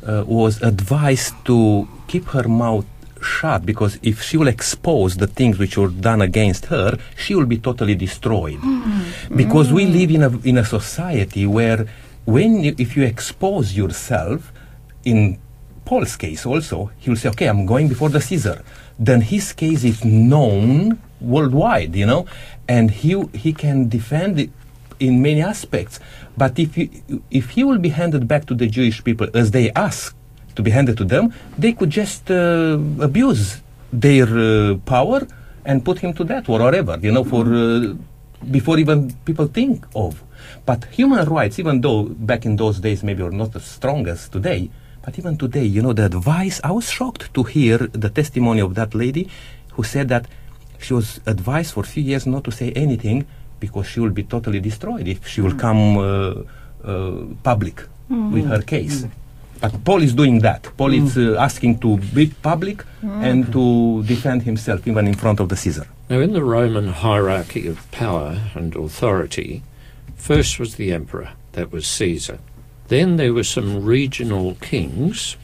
uh, 0.07 0.25
was 0.27 0.63
advised 0.63 1.35
to 1.45 1.87
keep 2.09 2.25
her 2.33 2.49
mouth 2.49 2.87
shut 3.23 3.67
because 3.67 3.99
if 4.03 4.23
she 4.23 4.37
will 4.37 4.49
expose 4.49 5.17
the 5.17 5.27
things 5.27 5.59
which 5.59 5.77
were 5.77 5.89
done 5.89 6.23
against 6.23 6.67
her, 6.67 6.99
she 7.17 7.35
will 7.35 7.47
be 7.47 7.59
totally 7.59 7.95
destroyed. 7.95 8.59
Hmm. 8.59 9.37
Because 9.37 9.73
we 9.73 9.85
hmm. 9.85 9.93
live 9.93 10.11
in 10.11 10.23
a 10.23 10.31
in 10.41 10.59
a 10.59 10.65
society 10.65 11.47
where 11.47 11.87
when 12.25 12.63
you, 12.65 12.75
if 12.79 12.97
you 12.97 13.05
expose 13.05 13.77
yourself, 13.77 14.53
in 15.05 15.39
Paul's 15.85 16.17
case 16.17 16.47
also, 16.47 16.91
he 16.99 17.11
will 17.11 17.17
say, 17.17 17.29
"Okay, 17.31 17.47
I'm 17.47 17.67
going 17.67 17.89
before 17.89 18.09
the 18.09 18.21
Caesar." 18.21 18.63
Then 18.99 19.23
his 19.23 19.53
case 19.53 19.83
is 19.83 20.05
known 20.05 20.99
worldwide, 21.21 21.97
you 21.97 22.07
know, 22.07 22.27
and 22.69 22.91
he 22.91 23.21
he 23.33 23.53
can 23.53 23.89
defend 23.89 24.39
it 24.39 24.51
in 25.01 25.23
many 25.23 25.43
aspects. 25.43 25.99
But 26.37 26.59
if 26.59 26.77
you, 26.77 26.91
if 27.31 27.51
he 27.51 27.65
will 27.65 27.79
be 27.79 27.89
handed 27.89 28.29
back 28.29 28.47
to 28.47 28.55
the 28.55 28.67
Jewish 28.67 29.03
people 29.03 29.29
as 29.35 29.51
they 29.51 29.73
ask 29.73 30.15
to 30.55 30.63
be 30.63 30.71
handed 30.71 30.97
to 30.99 31.05
them, 31.05 31.33
they 31.59 31.73
could 31.73 31.91
just 31.91 32.31
uh, 32.31 32.79
abuse 33.01 33.63
their 33.93 34.29
uh, 34.29 34.77
power 34.85 35.27
and 35.65 35.85
put 35.85 35.99
him 35.99 36.13
to 36.15 36.25
death 36.25 36.49
or 36.49 36.59
whatever, 36.61 36.99
you 37.03 37.13
know, 37.13 37.25
for 37.25 37.45
uh, 37.47 37.95
before 38.51 38.79
even 38.79 39.13
people 39.25 39.47
think 39.47 39.85
of. 39.95 40.23
But 40.65 40.85
human 40.87 41.29
rights, 41.29 41.59
even 41.59 41.81
though 41.81 42.05
back 42.05 42.47
in 42.47 42.57
those 42.57 42.81
days 42.81 43.03
maybe 43.03 43.23
are 43.23 43.31
not 43.31 43.55
as 43.57 43.65
strong 43.65 44.07
as 44.09 44.29
today, 44.29 44.71
but 45.03 45.19
even 45.19 45.37
today, 45.37 45.65
you 45.65 45.83
know, 45.83 45.93
the 45.93 46.07
advice, 46.07 46.61
I 46.63 46.73
was 46.73 46.89
shocked 46.91 47.33
to 47.35 47.43
hear 47.43 47.79
the 47.79 48.11
testimony 48.11 48.61
of 48.61 48.75
that 48.75 48.95
lady 48.95 49.29
who 49.73 49.83
said 49.83 50.09
that 50.09 50.27
she 50.79 50.95
was 50.95 51.21
advised 51.27 51.75
for 51.75 51.85
a 51.85 51.87
few 51.87 52.03
years 52.03 52.27
not 52.27 52.45
to 52.45 52.51
say 52.51 52.73
anything 52.73 53.27
because 53.61 53.87
she 53.87 54.01
will 54.01 54.11
be 54.11 54.23
totally 54.23 54.61
destroyed 54.61 55.07
if 55.07 55.27
she 55.27 55.41
will 55.41 55.55
come 55.55 55.99
uh, 55.99 56.35
uh, 56.85 57.13
public 57.43 57.83
with 58.09 58.47
her 58.47 58.63
case. 58.63 59.07
But 59.61 59.85
Paul 59.85 60.03
is 60.03 60.15
doing 60.15 60.39
that. 60.41 60.69
Paul 60.77 60.95
is 60.95 61.19
uh, 61.19 61.37
asking 61.39 61.81
to 61.81 61.99
be 61.99 62.33
public 62.43 62.83
and 63.03 63.53
to 63.53 64.03
defend 64.05 64.43
himself 64.43 64.87
even 64.87 65.07
in 65.07 65.15
front 65.15 65.39
of 65.39 65.51
the 65.51 65.57
Caesar. 65.57 65.87
Now, 66.09 66.21
in 66.21 66.33
the 66.33 66.43
Roman 66.43 66.89
hierarchy 66.89 67.67
of 67.67 67.91
power 67.91 68.41
and 68.55 68.75
authority, 68.75 69.63
first 70.17 70.59
was 70.59 70.77
the 70.77 70.93
emperor, 70.93 71.31
that 71.53 71.71
was 71.73 71.87
Caesar. 71.87 72.39
Then 72.89 73.17
there 73.17 73.35
were 73.35 73.45
some 73.45 73.85
regional 73.85 74.55
kings, 74.57 75.37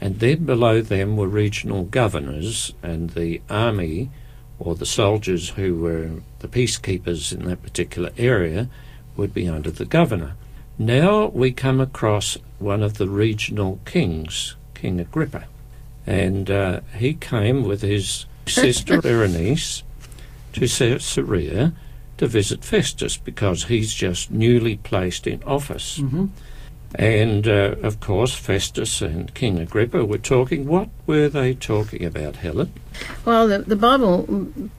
and 0.00 0.20
then 0.20 0.44
below 0.44 0.82
them 0.82 1.16
were 1.16 1.26
regional 1.26 1.84
governors, 1.84 2.74
and 2.82 3.10
the 3.10 3.40
army 3.48 4.10
or 4.58 4.74
the 4.74 4.86
soldiers 4.86 5.50
who 5.50 5.76
were 5.76 6.10
the 6.40 6.48
peacekeepers 6.48 7.32
in 7.32 7.46
that 7.46 7.62
particular 7.62 8.10
area 8.18 8.68
would 9.16 9.32
be 9.34 9.48
under 9.48 9.70
the 9.70 9.84
governor. 9.84 10.34
Now 10.82 11.26
we 11.26 11.52
come 11.52 11.80
across 11.80 12.36
one 12.58 12.82
of 12.82 12.98
the 12.98 13.08
regional 13.08 13.78
kings, 13.84 14.56
King 14.74 14.98
Agrippa, 14.98 15.44
and 16.08 16.50
uh, 16.50 16.80
he 16.96 17.14
came 17.14 17.62
with 17.62 17.82
his 17.82 18.26
sister 18.48 19.00
Berenice 19.00 19.84
to 20.54 20.66
Caesarea 20.66 21.72
to 22.18 22.26
visit 22.26 22.64
Festus 22.64 23.16
because 23.16 23.64
he's 23.64 23.94
just 23.94 24.32
newly 24.32 24.76
placed 24.76 25.28
in 25.28 25.40
office. 25.44 25.98
Mm-hmm. 25.98 26.26
And 26.94 27.48
uh, 27.48 27.76
of 27.82 28.00
course, 28.00 28.34
Festus 28.34 29.00
and 29.00 29.32
King 29.34 29.58
Agrippa 29.58 30.04
were 30.04 30.18
talking. 30.18 30.66
What 30.66 30.88
were 31.06 31.28
they 31.28 31.54
talking 31.54 32.04
about, 32.04 32.36
Helen? 32.36 32.72
Well, 33.24 33.48
the, 33.48 33.60
the 33.60 33.76
Bible 33.76 34.24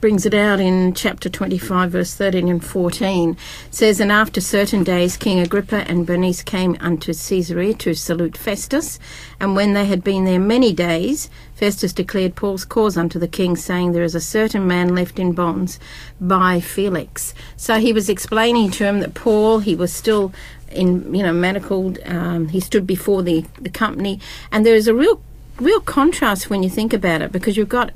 brings 0.00 0.24
it 0.24 0.34
out 0.34 0.60
in 0.60 0.94
chapter 0.94 1.28
25, 1.28 1.90
verse 1.90 2.14
13 2.14 2.48
and 2.48 2.64
14. 2.64 3.30
It 3.30 3.36
says, 3.70 3.98
And 3.98 4.12
after 4.12 4.40
certain 4.40 4.84
days, 4.84 5.16
King 5.16 5.40
Agrippa 5.40 5.88
and 5.88 6.06
Bernice 6.06 6.42
came 6.42 6.76
unto 6.78 7.12
Caesarea 7.12 7.74
to 7.74 7.94
salute 7.94 8.36
Festus. 8.36 9.00
And 9.40 9.56
when 9.56 9.72
they 9.74 9.86
had 9.86 10.04
been 10.04 10.24
there 10.24 10.38
many 10.38 10.72
days, 10.72 11.28
Festus 11.54 11.92
declared 11.92 12.36
Paul's 12.36 12.64
cause 12.64 12.96
unto 12.96 13.18
the 13.18 13.28
king, 13.28 13.56
saying, 13.56 13.92
There 13.92 14.04
is 14.04 14.14
a 14.14 14.20
certain 14.20 14.66
man 14.66 14.94
left 14.94 15.18
in 15.18 15.32
bonds 15.32 15.80
by 16.20 16.60
Felix. 16.60 17.34
So 17.56 17.80
he 17.80 17.92
was 17.92 18.08
explaining 18.08 18.70
to 18.72 18.84
him 18.84 19.00
that 19.00 19.14
Paul, 19.14 19.58
he 19.58 19.74
was 19.74 19.92
still 19.92 20.32
in, 20.74 21.14
you 21.14 21.22
know, 21.22 21.32
manacled. 21.32 21.98
Um, 22.04 22.48
he 22.48 22.60
stood 22.60 22.86
before 22.86 23.22
the, 23.22 23.44
the 23.60 23.70
company. 23.70 24.20
And 24.52 24.64
there 24.64 24.74
is 24.74 24.88
a 24.88 24.94
real 24.94 25.22
real 25.60 25.80
contrast 25.80 26.50
when 26.50 26.64
you 26.64 26.68
think 26.68 26.92
about 26.92 27.22
it 27.22 27.30
because 27.30 27.56
you've 27.56 27.68
got 27.68 27.92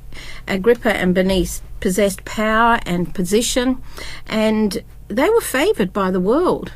Agrippa 0.47 0.95
and 0.95 1.13
Bernice 1.13 1.61
possessed 1.81 2.25
power 2.25 2.79
and 2.87 3.13
position 3.13 3.83
and 4.29 4.85
they 5.09 5.29
were 5.29 5.41
favoured 5.41 5.93
by 5.93 6.13
the 6.13 6.21
world 6.21 6.73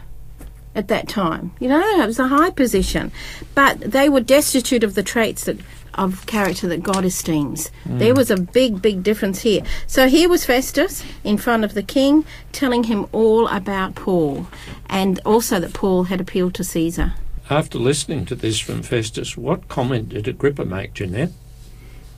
at 0.75 0.88
that 0.88 1.09
time. 1.09 1.53
You 1.61 1.69
know, 1.69 2.03
it 2.03 2.07
was 2.07 2.19
a 2.19 2.29
high 2.29 2.51
position. 2.51 3.12
But 3.55 3.81
they 3.81 4.09
were 4.09 4.21
destitute 4.21 4.85
of 4.85 4.95
the 4.95 5.03
traits 5.03 5.45
that 5.45 5.59
of 5.94 6.26
character 6.26 6.66
that 6.68 6.83
God 6.83 7.05
esteems. 7.05 7.70
Mm. 7.85 7.98
There 7.98 8.14
was 8.14 8.31
a 8.31 8.37
big, 8.37 8.81
big 8.81 9.02
difference 9.02 9.40
here. 9.40 9.62
So 9.87 10.09
here 10.09 10.28
was 10.28 10.44
Festus 10.44 11.05
in 11.24 11.38
front 11.38 11.64
of 11.64 11.74
the 11.74 11.83
king 11.83 12.24
telling 12.52 12.85
him 12.85 13.07
all 13.12 13.48
about 13.48 13.94
Paul 13.94 14.46
and 14.87 15.20
also 15.24 15.61
that 15.61 15.72
Paul 15.72 16.05
had 16.05 16.20
appealed 16.20 16.55
to 16.55 16.64
Caesar. 16.64 17.14
After 17.50 17.78
listening 17.78 18.24
to 18.26 18.35
this 18.35 18.59
from 18.59 18.83
Festus, 18.83 19.37
what 19.37 19.68
comment 19.68 20.11
did 20.11 20.28
Agrippa 20.28 20.64
make, 20.64 20.94
Jeanette? 20.94 21.33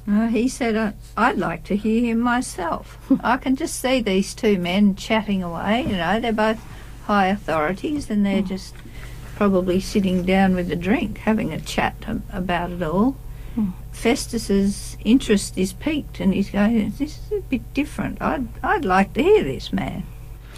Uh, 0.06 0.28
he 0.28 0.48
said, 0.48 0.76
uh, 0.76 0.92
I'd 1.16 1.38
like 1.38 1.64
to 1.64 1.76
hear 1.76 2.04
him 2.04 2.20
myself. 2.20 2.98
I 3.24 3.38
can 3.38 3.56
just 3.56 3.80
see 3.80 4.00
these 4.00 4.34
two 4.34 4.58
men 4.58 4.94
chatting 4.94 5.42
away. 5.42 5.82
You 5.82 5.96
know, 5.96 6.20
they're 6.20 6.32
both 6.32 6.60
high 7.06 7.28
authorities 7.28 8.10
and 8.10 8.24
they're 8.24 8.42
just 8.42 8.74
probably 9.34 9.80
sitting 9.80 10.24
down 10.24 10.54
with 10.54 10.70
a 10.70 10.76
drink, 10.76 11.18
having 11.18 11.52
a 11.52 11.60
chat 11.60 11.94
about 12.32 12.70
it 12.70 12.82
all. 12.82 13.16
Festus's 13.92 14.96
interest 15.04 15.56
is 15.56 15.72
piqued 15.72 16.20
and 16.20 16.34
he's 16.34 16.50
going, 16.50 16.92
This 16.98 17.18
is 17.18 17.32
a 17.32 17.40
bit 17.42 17.74
different. 17.74 18.20
I'd, 18.20 18.48
I'd 18.62 18.84
like 18.84 19.14
to 19.14 19.22
hear 19.22 19.44
this 19.44 19.72
man. 19.72 20.04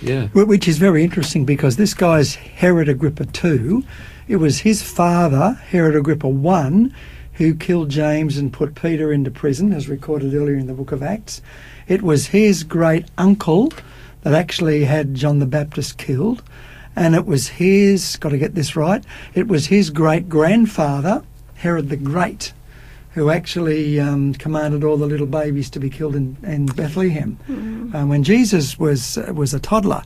Yeah. 0.00 0.28
Which 0.28 0.68
is 0.68 0.78
very 0.78 1.02
interesting 1.02 1.44
because 1.44 1.76
this 1.76 1.94
guy's 1.94 2.34
Herod 2.34 2.88
Agrippa 2.88 3.26
II 3.42 3.84
it 4.28 4.36
was 4.36 4.60
his 4.60 4.82
father, 4.82 5.52
Herod 5.68 5.94
Agrippa 5.94 6.26
I, 6.26 6.88
who 7.34 7.54
killed 7.54 7.90
James 7.90 8.36
and 8.36 8.52
put 8.52 8.74
Peter 8.74 9.12
into 9.12 9.30
prison, 9.30 9.72
as 9.72 9.88
recorded 9.88 10.34
earlier 10.34 10.56
in 10.56 10.66
the 10.66 10.74
book 10.74 10.90
of 10.90 11.00
Acts. 11.00 11.42
It 11.86 12.02
was 12.02 12.26
his 12.26 12.64
great 12.64 13.06
uncle 13.16 13.72
that 14.22 14.34
actually 14.34 14.84
had 14.84 15.14
John 15.14 15.38
the 15.38 15.46
Baptist 15.46 15.96
killed. 15.96 16.42
And 16.96 17.14
it 17.14 17.24
was 17.24 17.46
his, 17.46 18.16
got 18.16 18.30
to 18.30 18.38
get 18.38 18.56
this 18.56 18.74
right, 18.74 19.04
it 19.32 19.46
was 19.46 19.66
his 19.66 19.90
great 19.90 20.28
grandfather, 20.28 21.22
Herod 21.56 21.88
the 21.88 21.96
Great, 21.96 22.52
who 23.16 23.30
actually 23.30 23.98
um, 23.98 24.34
commanded 24.34 24.84
all 24.84 24.98
the 24.98 25.06
little 25.06 25.26
babies 25.26 25.70
to 25.70 25.80
be 25.80 25.88
killed 25.88 26.14
in, 26.14 26.36
in 26.42 26.66
Bethlehem 26.66 27.38
mm. 27.48 27.94
um, 27.94 28.10
when 28.10 28.22
Jesus 28.22 28.78
was, 28.78 29.16
uh, 29.16 29.32
was 29.34 29.54
a 29.54 29.58
toddler. 29.58 30.02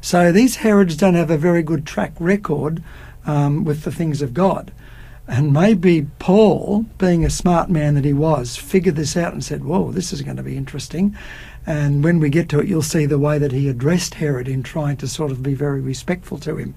So 0.00 0.30
these 0.30 0.54
Herods 0.54 0.96
don't 0.96 1.16
have 1.16 1.30
a 1.30 1.36
very 1.36 1.64
good 1.64 1.84
track 1.84 2.12
record 2.20 2.80
um, 3.26 3.64
with 3.64 3.82
the 3.82 3.90
things 3.90 4.22
of 4.22 4.32
God. 4.34 4.70
And 5.26 5.52
maybe 5.52 6.06
Paul, 6.20 6.86
being 6.96 7.24
a 7.24 7.30
smart 7.30 7.70
man 7.70 7.94
that 7.94 8.04
he 8.04 8.12
was, 8.12 8.56
figured 8.56 8.94
this 8.94 9.16
out 9.16 9.32
and 9.32 9.42
said, 9.42 9.64
Whoa, 9.64 9.90
this 9.90 10.12
is 10.12 10.22
going 10.22 10.36
to 10.36 10.42
be 10.44 10.56
interesting. 10.56 11.16
And 11.66 12.04
when 12.04 12.20
we 12.20 12.30
get 12.30 12.48
to 12.50 12.60
it, 12.60 12.68
you'll 12.68 12.82
see 12.82 13.04
the 13.04 13.18
way 13.18 13.36
that 13.38 13.50
he 13.50 13.68
addressed 13.68 14.14
Herod 14.14 14.46
in 14.46 14.62
trying 14.62 14.98
to 14.98 15.08
sort 15.08 15.32
of 15.32 15.42
be 15.42 15.54
very 15.54 15.80
respectful 15.80 16.38
to 16.38 16.56
him. 16.56 16.76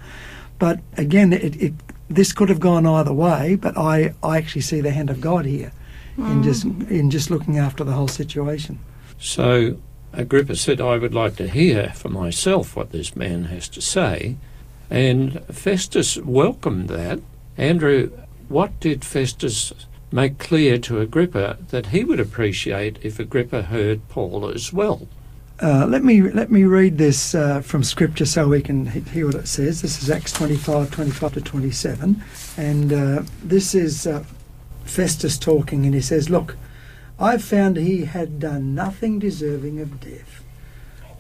But 0.58 0.80
again, 0.96 1.34
it, 1.34 1.56
it 1.62 1.74
this 2.10 2.34
could 2.34 2.50
have 2.50 2.60
gone 2.60 2.86
either 2.86 3.14
way, 3.14 3.56
but 3.56 3.78
I, 3.78 4.14
I 4.24 4.38
actually 4.38 4.62
see 4.62 4.82
the 4.82 4.92
hand 4.92 5.10
of 5.10 5.22
God 5.22 5.46
here 5.46 5.72
mm. 6.18 6.32
in 6.32 6.44
just 6.44 6.64
in 6.64 7.10
just 7.10 7.30
looking 7.30 7.58
after 7.58 7.84
the 7.84 7.94
whole 7.94 8.08
situation. 8.08 8.80
So 9.20 9.78
Agrippa 10.14 10.56
said, 10.56 10.80
I 10.82 10.98
would 10.98 11.14
like 11.14 11.36
to 11.38 11.48
hear 11.48 11.92
for 11.96 12.10
myself 12.10 12.76
what 12.76 12.92
this 12.92 13.16
man 13.16 13.46
has 13.46 13.68
to 13.70 13.82
say. 13.82 14.38
And 14.90 15.44
Festus 15.48 16.18
welcomed 16.18 16.90
that. 16.90 17.20
Andrew, 17.58 18.12
what 18.48 18.80
did 18.80 19.04
Festus 19.04 19.74
make 20.12 20.38
clear 20.38 20.78
to 20.78 21.02
Agrippa 21.02 21.58
that 21.70 21.88
he 21.88 22.04
would 22.04 22.20
appreciate 22.20 22.98
if 23.02 23.20
Agrippa 23.20 23.64
heard 23.64 24.08
Paul 24.08 24.50
as 24.50 24.72
well? 24.72 25.08
Uh, 25.60 25.88
let 25.88 26.04
me 26.04 26.22
let 26.22 26.52
me 26.52 26.66
read 26.66 27.00
this 27.00 27.34
uh, 27.34 27.62
from 27.62 27.84
Scripture 27.84 28.28
so 28.28 28.48
we 28.48 28.62
can 28.62 28.86
hear 28.86 29.26
what 29.26 29.34
it 29.34 29.48
says. 29.48 29.82
This 29.82 30.04
is 30.04 30.10
Acts 30.10 30.32
25, 30.34 30.92
25 30.92 31.34
to 31.34 31.42
27. 31.42 32.24
And 32.58 32.94
uh, 32.94 33.24
this 33.44 33.74
is 33.74 34.06
uh, 34.06 34.24
Festus 34.84 35.40
talking, 35.40 35.86
and 35.86 35.96
he 35.96 36.02
says, 36.02 36.30
Look, 36.30 36.58
I 37.20 37.40
found 37.40 37.78
he 37.78 38.06
had 38.06 38.40
done 38.40 38.76
nothing 38.76 39.18
deserving 39.18 39.82
of 39.82 40.00
death. 40.00 40.44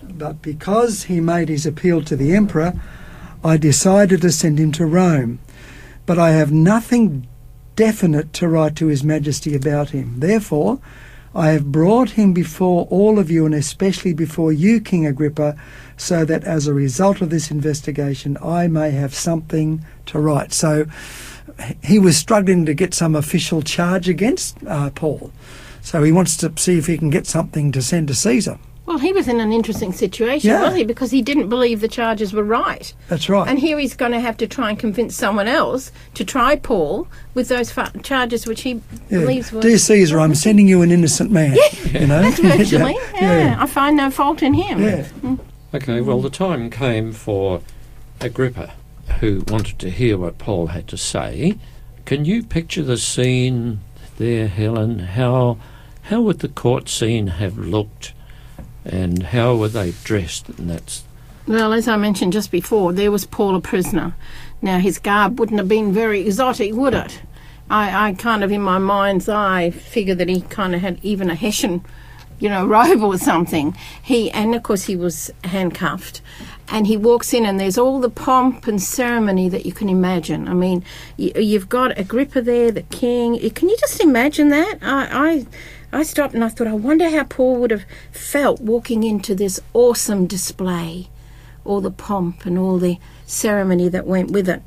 But 0.04 0.43
because 0.43 1.06
he 1.06 1.19
made 1.19 1.50
his 1.50 1.65
appeal 1.65 2.04
to 2.04 2.15
the 2.15 2.36
emperor, 2.36 2.80
I 3.43 3.58
decided 3.58 4.21
to 4.21 4.32
send 4.32 4.60
him 4.60 4.71
to 4.73 4.86
Rome, 4.86 5.39
but 6.06 6.19
I 6.19 6.32
have 6.32 6.52
nothing 6.52 7.28
definite 7.76 8.34
to 8.34 8.47
write 8.47 8.76
to 8.76 8.88
His 8.88 9.04
Majesty 9.04 9.56
about 9.56 9.91
him. 9.91 10.19
Therefore, 10.19 10.80
I 11.38 11.50
have 11.50 11.71
brought 11.71 12.10
him 12.10 12.34
before 12.34 12.88
all 12.89 13.19
of 13.19 13.30
you, 13.30 13.45
and 13.45 13.54
especially 13.54 14.12
before 14.12 14.52
you, 14.52 14.82
King 14.82 15.06
Agrippa, 15.06 15.56
so 15.95 16.26
that 16.26 16.43
as 16.43 16.65
a 16.65 16.73
result 16.73 17.21
of 17.21 17.30
this 17.30 17.52
investigation, 17.52 18.39
I 18.43 18.67
may 18.67 18.89
have 18.89 19.13
something 19.13 19.86
to 20.08 20.19
write. 20.19 20.52
So 20.52 20.88
he 21.84 22.00
was 22.00 22.17
struggling 22.17 22.65
to 22.65 22.73
get 22.73 22.95
some 22.95 23.13
official 23.13 23.62
charge 23.62 24.10
against 24.10 24.58
uh, 24.65 24.89
Paul. 24.89 25.32
So 25.84 26.02
he 26.02 26.12
wants 26.12 26.38
to 26.38 26.52
see 26.58 26.80
if 26.80 26.88
he 26.88 26.97
can 26.97 27.12
get 27.12 27.28
something 27.28 27.71
to 27.71 27.84
send 27.84 28.08
to 28.08 28.15
Caesar. 28.15 28.58
Well, 28.88 29.00
he 29.00 29.12
was 29.12 29.28
in 29.28 29.41
an 29.41 29.52
interesting 29.52 29.91
situation, 29.91 30.50
yeah. 30.50 30.62
wasn't 30.62 30.78
he? 30.78 30.86
Because 30.86 31.12
he 31.12 31.21
didn't 31.21 31.50
believe 31.50 31.82
the 31.82 31.89
charges 31.89 32.32
were 32.32 32.43
right. 32.43 32.93
That's 33.10 33.28
right. 33.28 33.45
And 33.45 33.60
here 33.60 33.78
he's 33.78 33.97
going 33.97 34.13
to 34.13 34.19
have 34.21 34.38
to 34.38 34.47
try 34.47 34.69
and 34.69 34.80
convince 34.80 35.13
someone 35.13 35.50
else 35.50 35.91
to 36.13 36.23
try 36.23 36.56
Paul 36.56 37.06
with 37.34 37.50
those 37.50 37.69
fa- 37.69 37.91
charges 38.02 38.47
which 38.47 38.62
he 38.62 38.82
yeah. 39.10 39.19
believes 39.19 39.52
were. 39.52 39.60
Dear 39.60 39.78
Caesar, 39.78 40.21
I'm 40.21 40.36
sending 40.36 40.69
you 40.69 40.82
an 40.84 40.91
innocent 40.91 41.32
man. 41.32 41.58
Yeah, 41.58 42.00
you 42.00 42.08
know? 42.08 42.21
that's 42.21 42.39
virtually. 42.58 42.95
yeah. 43.15 43.38
yeah. 43.38 43.58
I 43.60 43.65
find 43.65 43.97
no 43.97 44.10
fault 44.10 44.41
in 44.41 44.54
him. 44.54 44.82
Yeah. 44.82 45.04
Mm. 45.21 45.39
Okay, 45.73 46.00
well, 46.00 46.21
the 46.21 46.30
time 46.30 46.69
came 46.69 47.12
for 47.12 47.62
Agrippa, 48.21 48.71
who 49.19 49.43
wanted 49.50 49.80
to 49.80 49.89
hear 49.89 50.17
what 50.17 50.38
Paul 50.38 50.67
had 50.67 50.88
to 50.88 50.97
say. 50.97 51.58
Can 52.06 52.23
you 52.23 52.41
picture 52.41 52.84
the 52.84 52.97
scene 52.97 53.82
there, 54.17 54.47
Helen? 54.47 55.00
How 55.00 55.58
how 56.04 56.21
would 56.21 56.39
the 56.39 56.47
court 56.47 56.88
scene 56.88 57.28
have 57.28 57.58
looked? 57.58 58.13
And 58.88 59.23
how 59.23 59.56
were 59.56 59.67
they 59.67 59.93
dressed? 60.04 60.50
And 60.50 60.69
that's 60.69 61.04
well, 61.47 61.71
as 61.71 61.88
I 61.88 61.95
mentioned 61.95 62.34
just 62.34 62.52
before, 62.52 62.91
there 62.91 63.12
was 63.12 63.26
Paul 63.26 63.56
a 63.56 63.62
prisoner. 63.62 64.13
Now 64.62 64.80
his 64.80 65.00
garb 65.00 65.39
wouldn't 65.39 65.60
have 65.60 65.69
been 65.69 65.93
very 65.93 66.21
exotic, 66.21 66.73
would 66.73 66.93
it? 66.93 67.21
I, 67.69 68.10
I 68.10 68.13
kind 68.13 68.43
of 68.43 68.52
in 68.52 68.62
my 68.62 68.78
mind's 68.78 69.30
eye 69.30 69.69
figure 69.69 70.15
that 70.15 70.30
he 70.30 70.41
kind 70.41 70.76
of 70.76 70.82
had 70.82 71.00
even 71.04 71.30
a 71.30 71.36
Hessian, 71.36 71.86
you 72.39 72.50
know, 72.50 72.65
robe 72.67 73.02
or 73.02 73.17
something. 73.17 73.77
He 74.02 74.29
and 74.31 74.56
of 74.56 74.63
course 74.63 74.83
he 74.83 74.96
was 74.96 75.31
handcuffed, 75.46 76.21
and 76.67 76.88
he 76.88 76.98
walks 76.98 77.33
in 77.33 77.46
and 77.46 77.60
there's 77.60 77.77
all 77.77 78.02
the 78.02 78.10
pomp 78.10 78.67
and 78.67 78.81
ceremony 78.81 79.48
that 79.48 79.65
you 79.65 79.71
can 79.71 79.88
imagine. 79.88 80.50
I 80.50 80.54
mean, 80.54 80.83
you, 81.15 81.60
have 81.60 81.69
got 81.69 81.98
Agrippa 81.98 82.42
there, 82.42 82.71
the 82.71 82.83
king. 82.83 83.38
Can 83.52 83.69
you 83.69 83.77
just 83.77 84.02
imagine 84.02 84.50
that? 84.50 84.79
I, 84.81 85.08
I 85.12 85.46
I 85.92 86.04
stopped 86.04 86.33
and 86.33 86.44
I 86.44 86.50
thought, 86.50 86.67
I 86.67 86.73
wonder 86.73 87.10
how 87.10 87.23
Paul 87.23 87.56
would 87.58 87.71
have 87.71 87.85
felt 88.12 88.60
walking 88.62 89.04
into 89.04 89.33
this 89.35 89.60
awesome 89.73 90.25
display. 90.27 91.08
all 91.65 91.81
the 91.81 91.92
pomp 91.92 92.46
and 92.46 92.58
all 92.58 92.77
the 92.77 92.98
ceremony 93.25 93.90
that 93.90 94.08
went 94.08 94.31
with 94.31 94.48
it. 94.48 94.62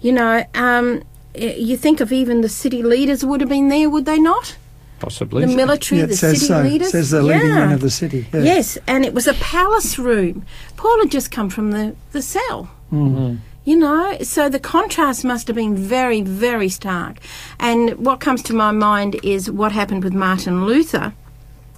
You 0.00 0.12
know, 0.12 0.42
um, 0.54 1.02
you 1.34 1.76
think 1.76 2.00
of 2.00 2.10
even 2.12 2.40
the 2.40 2.48
city 2.48 2.82
leaders 2.82 3.22
would 3.26 3.42
have 3.42 3.50
been 3.50 3.68
there, 3.68 3.90
would 3.90 4.06
they 4.06 4.18
not? 4.18 4.56
Possibly. 4.98 5.44
The 5.44 5.54
military, 5.54 6.00
Yeah, 6.00 6.06
the 6.06 6.16
says 6.16 6.38
city 6.40 6.46
so. 6.46 6.62
leaders. 6.62 6.90
says 6.92 7.10
the 7.10 7.22
leading 7.22 7.48
Yeah. 7.48 7.56
men 7.66 7.72
of 7.72 7.80
the 7.82 7.90
city. 7.90 8.26
Yeah. 8.32 8.40
Yes, 8.40 8.78
and 8.86 9.04
it 9.04 9.12
was 9.12 9.26
a 9.26 9.34
palace 9.34 9.98
room. 9.98 10.46
Paul 10.78 10.98
had 11.00 11.10
just 11.10 11.30
come 11.30 11.50
from 11.50 11.72
the, 11.72 11.94
the 12.12 12.22
cell. 12.22 12.70
Mm-hmm. 12.90 13.36
You 13.66 13.74
know, 13.74 14.16
so 14.22 14.48
the 14.48 14.60
contrast 14.60 15.24
must 15.24 15.48
have 15.48 15.56
been 15.56 15.74
very, 15.74 16.20
very 16.20 16.68
stark. 16.68 17.18
And 17.58 17.98
what 17.98 18.20
comes 18.20 18.40
to 18.44 18.54
my 18.54 18.70
mind 18.70 19.18
is 19.24 19.50
what 19.50 19.72
happened 19.72 20.04
with 20.04 20.14
Martin 20.14 20.66
Luther. 20.66 21.14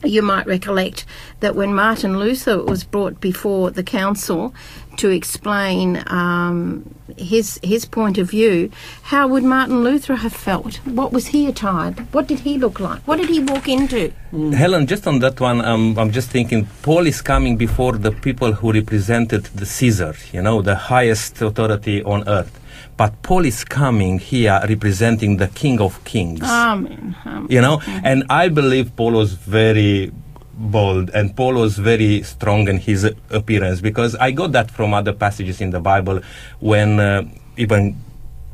You 0.04 0.22
might 0.22 0.46
recollect 0.46 1.04
that 1.40 1.56
when 1.56 1.74
Martin 1.74 2.18
Luther 2.18 2.62
was 2.62 2.84
brought 2.84 3.20
before 3.20 3.70
the 3.70 3.82
council 3.82 4.54
to 4.98 5.10
explain 5.10 6.02
um, 6.06 6.94
his 7.16 7.58
his 7.62 7.84
point 7.84 8.18
of 8.18 8.30
view, 8.30 8.70
how 9.02 9.26
would 9.28 9.44
Martin 9.44 9.82
Luther 9.82 10.16
have 10.16 10.32
felt? 10.32 10.76
What 10.86 11.12
was 11.12 11.28
he 11.28 11.46
attired? 11.46 11.98
What 12.12 12.28
did 12.28 12.40
he 12.40 12.58
look 12.58 12.78
like? 12.80 13.00
What 13.08 13.16
did 13.16 13.28
he 13.28 13.40
walk 13.40 13.68
into? 13.68 14.12
Helen, 14.32 14.86
just 14.86 15.06
on 15.06 15.18
that 15.20 15.40
one, 15.40 15.64
um, 15.64 15.98
I'm 15.98 16.12
just 16.12 16.30
thinking 16.30 16.68
Paul 16.82 17.06
is 17.06 17.20
coming 17.20 17.56
before 17.56 17.92
the 17.92 18.12
people 18.12 18.52
who 18.52 18.72
represented 18.72 19.44
the 19.46 19.66
Caesar, 19.66 20.14
you 20.32 20.42
know, 20.42 20.62
the 20.62 20.76
highest 20.76 21.42
authority 21.42 22.02
on 22.04 22.28
earth. 22.28 22.58
But 22.98 23.22
Paul 23.22 23.44
is 23.46 23.64
coming 23.64 24.18
here 24.18 24.60
representing 24.68 25.38
the 25.38 25.48
King 25.48 25.80
of 25.80 26.02
Kings. 26.04 26.42
Amen. 26.42 27.16
Amen. 27.24 27.46
you 27.48 27.60
know 27.60 27.80
and 28.04 28.24
i 28.28 28.48
believe 28.48 28.94
paul 28.96 29.12
was 29.12 29.32
very 29.34 30.12
bold 30.54 31.08
and 31.14 31.34
paul 31.36 31.54
was 31.54 31.78
very 31.78 32.22
strong 32.22 32.68
in 32.68 32.78
his 32.78 33.04
appearance 33.30 33.80
because 33.80 34.12
i 34.16 34.30
got 34.30 34.50
that 34.52 34.70
from 34.70 34.92
other 34.92 35.12
passages 35.12 35.60
in 35.60 35.70
the 35.70 35.80
bible 35.80 36.20
when 36.60 36.98
uh, 37.00 37.22
even 37.56 37.96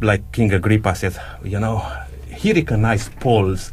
like 0.00 0.22
king 0.32 0.52
agrippa 0.52 0.94
says 0.94 1.18
you 1.42 1.58
know 1.58 1.78
he 2.28 2.52
recognized 2.52 3.08
paul's 3.20 3.72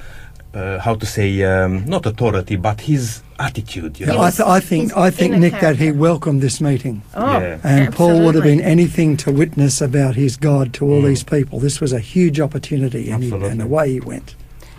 uh, 0.54 0.80
how 0.80 0.96
to 0.96 1.06
say 1.06 1.44
um, 1.44 1.86
not 1.86 2.06
authority 2.06 2.56
but 2.56 2.82
his 2.82 3.22
attitude 3.42 4.00
you 4.00 4.06
Yeah, 4.06 4.14
know 4.14 4.22
I, 4.22 4.30
th- 4.32 4.48
I 4.48 4.60
think 4.60 4.96
I 4.96 5.10
think 5.10 5.34
inner 5.34 5.50
Nick 5.50 5.60
that 5.62 5.78
he 5.78 5.92
welcomed 5.92 6.42
this 6.42 6.62
meeting, 6.62 7.02
Oh, 7.16 7.32
Yeah. 7.40 7.60
and 7.64 7.94
Paul 7.94 8.22
would 8.26 8.36
have 8.36 8.44
been 8.44 8.62
anything 8.62 9.18
to 9.18 9.32
witness 9.32 9.82
about 9.82 10.16
his 10.16 10.38
God 10.38 10.74
to 10.76 10.86
all 10.86 11.02
these 11.02 11.24
people. 11.24 11.60
This 11.60 11.82
was 11.82 11.92
a 11.94 12.00
huge 12.00 12.40
opportunity, 12.40 13.10
and, 13.10 13.24
he, 13.24 13.30
Absolutely. 13.30 13.50
and 13.50 13.62
away 13.62 13.92
he 13.94 14.00
went. 14.00 14.36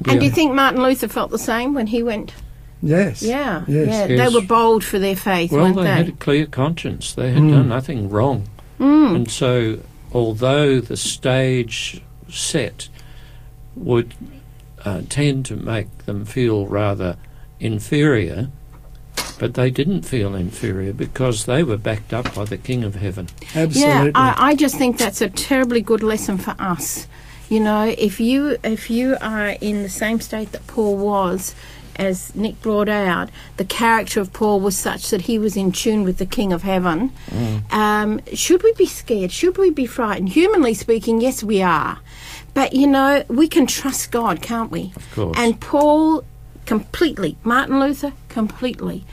And 0.09 0.19
do 0.21 0.25
you 0.27 0.33
think 0.33 0.55
Martin 0.55 0.83
Luther 0.83 1.09
felt 1.09 1.31
the 1.31 1.39
same 1.39 1.75
when 1.75 1.87
he 1.89 2.03
went? 2.03 2.33
Yes. 2.83 3.23
Yeah, 3.23 3.63
Yes. 3.69 4.09
yeah. 4.11 4.27
They 4.27 4.35
were 4.35 4.41
bold 4.45 4.83
for 4.85 4.99
their 4.99 5.15
faith, 5.17 5.53
Well, 5.53 5.63
weren't 5.65 5.77
they 5.77 5.83
they? 5.85 5.89
had 5.91 6.09
a 6.09 6.13
clear 6.13 6.47
conscience. 6.47 7.13
They 7.13 7.31
had 7.33 7.43
Mm. 7.43 7.51
done 7.53 7.69
nothing 7.69 8.09
wrong. 8.11 8.45
Mm. 8.81 9.15
And 9.15 9.31
so, 9.31 9.79
although 10.13 10.81
the 10.81 10.97
stage 10.97 12.01
set 12.29 12.89
would 13.77 14.15
uh, 14.85 15.03
tend 15.09 15.47
to 15.47 15.55
make 15.57 15.97
them 16.07 16.25
feel 16.25 16.67
rather 16.67 17.17
inferior, 17.63 18.49
but 19.39 19.55
they 19.55 19.71
didn't 19.71 20.03
feel 20.03 20.35
inferior 20.35 20.93
because 20.93 21.47
they 21.47 21.63
were 21.63 21.77
backed 21.77 22.13
up 22.13 22.35
by 22.35 22.45
the 22.45 22.59
King 22.59 22.85
of 22.85 22.97
Heaven. 22.97 23.29
Absolutely. 23.55 23.81
Yeah, 23.81 24.11
I, 24.15 24.51
I 24.51 24.55
just 24.55 24.77
think 24.77 24.99
that's 24.99 25.21
a 25.21 25.31
terribly 25.31 25.81
good 25.81 26.03
lesson 26.03 26.39
for 26.39 26.55
us. 26.59 27.07
You 27.49 27.61
know, 27.61 27.95
if 27.99 28.19
you 28.19 28.57
if 28.65 28.91
you 28.91 29.17
are 29.21 29.49
in 29.61 29.83
the 29.83 29.89
same 29.89 30.21
state 30.21 30.53
that 30.53 30.67
Paul 30.67 30.97
was, 30.97 31.55
as 31.97 32.35
Nick 32.35 32.63
brought 32.63 32.89
out, 32.89 33.29
the 33.59 33.65
character 33.65 34.21
of 34.21 34.33
Paul 34.33 34.61
was 34.61 34.77
such 34.77 35.11
that 35.11 35.23
he 35.23 35.39
was 35.39 35.57
in 35.57 35.71
tune 35.73 36.05
with 36.05 36.17
the 36.17 36.27
King 36.27 36.53
of 36.53 36.63
Heaven. 36.63 37.13
Um, 37.71 38.21
should 38.33 38.63
we 38.63 38.73
be 38.73 38.87
scared? 38.87 39.31
Should 39.31 39.59
we 39.59 39.71
be 39.71 39.87
frightened? 39.87 40.31
Humanly 40.31 40.73
speaking, 40.73 41.21
yes, 41.21 41.43
we 41.45 41.61
are. 41.63 41.99
But 42.55 42.73
you 42.75 42.87
know, 42.87 43.25
we 43.29 43.49
can 43.49 43.67
trust 43.67 44.11
God, 44.11 44.41
can't 44.41 44.71
we? 44.71 44.93
Of 44.97 45.15
course. 45.15 45.37
And 45.39 45.61
Paul 45.61 46.25
completely, 46.67 47.37
Martin 47.45 47.81
Luther 47.81 48.13
completely 48.29 49.05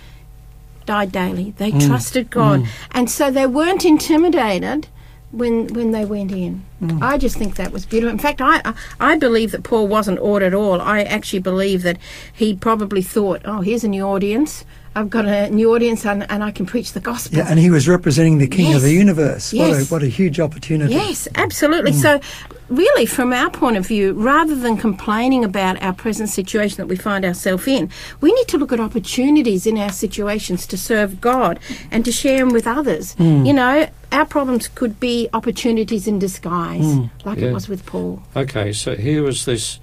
died 0.86 1.12
daily. 1.12 1.54
They 1.58 1.72
mm. 1.72 1.86
trusted 1.86 2.30
God, 2.30 2.62
mm. 2.62 2.68
and 2.91 3.10
so 3.10 3.30
they 3.30 3.45
weren't 3.45 3.86
intimidated 3.86 4.88
when 5.32 5.68
when 5.74 5.91
they 5.91 6.06
went 6.06 6.32
in. 6.32 6.66
Mm. 6.82 7.02
I 7.02 7.18
just 7.18 7.38
think 7.38 7.56
that 7.56 7.72
was 7.72 7.86
beautiful. 7.86 8.12
In 8.12 8.20
fact, 8.20 8.41
I 8.41 8.62
I- 8.66 8.74
I 9.00 9.18
believe 9.18 9.52
that 9.52 9.64
Paul 9.64 9.88
wasn't 9.88 10.20
awed 10.20 10.41
at 10.43 10.54
all. 10.54 10.82
I 10.82 11.04
actually 11.04 11.39
believe 11.39 11.84
that 11.84 11.97
he 12.34 12.56
probably 12.56 13.02
thought, 13.02 13.41
"Oh, 13.45 13.62
here's 13.62 13.84
a 13.84 13.88
new 13.88 14.04
audience. 14.04 14.66
I've 15.00 15.10
got 15.10 15.26
a 15.26 15.50
new 15.50 15.74
audience, 15.74 16.06
and, 16.06 16.30
and 16.30 16.43
I 16.43 16.52
can 16.52 16.66
preach 16.66 16.91
the 16.93 17.00
gospel." 17.00 17.38
yeah, 17.38 17.47
and 17.50 17.58
he 17.58 17.70
was 17.70 17.88
representing 17.88 18.38
the 18.38 18.47
King 18.47 18.76
of 18.76 18.82
the 18.82 18.91
universe. 18.93 19.54
What 19.54 19.66
a 19.66 19.78
Yes. 19.80 19.91
what 19.91 20.04
a 20.04 20.08
huge 20.08 20.39
opportunity. 20.39 20.93
Yes, 20.93 21.28
absolutely. 21.36 21.91
Mm. 21.91 22.02
So, 22.02 22.20
really, 22.68 23.06
from 23.06 23.32
our 23.32 23.50
point 23.50 23.78
of 23.78 23.88
view, 23.88 24.12
rather 24.14 24.56
than 24.56 24.76
complaining 24.78 25.43
about 25.45 25.82
our 25.82 25.93
present 25.93 26.30
situation 26.30 26.78
that 26.78 26.88
we 26.88 26.97
find 26.97 27.24
ourselves 27.24 27.66
in, 27.68 27.89
we 28.20 28.34
need 28.34 28.47
to 28.50 28.58
look 28.58 28.72
at 28.74 28.80
opportunities 28.80 29.66
in 29.66 29.78
our 29.78 29.91
situations 29.91 30.68
to 30.68 30.78
serve 30.78 31.22
God 31.22 31.60
and 31.91 32.04
to 32.04 32.12
share 32.12 32.39
them 32.39 32.50
with 32.50 32.68
others. 32.68 33.16
Mm. 33.16 33.47
You 33.47 33.54
know, 33.54 33.88
our 34.12 34.26
problems 34.26 34.68
could 34.68 35.00
be 35.00 35.30
opportunities 35.34 36.08
in 36.08 36.20
disguise, 36.20 36.86
mm. 36.86 37.10
like 37.24 37.39
Yeah. 37.39 37.50
it 37.50 37.54
was 37.54 37.70
with 37.70 37.86
Paul. 37.86 38.22
Okay, 38.36 38.74
so 38.74 38.95
here 38.95 39.24
was 39.24 39.45
this 39.45 39.80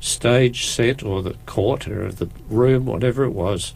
stage 0.00 0.66
set, 0.66 1.02
or 1.02 1.22
the 1.22 1.34
court, 1.46 1.88
or 1.88 2.12
the 2.12 2.28
room, 2.50 2.84
whatever 2.84 3.24
it 3.24 3.30
was. 3.32 3.72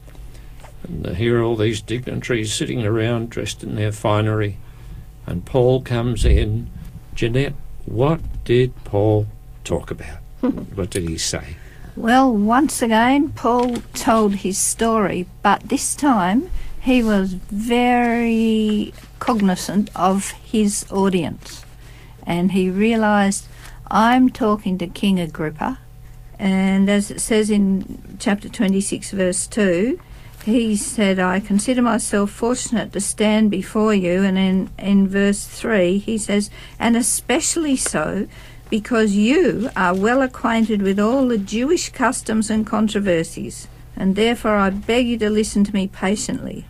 And 0.89 1.16
here 1.16 1.41
are 1.41 1.43
all 1.43 1.57
these 1.57 1.80
dignitaries 1.80 2.53
sitting 2.53 2.84
around 2.84 3.30
dressed 3.30 3.62
in 3.62 3.76
their 3.76 3.93
finery. 3.93 4.57
And 5.26 5.45
Paul 5.45 5.82
comes 5.82 6.24
in. 6.24 6.70
Jeanette, 7.14 7.55
what 7.84 8.20
did 8.45 8.74
Paul 8.84 9.26
talk 9.64 9.91
about? 9.91 10.18
what 10.41 10.91
did 10.91 11.09
he 11.09 11.18
say? 11.18 11.57
Well, 11.95 12.32
once 12.32 12.80
again, 12.80 13.30
Paul 13.30 13.76
told 13.93 14.36
his 14.36 14.57
story, 14.57 15.26
but 15.43 15.68
this 15.68 15.95
time 15.95 16.49
he 16.80 17.03
was 17.03 17.34
very 17.34 18.95
cognizant 19.18 19.91
of 19.97 20.30
his 20.30 20.86
audience. 20.91 21.64
And 22.24 22.53
he 22.53 22.70
realised, 22.70 23.47
I'm 23.91 24.30
talking 24.30 24.78
to 24.78 24.86
King 24.86 25.18
Agrippa. 25.18 25.80
And 26.39 26.89
as 26.89 27.11
it 27.11 27.20
says 27.20 27.51
in 27.51 28.16
chapter 28.20 28.49
26, 28.49 29.11
verse 29.11 29.47
2, 29.49 29.99
he 30.49 30.76
said, 30.76 31.18
I 31.18 31.40
consider 31.40 31.82
myself 31.82 32.30
fortunate 32.30 32.92
to 32.92 33.01
stand 33.01 33.51
before 33.51 33.94
you. 33.94 34.22
And 34.22 34.38
in, 34.38 34.70
in 34.78 35.09
verse 35.09 35.46
3, 35.46 35.99
he 35.99 36.18
says, 36.18 36.51
and 36.78 36.96
especially 36.96 37.76
so 37.76 38.26
because 38.70 39.14
you 39.14 39.70
are 39.76 39.94
well 39.94 40.22
acquainted 40.22 40.82
with 40.82 40.99
all 40.99 41.28
the 41.28 41.38
Jewish 41.38 41.90
customs 41.90 42.51
and 42.51 42.66
controversies, 42.66 43.68
and 43.96 44.14
therefore 44.16 44.57
I 44.57 44.70
beg 44.70 45.07
you 45.07 45.18
to 45.18 45.30
listen 45.30 45.64
to 45.64 45.74
me 45.74 45.88
patiently. 45.88 46.66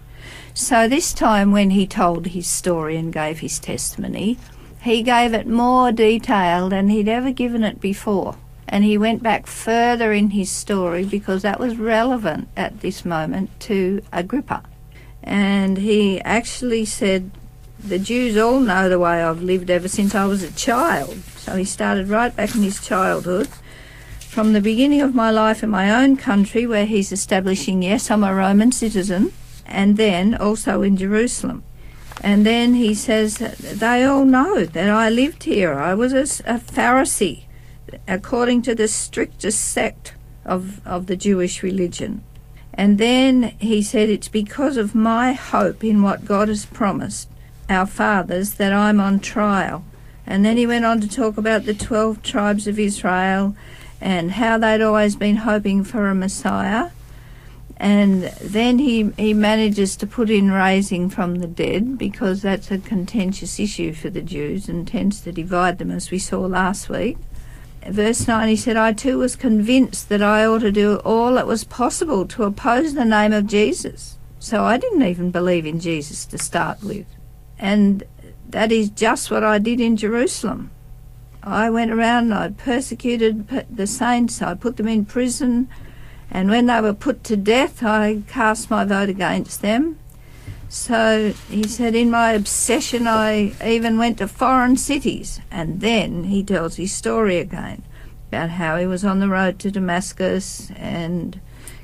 So, 0.54 0.88
this 0.88 1.12
time 1.12 1.52
when 1.52 1.70
he 1.70 1.86
told 1.86 2.26
his 2.26 2.46
story 2.46 2.96
and 2.96 3.12
gave 3.12 3.40
his 3.40 3.58
testimony, 3.58 4.38
he 4.82 5.02
gave 5.02 5.34
it 5.34 5.46
more 5.46 5.92
detail 5.92 6.68
than 6.68 6.88
he'd 6.88 7.08
ever 7.08 7.32
given 7.32 7.62
it 7.62 7.80
before. 7.80 8.36
And 8.68 8.84
he 8.84 8.98
went 8.98 9.22
back 9.22 9.46
further 9.46 10.12
in 10.12 10.30
his 10.30 10.50
story 10.50 11.04
because 11.04 11.42
that 11.42 11.58
was 11.58 11.78
relevant 11.78 12.48
at 12.54 12.80
this 12.80 13.04
moment 13.04 13.58
to 13.60 14.02
Agrippa. 14.12 14.62
And 15.22 15.78
he 15.78 16.20
actually 16.20 16.84
said, 16.84 17.30
The 17.78 17.98
Jews 17.98 18.36
all 18.36 18.60
know 18.60 18.88
the 18.88 18.98
way 18.98 19.22
I've 19.22 19.42
lived 19.42 19.70
ever 19.70 19.88
since 19.88 20.14
I 20.14 20.26
was 20.26 20.42
a 20.42 20.52
child. 20.52 21.16
So 21.36 21.56
he 21.56 21.64
started 21.64 22.08
right 22.08 22.34
back 22.34 22.54
in 22.54 22.62
his 22.62 22.84
childhood. 22.84 23.48
From 24.20 24.52
the 24.52 24.60
beginning 24.60 25.00
of 25.00 25.14
my 25.14 25.30
life 25.30 25.62
in 25.62 25.70
my 25.70 25.90
own 25.90 26.16
country, 26.16 26.66
where 26.66 26.84
he's 26.84 27.10
establishing, 27.10 27.82
yes, 27.82 28.10
I'm 28.10 28.22
a 28.22 28.34
Roman 28.34 28.70
citizen, 28.70 29.32
and 29.64 29.96
then 29.96 30.34
also 30.34 30.82
in 30.82 30.96
Jerusalem. 30.98 31.64
And 32.20 32.44
then 32.44 32.74
he 32.74 32.94
says, 32.94 33.38
They 33.38 34.04
all 34.04 34.24
know 34.24 34.64
that 34.64 34.90
I 34.90 35.08
lived 35.08 35.44
here. 35.44 35.74
I 35.74 35.94
was 35.94 36.12
a 36.12 36.24
Pharisee, 36.58 37.44
according 38.06 38.62
to 38.62 38.74
the 38.74 38.88
strictest 38.88 39.60
sect 39.60 40.14
of, 40.44 40.86
of 40.86 41.06
the 41.06 41.16
Jewish 41.16 41.62
religion. 41.62 42.22
And 42.74 42.98
then 42.98 43.54
he 43.58 43.82
said, 43.82 44.08
It's 44.08 44.28
because 44.28 44.76
of 44.76 44.94
my 44.94 45.32
hope 45.32 45.82
in 45.82 46.02
what 46.02 46.24
God 46.24 46.48
has 46.48 46.64
promised 46.64 47.28
our 47.68 47.86
fathers 47.86 48.54
that 48.54 48.72
I'm 48.72 49.00
on 49.00 49.20
trial. 49.20 49.84
And 50.26 50.44
then 50.44 50.56
he 50.56 50.66
went 50.66 50.84
on 50.84 51.00
to 51.00 51.08
talk 51.08 51.36
about 51.36 51.64
the 51.64 51.74
12 51.74 52.22
tribes 52.22 52.66
of 52.66 52.78
Israel 52.78 53.56
and 54.00 54.32
how 54.32 54.58
they'd 54.58 54.82
always 54.82 55.16
been 55.16 55.36
hoping 55.36 55.84
for 55.84 56.08
a 56.08 56.14
Messiah. 56.14 56.90
And 57.78 58.24
then 58.42 58.78
he, 58.78 59.10
he 59.16 59.34
manages 59.34 59.96
to 59.96 60.06
put 60.06 60.30
in 60.30 60.50
raising 60.50 61.08
from 61.10 61.36
the 61.36 61.46
dead 61.46 61.96
because 61.96 62.42
that's 62.42 62.70
a 62.70 62.78
contentious 62.78 63.58
issue 63.60 63.92
for 63.92 64.10
the 64.10 64.22
Jews 64.22 64.68
and 64.68 64.86
tends 64.86 65.20
to 65.22 65.32
divide 65.32 65.78
them, 65.78 65.90
as 65.90 66.10
we 66.10 66.18
saw 66.18 66.40
last 66.40 66.88
week. 66.88 67.18
Verse 67.86 68.26
9, 68.26 68.48
he 68.48 68.56
said, 68.56 68.76
I 68.76 68.92
too 68.92 69.18
was 69.18 69.36
convinced 69.36 70.08
that 70.08 70.22
I 70.22 70.44
ought 70.44 70.60
to 70.60 70.72
do 70.72 70.96
all 70.96 71.34
that 71.34 71.46
was 71.46 71.64
possible 71.64 72.26
to 72.26 72.44
oppose 72.44 72.94
the 72.94 73.04
name 73.04 73.32
of 73.32 73.46
Jesus. 73.46 74.18
So 74.38 74.64
I 74.64 74.76
didn't 74.78 75.02
even 75.02 75.30
believe 75.30 75.66
in 75.66 75.80
Jesus 75.80 76.26
to 76.26 76.38
start 76.38 76.82
with. 76.82 77.06
and 77.58 78.04
that 78.48 78.72
is 78.72 78.88
just 78.88 79.30
what 79.30 79.44
I 79.44 79.58
did 79.58 79.80
in 79.80 79.96
Jerusalem. 79.96 80.70
I 81.42 81.70
went 81.70 81.90
around 81.90 82.24
and 82.24 82.34
I 82.34 82.48
persecuted 82.50 83.48
the 83.70 83.86
saints, 83.86 84.40
I 84.42 84.54
put 84.54 84.76
them 84.76 84.88
in 84.88 85.04
prison, 85.04 85.68
and 86.30 86.50
when 86.50 86.66
they 86.66 86.80
were 86.80 86.94
put 86.94 87.24
to 87.24 87.36
death, 87.36 87.82
I 87.82 88.22
cast 88.26 88.70
my 88.70 88.84
vote 88.84 89.08
against 89.08 89.62
them. 89.62 89.98
So 90.68 91.32
he 91.48 91.66
said, 91.66 91.94
in 91.94 92.10
my 92.10 92.32
obsession, 92.32 93.06
I 93.06 93.54
even 93.64 93.96
went 93.96 94.18
to 94.18 94.28
foreign 94.28 94.76
cities. 94.76 95.40
And 95.50 95.80
then 95.80 96.24
he 96.24 96.44
tells 96.44 96.76
his 96.76 96.92
story 96.92 97.38
again 97.38 97.82
about 98.28 98.50
how 98.50 98.76
he 98.76 98.86
was 98.86 99.04
on 99.04 99.20
the 99.20 99.28
road 99.28 99.58
to 99.60 99.70
Damascus 99.70 100.70
and 100.76 101.40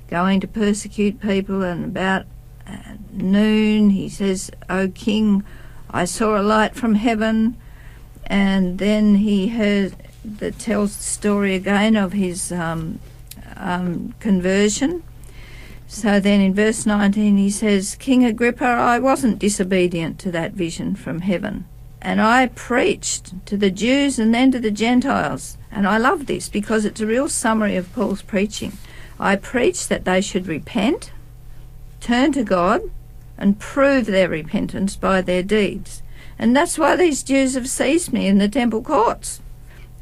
going 0.09 0.41
to 0.41 0.47
persecute 0.47 1.21
people. 1.21 1.63
And 1.63 1.85
about 1.87 2.27
uh, 2.67 2.97
noon, 3.11 3.91
he 3.91 4.09
says, 4.11 4.51
O 4.69 4.89
king, 4.89 5.45
I 5.91 6.05
saw 6.05 6.39
a 6.39 6.43
light 6.43 6.75
from 6.75 6.97
heaven. 6.97 7.57
And 8.27 8.79
then 8.79 9.17
he 9.17 9.49
heard 9.49 9.97
that 10.25 10.59
tells 10.59 10.97
the 10.97 11.03
story 11.03 11.55
again 11.55 11.97
of 11.97 12.13
his 12.13 12.53
um, 12.53 13.01
um, 13.57 14.15
conversion. 14.21 15.03
So 15.95 16.19
then 16.19 16.41
in 16.41 16.55
verse 16.55 16.87
19 16.87 17.37
he 17.37 17.49
says, 17.49 17.95
King 17.95 18.25
Agrippa, 18.25 18.65
I 18.65 18.99
wasn't 18.99 19.39
disobedient 19.39 20.19
to 20.19 20.33
that 20.33 20.53
vision 20.53 20.97
from 20.97 21.21
heaven. 21.21 21.67
And 22.03 22.21
I 22.21 22.49
preached 22.49 23.47
to 23.47 23.57
the 23.57 23.71
Jews 23.71 24.19
and 24.19 24.35
then 24.35 24.51
to 24.51 24.59
the 24.59 24.73
Gentiles. 24.73 25.57
And 25.71 25.87
I 25.87 25.99
love 25.99 26.27
this 26.27 26.49
because 26.49 26.85
it's 26.85 27.01
a 27.01 27.07
real 27.07 27.29
summary 27.29 27.77
of 27.77 27.93
Paul's 27.93 28.23
preaching. 28.23 28.77
I 29.21 29.37
preached 29.37 29.89
that 29.89 30.05
they 30.05 30.21
should 30.21 30.49
repent, 30.49 31.13
turn 32.01 32.33
to 32.33 32.43
God, 32.43 32.83
and 33.39 33.61
prove 33.61 34.07
their 34.07 34.29
repentance 34.29 34.97
by 34.97 35.23
their 35.23 35.45
deeds. 35.45 36.03
And 36.41 36.57
that's 36.57 36.77
why 36.77 36.97
these 36.97 37.23
Jews 37.23 37.55
have 37.55 37.69
seized 37.69 38.13
me 38.13 38.27
in 38.27 38.39
the 38.39 38.49
temple 38.49 38.83
courts. 38.83 39.41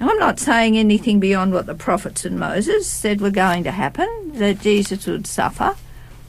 I'm 0.02 0.18
not 0.18 0.40
saying 0.40 0.76
anything 0.76 1.20
beyond 1.20 1.52
what 1.52 1.66
the 1.66 1.74
prophets 1.74 2.24
and 2.24 2.38
Moses 2.38 2.88
said 2.88 3.20
were 3.20 3.30
going 3.30 3.62
to 3.64 3.70
happen, 3.70 4.32
that 4.34 4.60
Jesus 4.60 5.06
would 5.06 5.26
suffer. 5.26 5.76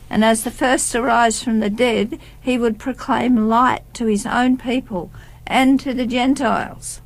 And 0.10 0.24
as 0.24 0.44
the 0.44 0.52
first 0.52 0.92
to 0.92 1.02
rise 1.02 1.42
from 1.42 1.60
the 1.60 1.72
dead, 1.72 2.20
he 2.40 2.58
would 2.58 2.78
proclaim 2.78 3.48
light 3.48 3.82
to 3.96 4.06
his 4.06 4.28
own 4.28 4.58
people 4.58 5.12
and 5.48 5.80
to 5.80 5.94
the 5.94 6.06
Gentiles. 6.06 7.02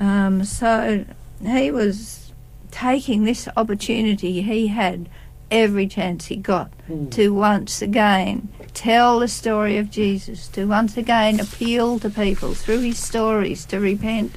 Um, 0.00 0.44
so 0.44 1.04
he 1.42 1.70
was 1.70 2.32
taking 2.70 3.24
this 3.24 3.48
opportunity 3.56 4.40
he 4.42 4.68
had 4.68 5.08
every 5.50 5.86
chance 5.86 6.26
he 6.26 6.36
got 6.36 6.70
to 7.10 7.32
once 7.34 7.82
again 7.82 8.48
tell 8.74 9.18
the 9.18 9.28
story 9.28 9.76
of 9.76 9.90
Jesus, 9.90 10.48
to 10.48 10.66
once 10.66 10.96
again 10.96 11.40
appeal 11.40 11.98
to 11.98 12.08
people 12.08 12.54
through 12.54 12.80
his 12.80 12.98
stories 12.98 13.64
to 13.66 13.80
repent, 13.80 14.36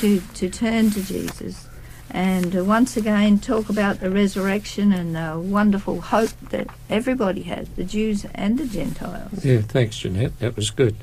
to, 0.00 0.20
to 0.34 0.48
turn 0.48 0.90
to 0.90 1.02
Jesus, 1.02 1.68
and 2.10 2.52
to 2.52 2.64
once 2.64 2.96
again 2.96 3.38
talk 3.38 3.68
about 3.68 4.00
the 4.00 4.10
resurrection 4.10 4.92
and 4.92 5.14
the 5.14 5.38
wonderful 5.38 6.00
hope 6.00 6.30
that 6.50 6.68
everybody 6.88 7.42
has, 7.42 7.68
the 7.70 7.84
Jews 7.84 8.24
and 8.34 8.58
the 8.58 8.66
Gentiles. 8.66 9.44
Yeah, 9.44 9.60
thanks, 9.60 9.98
Jeanette. 9.98 10.38
That 10.38 10.56
was 10.56 10.70
good. 10.70 10.96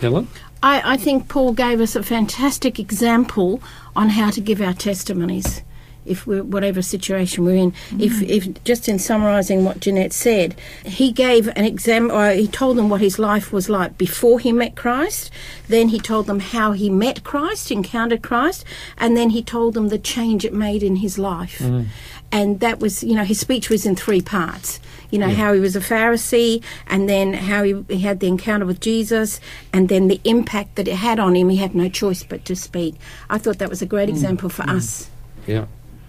Helen? 0.00 0.28
I, 0.62 0.94
I 0.94 0.96
think 0.96 1.28
Paul 1.28 1.52
gave 1.52 1.80
us 1.80 1.94
a 1.94 2.02
fantastic 2.02 2.78
example 2.78 3.62
on 3.94 4.08
how 4.08 4.30
to 4.30 4.40
give 4.40 4.60
our 4.60 4.72
testimonies. 4.72 5.62
If 6.06 6.26
we're 6.26 6.42
whatever 6.42 6.82
situation 6.82 7.44
we're 7.44 7.56
in, 7.56 7.72
if 7.98 8.12
mm. 8.12 8.28
if 8.28 8.64
just 8.64 8.88
in 8.88 8.98
summarising 8.98 9.64
what 9.64 9.80
Jeanette 9.80 10.12
said, 10.12 10.54
he 10.84 11.12
gave 11.12 11.48
an 11.48 11.64
exam, 11.64 12.10
or 12.10 12.30
he 12.32 12.46
told 12.46 12.76
them 12.76 12.88
what 12.90 13.00
his 13.00 13.18
life 13.18 13.52
was 13.52 13.68
like 13.68 13.96
before 13.96 14.38
he 14.38 14.52
met 14.52 14.76
Christ. 14.76 15.30
Then 15.68 15.88
he 15.88 15.98
told 15.98 16.26
them 16.26 16.40
how 16.40 16.72
he 16.72 16.90
met 16.90 17.24
Christ, 17.24 17.70
encountered 17.70 18.22
Christ, 18.22 18.64
and 18.98 19.16
then 19.16 19.30
he 19.30 19.42
told 19.42 19.74
them 19.74 19.88
the 19.88 19.98
change 19.98 20.44
it 20.44 20.52
made 20.52 20.82
in 20.82 20.96
his 20.96 21.18
life. 21.18 21.58
Mm. 21.58 21.86
And 22.30 22.60
that 22.60 22.80
was, 22.80 23.02
you 23.04 23.14
know, 23.14 23.24
his 23.24 23.40
speech 23.40 23.70
was 23.70 23.86
in 23.86 23.96
three 23.96 24.20
parts. 24.20 24.80
You 25.10 25.20
know, 25.20 25.28
how 25.28 25.52
he 25.52 25.60
was 25.60 25.76
a 25.76 25.80
Pharisee, 25.80 26.60
and 26.88 27.08
then 27.08 27.34
how 27.34 27.62
he, 27.62 27.84
he 27.88 28.00
had 28.00 28.18
the 28.18 28.26
encounter 28.26 28.66
with 28.66 28.80
Jesus, 28.80 29.38
and 29.72 29.88
then 29.88 30.08
the 30.08 30.20
impact 30.24 30.74
that 30.74 30.88
it 30.88 30.96
had 30.96 31.20
on 31.20 31.36
him. 31.36 31.50
He 31.50 31.58
had 31.58 31.74
no 31.74 31.88
choice 31.88 32.24
but 32.24 32.44
to 32.46 32.56
speak. 32.56 32.96
I 33.30 33.38
thought 33.38 33.58
that 33.58 33.70
was 33.70 33.80
a 33.80 33.86
great 33.86 34.08
mm. 34.08 34.12
example 34.12 34.48
for 34.48 34.64
us. 34.68 35.08
Yeah. 35.46 35.66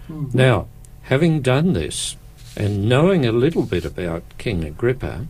Now, 0.08 0.68
having 1.02 1.42
done 1.42 1.72
this 1.72 2.16
and 2.56 2.88
knowing 2.88 3.26
a 3.26 3.32
little 3.32 3.64
bit 3.64 3.84
about 3.84 4.22
King 4.38 4.64
Agrippa, 4.64 5.26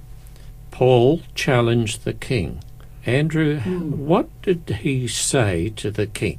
Paul 0.71 1.23
challenged 1.35 2.05
the 2.05 2.13
king. 2.13 2.61
Andrew, 3.05 3.61
hmm. 3.61 4.07
what 4.07 4.29
did 4.43 4.79
he 4.83 5.09
say 5.09 5.71
to 5.77 5.91
the 5.91 6.07
king? 6.07 6.39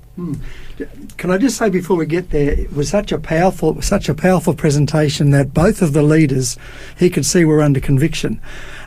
Can 1.18 1.32
I 1.32 1.38
just 1.38 1.58
say 1.58 1.70
before 1.70 1.96
we 1.96 2.08
get 2.08 2.32
there, 2.32 2.52
it 2.52 2.74
was 2.74 2.90
such 2.90 3.12
a 3.12 3.20
powerful, 3.20 3.82
such 3.82 4.10
a 4.10 4.16
powerful 4.16 4.56
presentation 4.56 5.30
that 5.32 5.54
both 5.54 5.82
of 5.82 5.94
the 5.94 6.02
leaders 6.02 6.58
he 6.98 7.10
could 7.10 7.26
see 7.26 7.46
were 7.46 7.62
under 7.62 7.80
conviction. 7.80 8.42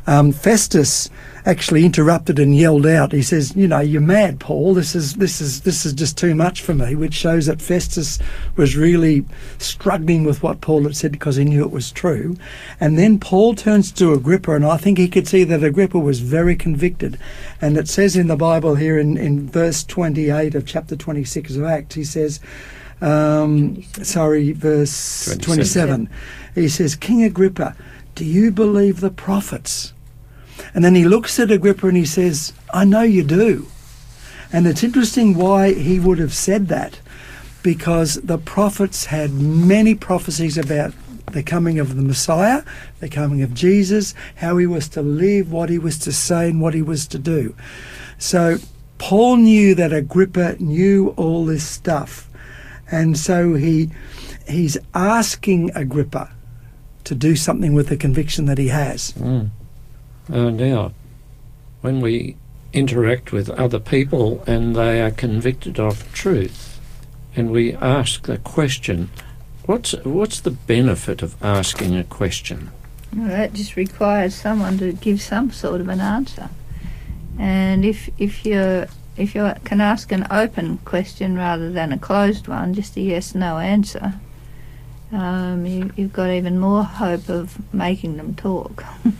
Um, 0.06 0.32
Festus 0.32 1.08
actually 1.46 1.84
interrupted 1.84 2.38
and 2.38 2.54
yelled 2.54 2.86
out. 2.86 3.12
He 3.12 3.22
says, 3.22 3.54
"You 3.56 3.68
know, 3.68 3.80
you're 3.80 4.00
mad, 4.00 4.40
Paul. 4.40 4.74
This 4.74 4.94
is 4.94 5.14
this 5.14 5.40
is 5.40 5.60
this 5.60 5.86
is 5.86 5.92
just 5.92 6.18
too 6.18 6.34
much 6.34 6.60
for 6.60 6.74
me." 6.74 6.94
Which 6.94 7.14
shows 7.14 7.46
that 7.46 7.62
Festus 7.62 8.18
was 8.56 8.76
really 8.76 9.24
struggling 9.58 10.24
with 10.24 10.42
what 10.42 10.60
Paul 10.60 10.84
had 10.84 10.96
said 10.96 11.12
because 11.12 11.36
he 11.36 11.44
knew 11.44 11.62
it 11.62 11.70
was 11.70 11.92
true. 11.92 12.36
And 12.80 12.98
then 12.98 13.18
Paul 13.18 13.54
turns 13.54 13.90
to 13.92 14.12
Agrippa, 14.12 14.52
and 14.52 14.64
I 14.64 14.76
think 14.76 14.98
he 14.98 15.08
could 15.08 15.28
see 15.28 15.44
that 15.44 15.64
Agrippa 15.64 15.98
was 15.98 16.20
very 16.20 16.56
convicted. 16.56 17.18
And 17.60 17.76
it 17.76 17.88
says 17.88 18.16
in 18.16 18.28
the 18.28 18.36
Bible 18.36 18.74
here 18.74 18.98
in, 18.98 19.16
in 19.16 19.48
verse 19.48 19.84
28 19.84 20.54
of 20.54 20.66
chapter 20.66 20.96
26 21.20 21.56
of 21.56 21.64
Acts, 21.64 21.94
he 21.94 22.04
says, 22.04 22.40
um, 23.02 23.82
sorry, 24.02 24.52
verse 24.52 25.26
27. 25.26 26.06
27. 26.06 26.10
He 26.54 26.68
says, 26.68 26.96
King 26.96 27.22
Agrippa, 27.22 27.76
do 28.14 28.24
you 28.24 28.50
believe 28.50 29.00
the 29.00 29.10
prophets? 29.10 29.92
And 30.74 30.82
then 30.82 30.94
he 30.94 31.04
looks 31.04 31.38
at 31.38 31.50
Agrippa 31.50 31.88
and 31.88 31.96
he 31.96 32.06
says, 32.06 32.54
I 32.72 32.84
know 32.84 33.02
you 33.02 33.22
do. 33.22 33.66
And 34.52 34.66
it's 34.66 34.82
interesting 34.82 35.34
why 35.34 35.74
he 35.74 36.00
would 36.00 36.18
have 36.18 36.34
said 36.34 36.68
that, 36.68 37.00
because 37.62 38.14
the 38.14 38.38
prophets 38.38 39.06
had 39.06 39.32
many 39.32 39.94
prophecies 39.94 40.56
about 40.56 40.92
the 41.32 41.42
coming 41.42 41.78
of 41.78 41.96
the 41.96 42.02
Messiah, 42.02 42.64
the 43.00 43.08
coming 43.08 43.42
of 43.42 43.54
Jesus, 43.54 44.14
how 44.36 44.56
he 44.56 44.66
was 44.66 44.88
to 44.88 45.02
live, 45.02 45.52
what 45.52 45.68
he 45.68 45.78
was 45.78 45.98
to 45.98 46.12
say, 46.12 46.48
and 46.48 46.60
what 46.60 46.74
he 46.74 46.82
was 46.82 47.06
to 47.08 47.18
do. 47.18 47.54
So 48.18 48.58
Paul 49.00 49.38
knew 49.38 49.74
that 49.76 49.94
Agrippa 49.94 50.56
knew 50.60 51.14
all 51.16 51.46
this 51.46 51.66
stuff. 51.66 52.28
And 52.90 53.16
so 53.18 53.54
he 53.54 53.90
he's 54.46 54.76
asking 54.94 55.70
Agrippa 55.74 56.30
to 57.04 57.14
do 57.14 57.34
something 57.34 57.72
with 57.72 57.88
the 57.88 57.96
conviction 57.96 58.44
that 58.44 58.58
he 58.58 58.68
has. 58.68 59.14
Uh, 59.16 60.50
now, 60.50 60.92
when 61.80 62.00
we 62.02 62.36
interact 62.74 63.32
with 63.32 63.48
other 63.48 63.80
people 63.80 64.44
and 64.46 64.76
they 64.76 65.00
are 65.00 65.10
convicted 65.10 65.80
of 65.80 66.12
truth, 66.12 66.78
and 67.34 67.50
we 67.50 67.72
ask 67.76 68.26
the 68.26 68.38
question, 68.38 69.08
what's 69.64 69.92
what's 70.04 70.40
the 70.40 70.50
benefit 70.50 71.22
of 71.22 71.42
asking 71.42 71.96
a 71.96 72.04
question? 72.04 72.70
Well, 73.16 73.28
that 73.28 73.54
just 73.54 73.76
requires 73.76 74.34
someone 74.34 74.76
to 74.78 74.92
give 74.92 75.22
some 75.22 75.50
sort 75.52 75.80
of 75.80 75.88
an 75.88 76.00
answer. 76.00 76.50
And 77.38 77.84
if 77.84 78.10
if 78.18 78.44
you 78.44 78.86
if 79.16 79.34
you 79.34 79.52
can 79.64 79.80
ask 79.80 80.12
an 80.12 80.26
open 80.30 80.78
question 80.78 81.36
rather 81.36 81.70
than 81.70 81.92
a 81.92 81.98
closed 81.98 82.48
one, 82.48 82.74
just 82.74 82.96
a 82.96 83.00
yes 83.00 83.34
no 83.34 83.58
answer, 83.58 84.14
um, 85.12 85.66
you, 85.66 85.90
you've 85.96 86.12
got 86.12 86.30
even 86.30 86.58
more 86.58 86.84
hope 86.84 87.28
of 87.28 87.58
making 87.74 88.16
them 88.16 88.34
talk. 88.34 88.84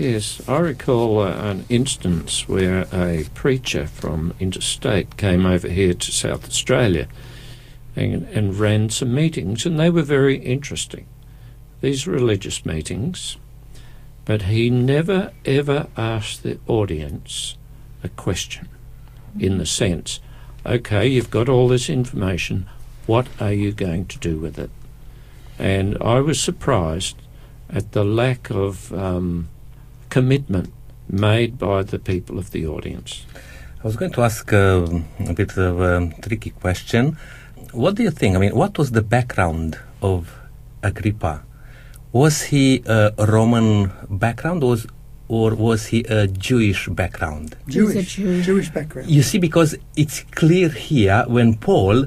Yes, 0.00 0.40
I 0.48 0.60
recall 0.60 1.18
uh, 1.18 1.32
an 1.32 1.66
instance 1.68 2.48
where 2.48 2.86
a 2.90 3.26
preacher 3.34 3.86
from 3.86 4.32
interstate 4.40 5.18
came 5.18 5.44
over 5.44 5.68
here 5.68 5.92
to 5.92 6.10
South 6.10 6.48
Australia 6.48 7.06
and, 7.94 8.26
and 8.28 8.58
ran 8.58 8.88
some 8.88 9.14
meetings, 9.14 9.66
and 9.66 9.78
they 9.78 9.90
were 9.90 10.00
very 10.00 10.36
interesting. 10.36 11.06
These 11.82 12.06
religious 12.06 12.64
meetings, 12.64 13.36
but 14.24 14.42
he 14.42 14.70
never 14.70 15.32
ever 15.44 15.88
asked 15.96 16.42
the 16.42 16.58
audience 16.66 17.56
a 18.02 18.08
question 18.08 18.68
in 19.38 19.58
the 19.58 19.66
sense, 19.66 20.20
okay, 20.66 21.06
you've 21.06 21.30
got 21.30 21.48
all 21.48 21.68
this 21.68 21.88
information, 21.88 22.66
what 23.06 23.26
are 23.40 23.52
you 23.52 23.72
going 23.72 24.06
to 24.06 24.18
do 24.18 24.38
with 24.38 24.58
it? 24.58 24.70
And 25.58 25.96
I 26.00 26.20
was 26.20 26.40
surprised 26.40 27.16
at 27.68 27.92
the 27.92 28.04
lack 28.04 28.50
of 28.50 28.92
um, 28.92 29.48
commitment 30.08 30.72
made 31.08 31.58
by 31.58 31.82
the 31.82 31.98
people 31.98 32.38
of 32.38 32.50
the 32.50 32.66
audience. 32.66 33.24
I 33.82 33.86
was 33.86 33.96
going 33.96 34.12
to 34.12 34.22
ask 34.22 34.52
uh, 34.52 34.86
a 35.26 35.32
bit 35.32 35.56
of 35.56 35.80
a 35.80 36.12
tricky 36.22 36.50
question. 36.50 37.16
What 37.72 37.94
do 37.94 38.02
you 38.02 38.10
think? 38.10 38.36
I 38.36 38.38
mean, 38.38 38.54
what 38.54 38.78
was 38.78 38.90
the 38.90 39.02
background 39.02 39.78
of 40.02 40.36
Agrippa? 40.82 41.42
Was 42.12 42.42
he 42.42 42.82
a 42.86 43.12
Roman 43.18 43.92
background, 44.08 44.64
or 44.64 44.70
was 44.70 44.86
or 45.28 45.54
was 45.54 45.86
he 45.86 46.02
a 46.08 46.26
Jewish 46.26 46.88
background? 46.88 47.56
He's 47.66 47.76
a 47.76 48.02
Jewish, 48.02 48.14
Jew. 48.16 48.42
Jewish 48.42 48.68
background. 48.70 49.08
You 49.08 49.22
see, 49.22 49.38
because 49.38 49.76
it's 49.94 50.24
clear 50.34 50.68
here 50.68 51.24
when 51.28 51.56
Paul 51.56 52.06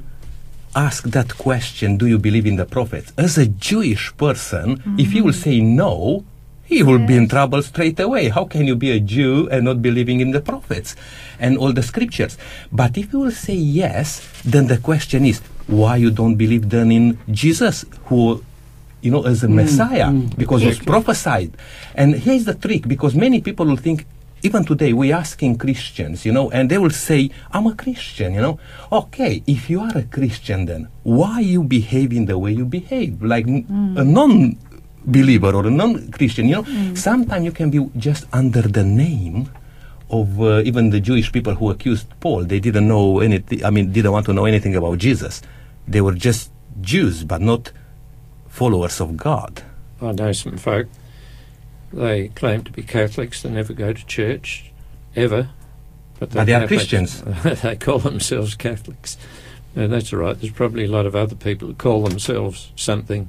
asked 0.76 1.12
that 1.12 1.38
question, 1.38 1.98
Do 1.98 2.06
you 2.06 2.20
believe 2.20 2.46
in 2.46 2.58
the 2.58 2.66
prophets? 2.66 3.14
As 3.18 3.38
a 3.38 3.46
Jewish 3.46 4.16
person, 4.18 4.84
if 5.00 5.14
he 5.14 5.22
will 5.22 5.32
mm-hmm. 5.32 5.40
say 5.40 5.62
no, 5.62 6.26
he 6.66 6.84
will 6.84 7.00
be 7.00 7.16
in 7.16 7.30
trouble 7.30 7.62
straight 7.62 8.00
away. 8.00 8.28
How 8.28 8.44
can 8.44 8.68
you 8.68 8.76
be 8.76 8.92
a 8.92 9.00
Jew 9.00 9.48
and 9.50 9.64
not 9.64 9.82
believing 9.82 10.20
in 10.20 10.32
the 10.32 10.42
prophets 10.42 10.96
and 11.40 11.58
all 11.58 11.72
the 11.72 11.84
scriptures? 11.84 12.38
But 12.72 12.98
if 12.98 13.14
you 13.14 13.20
will 13.20 13.32
say 13.32 13.56
yes, 13.56 14.20
then 14.44 14.68
the 14.68 14.80
question 14.80 15.24
is, 15.24 15.40
why 15.68 15.96
you 15.96 16.12
don't 16.12 16.36
believe 16.36 16.70
then 16.70 16.92
in 16.92 17.20
Jesus, 17.32 17.86
who 18.06 18.44
you 19.04 19.12
know, 19.12 19.24
as 19.28 19.44
a 19.44 19.48
mm. 19.48 19.56
Messiah, 19.56 20.08
mm. 20.08 20.36
because 20.38 20.64
it 20.64 20.68
was 20.68 20.80
prophesied. 20.80 21.52
And 21.94 22.16
here's 22.16 22.46
the 22.46 22.56
trick, 22.56 22.88
because 22.88 23.14
many 23.14 23.42
people 23.42 23.66
will 23.66 23.78
think, 23.78 24.08
even 24.44 24.66
today, 24.66 24.92
we're 24.92 25.16
asking 25.16 25.58
Christians, 25.58 26.26
you 26.26 26.32
know, 26.32 26.52
and 26.52 26.72
they 26.72 26.78
will 26.78 26.92
say, 26.92 27.32
I'm 27.52 27.68
a 27.68 27.76
Christian, 27.76 28.34
you 28.34 28.42
know. 28.42 28.60
Okay, 28.92 29.44
if 29.48 29.70
you 29.70 29.80
are 29.80 29.96
a 29.98 30.04
Christian, 30.04 30.66
then 30.66 30.88
why 31.04 31.40
you 31.40 31.64
behaving 31.64 32.26
the 32.26 32.38
way 32.38 32.52
you 32.52 32.66
behave, 32.66 33.22
like 33.24 33.46
mm. 33.46 34.00
a 34.00 34.04
non-believer 34.04 35.56
or 35.56 35.68
a 35.68 35.72
non-Christian, 35.72 36.48
you 36.48 36.56
know? 36.60 36.96
Sometimes 36.96 37.46
you 37.46 37.52
can 37.52 37.70
be 37.70 37.88
just 37.96 38.26
under 38.34 38.64
the 38.64 38.84
name 38.84 39.50
of 40.10 40.42
uh, 40.42 40.62
even 40.64 40.92
the 40.92 41.00
Jewish 41.00 41.32
people 41.32 41.56
who 41.56 41.72
accused 41.72 42.08
Paul. 42.20 42.44
They 42.44 42.60
didn't 42.60 42.88
know 42.88 43.20
anything, 43.20 43.64
I 43.64 43.70
mean, 43.70 43.92
didn't 43.92 44.12
want 44.12 44.26
to 44.28 44.34
know 44.34 44.46
anything 44.46 44.76
about 44.76 44.98
Jesus. 44.98 45.42
They 45.88 46.02
were 46.02 46.14
just 46.16 46.52
Jews, 46.82 47.24
but 47.24 47.42
not 47.42 47.72
followers 48.54 49.02
of 49.02 49.18
God. 49.18 49.64
I 50.00 50.12
know 50.12 50.32
some 50.32 50.58
folk, 50.58 50.88
they 51.92 52.28
claim 52.30 52.64
to 52.66 52.72
be 52.72 52.84
Catholics, 52.84 53.42
they 53.42 53.50
never 53.50 53.74
go 53.74 53.94
to 53.94 54.06
church, 54.06 54.72
ever. 55.16 55.50
But, 56.20 56.30
But 56.32 56.46
they 56.46 56.54
are 56.54 56.68
Christians. 56.68 57.22
they 57.64 57.76
call 57.76 57.98
themselves 57.98 58.54
Catholics. 58.54 59.18
No, 59.76 59.88
that's 59.88 60.14
all 60.14 60.20
right. 60.20 60.40
There's 60.40 60.54
probably 60.54 60.86
a 60.86 60.88
lot 60.88 61.08
of 61.08 61.16
other 61.16 61.34
people 61.34 61.68
who 61.68 61.74
call 61.74 62.04
themselves 62.04 62.72
something. 62.76 63.28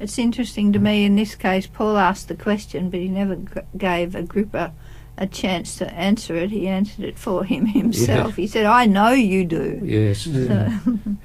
It's 0.00 0.18
interesting 0.18 0.72
to 0.72 0.80
me 0.80 1.04
in 1.04 1.14
this 1.14 1.36
case, 1.36 1.68
Paul 1.68 1.96
asked 1.96 2.26
the 2.26 2.34
question, 2.34 2.90
but 2.90 2.98
he 2.98 3.08
never 3.08 3.36
g- 3.36 3.60
gave 3.76 4.16
Agrippa 4.16 4.72
a 5.16 5.26
chance 5.28 5.76
to 5.76 5.88
answer 5.94 6.34
it. 6.34 6.50
He 6.50 6.66
answered 6.66 7.04
it 7.04 7.16
for 7.16 7.44
him 7.44 7.66
himself. 7.80 8.34
He 8.34 8.48
said, 8.48 8.66
I 8.66 8.86
know 8.86 9.10
you 9.12 9.44
do. 9.44 9.80
Yes. 9.84 10.22
So, 10.22 10.68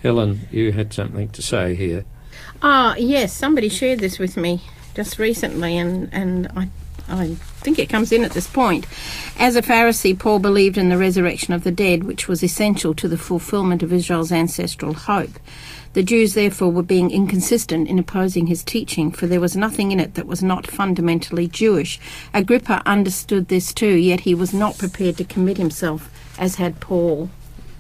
Helen, 0.03 0.47
you 0.51 0.71
had 0.71 0.93
something 0.93 1.29
to 1.29 1.41
say 1.41 1.73
here. 1.73 2.05
Ah, 2.65 2.95
yes, 2.95 3.33
somebody 3.33 3.67
shared 3.67 3.99
this 3.99 4.17
with 4.17 4.37
me 4.37 4.61
just 4.95 5.19
recently, 5.19 5.77
and, 5.77 6.07
and 6.13 6.47
I, 6.55 6.69
I 7.09 7.35
think 7.59 7.77
it 7.77 7.89
comes 7.89 8.13
in 8.13 8.23
at 8.23 8.31
this 8.31 8.47
point. 8.47 8.87
As 9.37 9.57
a 9.57 9.61
Pharisee, 9.61 10.17
Paul 10.17 10.39
believed 10.39 10.77
in 10.77 10.87
the 10.87 10.97
resurrection 10.97 11.53
of 11.53 11.65
the 11.65 11.71
dead, 11.71 12.05
which 12.05 12.29
was 12.29 12.41
essential 12.41 12.93
to 12.93 13.09
the 13.09 13.17
fulfillment 13.17 13.83
of 13.83 13.91
Israel's 13.91 14.31
ancestral 14.31 14.93
hope. 14.93 15.31
The 15.91 16.03
Jews, 16.03 16.35
therefore, 16.35 16.71
were 16.71 16.83
being 16.83 17.11
inconsistent 17.11 17.89
in 17.89 17.99
opposing 17.99 18.47
his 18.47 18.63
teaching, 18.63 19.11
for 19.11 19.27
there 19.27 19.41
was 19.41 19.57
nothing 19.57 19.91
in 19.91 19.99
it 19.99 20.13
that 20.13 20.25
was 20.25 20.41
not 20.41 20.65
fundamentally 20.65 21.49
Jewish. 21.49 21.99
Agrippa 22.33 22.81
understood 22.85 23.49
this 23.49 23.73
too, 23.73 23.95
yet 23.95 24.21
he 24.21 24.33
was 24.33 24.53
not 24.53 24.77
prepared 24.77 25.17
to 25.17 25.25
commit 25.25 25.57
himself, 25.57 26.09
as 26.39 26.55
had 26.55 26.79
Paul. 26.79 27.29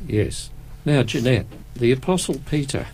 Yes. 0.05 0.49
Now, 0.83 1.03
Jeanette, 1.03 1.47
the 1.73 1.93
Apostle 1.93 2.41
Peter 2.45 2.87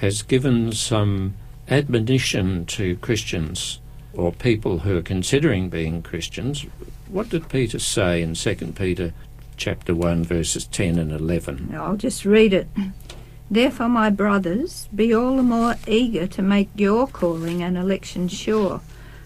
has 0.00 0.22
given 0.22 0.72
some 0.72 1.34
admonition 1.68 2.64
to 2.64 2.96
Christians 2.96 3.80
or 4.14 4.32
people 4.32 4.78
who 4.78 4.96
are 4.96 5.02
considering 5.02 5.68
being 5.68 6.00
Christians. 6.02 6.64
What 7.08 7.28
did 7.28 7.50
Peter 7.50 7.78
say 7.78 8.22
in 8.22 8.34
2 8.34 8.54
Peter 8.74 9.12
chapter 9.58 9.94
1 9.94 10.24
verses 10.24 10.64
10 10.64 10.98
and 10.98 11.12
11? 11.12 11.74
I'll 11.76 11.96
just 11.96 12.24
read 12.24 12.54
it. 12.54 12.66
Therefore, 13.50 13.90
my 13.90 14.08
brothers, 14.08 14.88
be 14.94 15.14
all 15.14 15.36
the 15.36 15.42
more 15.42 15.76
eager 15.86 16.26
to 16.28 16.40
make 16.40 16.70
your 16.74 17.06
calling 17.06 17.62
and 17.62 17.76
election 17.76 18.26
sure. 18.28 18.80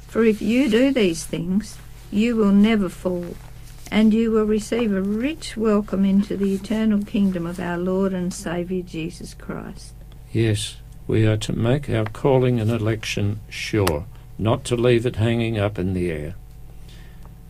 For 0.08 0.24
if 0.24 0.42
you 0.42 0.68
do 0.68 0.92
these 0.92 1.24
things, 1.24 1.78
you 2.10 2.34
will 2.34 2.52
never 2.52 2.88
fall, 2.88 3.36
and 3.92 4.12
you 4.12 4.32
will 4.32 4.44
receive 4.44 4.92
a 4.92 5.00
rich 5.00 5.56
welcome 5.56 6.04
into 6.04 6.36
the 6.36 6.52
eternal 6.52 7.04
kingdom 7.04 7.46
of 7.46 7.60
our 7.60 7.78
Lord 7.78 8.12
and 8.12 8.34
Saviour 8.34 8.82
Jesus 8.82 9.34
Christ. 9.34 9.93
Yes, 10.34 10.78
we 11.06 11.24
are 11.26 11.36
to 11.36 11.52
make 11.52 11.88
our 11.88 12.06
calling 12.06 12.58
and 12.58 12.68
election 12.68 13.38
sure, 13.48 14.04
not 14.36 14.64
to 14.64 14.74
leave 14.74 15.06
it 15.06 15.14
hanging 15.14 15.60
up 15.60 15.78
in 15.78 15.94
the 15.94 16.10
air. 16.10 16.34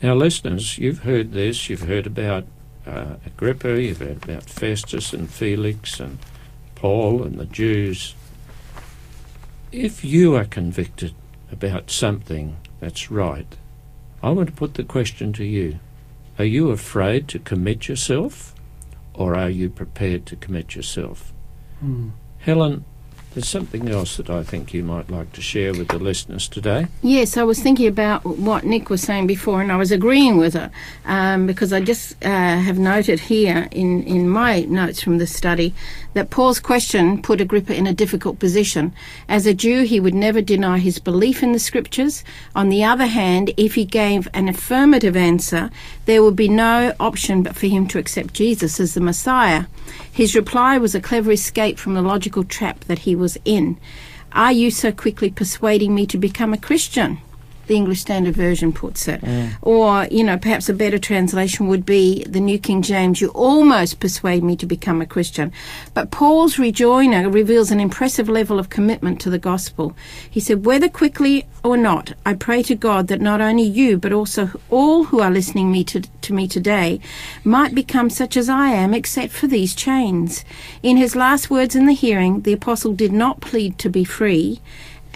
Now, 0.02 0.14
listeners, 0.14 0.76
you've 0.76 0.98
heard 0.98 1.32
this. 1.32 1.70
You've 1.70 1.88
heard 1.88 2.06
about 2.06 2.44
uh, 2.86 3.14
Agrippa, 3.24 3.80
you've 3.80 4.00
heard 4.00 4.22
about 4.22 4.42
Festus 4.42 5.14
and 5.14 5.30
Felix 5.30 5.98
and 5.98 6.18
Paul 6.74 7.22
and 7.22 7.38
the 7.38 7.46
Jews. 7.46 8.14
If 9.72 10.04
you 10.04 10.34
are 10.34 10.44
convicted 10.44 11.14
about 11.50 11.90
something 11.90 12.58
that's 12.80 13.10
right, 13.10 13.56
I 14.22 14.28
want 14.28 14.50
to 14.50 14.54
put 14.54 14.74
the 14.74 14.84
question 14.84 15.32
to 15.32 15.44
you 15.44 15.78
Are 16.38 16.44
you 16.44 16.68
afraid 16.70 17.28
to 17.28 17.38
commit 17.38 17.88
yourself, 17.88 18.54
or 19.14 19.34
are 19.34 19.48
you 19.48 19.70
prepared 19.70 20.26
to 20.26 20.36
commit 20.36 20.74
yourself? 20.76 21.32
Hmm. 21.80 22.10
Helen, 22.44 22.84
there's 23.34 23.48
something 23.48 23.88
else 23.88 24.16
that 24.18 24.30
I 24.30 24.44
think 24.44 24.72
you 24.72 24.84
might 24.84 25.10
like 25.10 25.32
to 25.32 25.40
share 25.40 25.72
with 25.72 25.88
the 25.88 25.98
listeners 25.98 26.46
today. 26.46 26.86
Yes, 27.02 27.36
I 27.36 27.42
was 27.42 27.58
thinking 27.58 27.88
about 27.88 28.24
what 28.24 28.64
Nick 28.64 28.90
was 28.90 29.00
saying 29.00 29.26
before, 29.26 29.60
and 29.60 29.72
I 29.72 29.76
was 29.76 29.90
agreeing 29.90 30.36
with 30.36 30.54
her 30.54 30.70
um, 31.04 31.46
because 31.46 31.72
I 31.72 31.80
just 31.80 32.22
uh, 32.24 32.28
have 32.28 32.78
noted 32.78 33.18
here 33.18 33.66
in, 33.72 34.04
in 34.04 34.28
my 34.28 34.60
notes 34.60 35.02
from 35.02 35.18
the 35.18 35.26
study 35.26 35.74
that 36.12 36.30
Paul's 36.30 36.60
question 36.60 37.20
put 37.20 37.40
Agrippa 37.40 37.74
in 37.74 37.88
a 37.88 37.92
difficult 37.92 38.38
position. 38.38 38.94
As 39.28 39.46
a 39.46 39.54
Jew, 39.54 39.82
he 39.82 39.98
would 39.98 40.14
never 40.14 40.40
deny 40.40 40.78
his 40.78 41.00
belief 41.00 41.42
in 41.42 41.52
the 41.52 41.58
scriptures. 41.58 42.24
On 42.54 42.68
the 42.68 42.84
other 42.84 43.06
hand, 43.06 43.52
if 43.56 43.74
he 43.74 43.84
gave 43.84 44.28
an 44.32 44.48
affirmative 44.48 45.16
answer, 45.16 45.70
there 46.06 46.22
would 46.22 46.36
be 46.36 46.48
no 46.48 46.94
option 47.00 47.42
but 47.42 47.56
for 47.56 47.66
him 47.66 47.86
to 47.88 47.98
accept 47.98 48.34
Jesus 48.34 48.78
as 48.80 48.94
the 48.94 49.00
Messiah. 49.00 49.66
His 50.10 50.34
reply 50.34 50.78
was 50.78 50.94
a 50.94 51.00
clever 51.00 51.32
escape 51.32 51.78
from 51.78 51.94
the 51.94 52.02
logical 52.02 52.44
trap 52.44 52.80
that 52.84 53.00
he 53.00 53.16
was 53.16 53.38
in. 53.44 53.78
Are 54.32 54.52
you 54.52 54.70
so 54.70 54.92
quickly 54.92 55.30
persuading 55.30 55.94
me 55.94 56.06
to 56.06 56.18
become 56.18 56.52
a 56.52 56.58
Christian? 56.58 57.18
The 57.66 57.76
English 57.76 58.00
Standard 58.00 58.36
Version 58.36 58.72
puts 58.72 59.08
it. 59.08 59.22
Or, 59.62 60.06
you 60.10 60.24
know, 60.24 60.36
perhaps 60.38 60.68
a 60.68 60.74
better 60.74 60.98
translation 60.98 61.68
would 61.68 61.86
be 61.86 62.24
the 62.24 62.40
New 62.40 62.58
King 62.58 62.82
James, 62.82 63.20
you 63.20 63.28
almost 63.28 64.00
persuade 64.00 64.42
me 64.42 64.56
to 64.56 64.66
become 64.66 65.00
a 65.00 65.06
Christian. 65.06 65.52
But 65.94 66.10
Paul's 66.10 66.58
rejoinder 66.58 67.28
reveals 67.28 67.70
an 67.70 67.80
impressive 67.80 68.28
level 68.28 68.58
of 68.58 68.70
commitment 68.70 69.20
to 69.22 69.30
the 69.30 69.38
gospel. 69.38 69.96
He 70.28 70.40
said, 70.40 70.64
Whether 70.64 70.88
quickly 70.88 71.46
or 71.62 71.76
not, 71.76 72.12
I 72.26 72.34
pray 72.34 72.62
to 72.64 72.74
God 72.74 73.08
that 73.08 73.20
not 73.20 73.40
only 73.40 73.62
you, 73.62 73.96
but 73.96 74.12
also 74.12 74.50
all 74.70 75.04
who 75.04 75.20
are 75.20 75.30
listening 75.30 75.72
me 75.72 75.84
to, 75.84 76.00
to 76.00 76.34
me 76.34 76.46
today 76.46 77.00
might 77.42 77.74
become 77.74 78.10
such 78.10 78.36
as 78.36 78.48
I 78.48 78.68
am, 78.68 78.92
except 78.94 79.32
for 79.32 79.46
these 79.46 79.74
chains. 79.74 80.44
In 80.82 80.96
his 80.96 81.16
last 81.16 81.50
words 81.50 81.74
in 81.74 81.86
the 81.86 81.92
hearing, 81.92 82.42
the 82.42 82.52
apostle 82.52 82.92
did 82.92 83.12
not 83.12 83.40
plead 83.40 83.78
to 83.78 83.88
be 83.88 84.04
free 84.04 84.60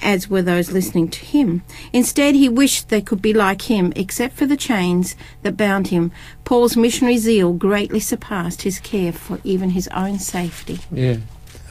as 0.02 0.28
were 0.28 0.42
those 0.42 0.70
listening 0.70 1.08
to 1.08 1.24
him. 1.24 1.62
Instead, 1.92 2.34
he 2.34 2.48
wished 2.48 2.88
they 2.88 3.00
could 3.00 3.22
be 3.22 3.32
like 3.32 3.62
him, 3.62 3.92
except 3.96 4.36
for 4.36 4.46
the 4.46 4.56
chains 4.56 5.16
that 5.42 5.56
bound 5.56 5.88
him. 5.88 6.12
Paul's 6.44 6.76
missionary 6.76 7.18
zeal 7.18 7.52
greatly 7.52 8.00
surpassed 8.00 8.62
his 8.62 8.78
care 8.78 9.12
for 9.12 9.40
even 9.44 9.70
his 9.70 9.88
own 9.88 10.18
safety. 10.18 10.80
Yeah. 10.90 11.18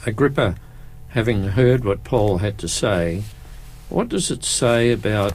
Agrippa, 0.06 0.56
having 1.08 1.42
heard 1.44 1.84
what 1.84 2.04
Paul 2.04 2.38
had 2.38 2.58
to 2.58 2.68
say, 2.68 3.24
what 3.88 4.08
does 4.08 4.30
it 4.30 4.44
say 4.44 4.92
about 4.92 5.34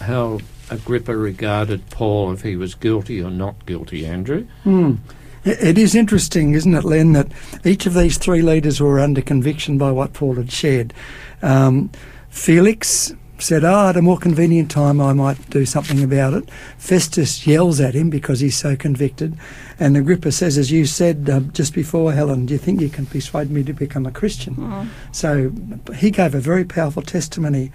how 0.00 0.40
Agrippa 0.70 1.16
regarded 1.16 1.90
Paul 1.90 2.32
if 2.32 2.42
he 2.42 2.56
was 2.56 2.74
guilty 2.74 3.22
or 3.22 3.30
not 3.30 3.66
guilty, 3.66 4.06
Andrew? 4.06 4.46
Hmm. 4.62 4.94
It 5.44 5.76
is 5.76 5.94
interesting, 5.94 6.54
isn't 6.54 6.74
it, 6.74 6.84
Len, 6.84 7.12
that 7.12 7.28
each 7.64 7.84
of 7.84 7.94
these 7.94 8.16
three 8.16 8.40
leaders 8.40 8.80
were 8.80 8.98
under 8.98 9.20
conviction 9.20 9.76
by 9.76 9.90
what 9.90 10.14
Paul 10.14 10.36
had 10.36 10.50
shared. 10.50 10.94
Um, 11.42 11.90
Felix 12.30 13.14
said, 13.38 13.64
oh, 13.64 13.88
at 13.88 13.96
a 13.96 14.02
more 14.02 14.16
convenient 14.16 14.70
time 14.70 15.00
I 15.00 15.12
might 15.12 15.50
do 15.50 15.66
something 15.66 16.02
about 16.02 16.34
it. 16.34 16.48
Festus 16.78 17.46
yells 17.46 17.80
at 17.80 17.94
him 17.94 18.08
because 18.08 18.40
he's 18.40 18.56
so 18.56 18.74
convicted. 18.74 19.36
And 19.78 19.96
Agrippa 19.96 20.32
says, 20.32 20.56
as 20.56 20.70
you 20.70 20.86
said 20.86 21.28
uh, 21.28 21.40
just 21.40 21.74
before, 21.74 22.12
Helen, 22.12 22.46
do 22.46 22.54
you 22.54 22.58
think 22.58 22.80
you 22.80 22.88
can 22.88 23.06
persuade 23.06 23.50
me 23.50 23.62
to 23.64 23.72
become 23.72 24.06
a 24.06 24.12
Christian? 24.12 24.54
So 25.12 25.52
he 25.94 26.10
gave 26.10 26.34
a 26.34 26.40
very 26.40 26.64
powerful 26.64 27.02
testimony. 27.02 27.72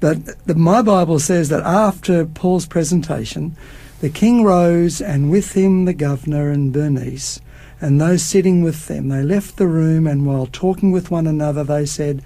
But 0.00 0.46
the, 0.46 0.56
my 0.56 0.82
Bible 0.82 1.20
says 1.20 1.48
that 1.48 1.62
after 1.62 2.26
Paul's 2.26 2.66
presentation, 2.66 3.56
the 4.02 4.10
king 4.10 4.42
rose, 4.42 5.00
and 5.00 5.30
with 5.30 5.52
him 5.52 5.84
the 5.84 5.94
governor 5.94 6.50
and 6.50 6.72
Bernice, 6.72 7.40
and 7.80 8.00
those 8.00 8.20
sitting 8.20 8.60
with 8.60 8.88
them. 8.88 9.08
They 9.08 9.22
left 9.22 9.56
the 9.56 9.68
room, 9.68 10.08
and 10.08 10.26
while 10.26 10.46
talking 10.46 10.90
with 10.90 11.12
one 11.12 11.28
another, 11.28 11.62
they 11.62 11.86
said, 11.86 12.20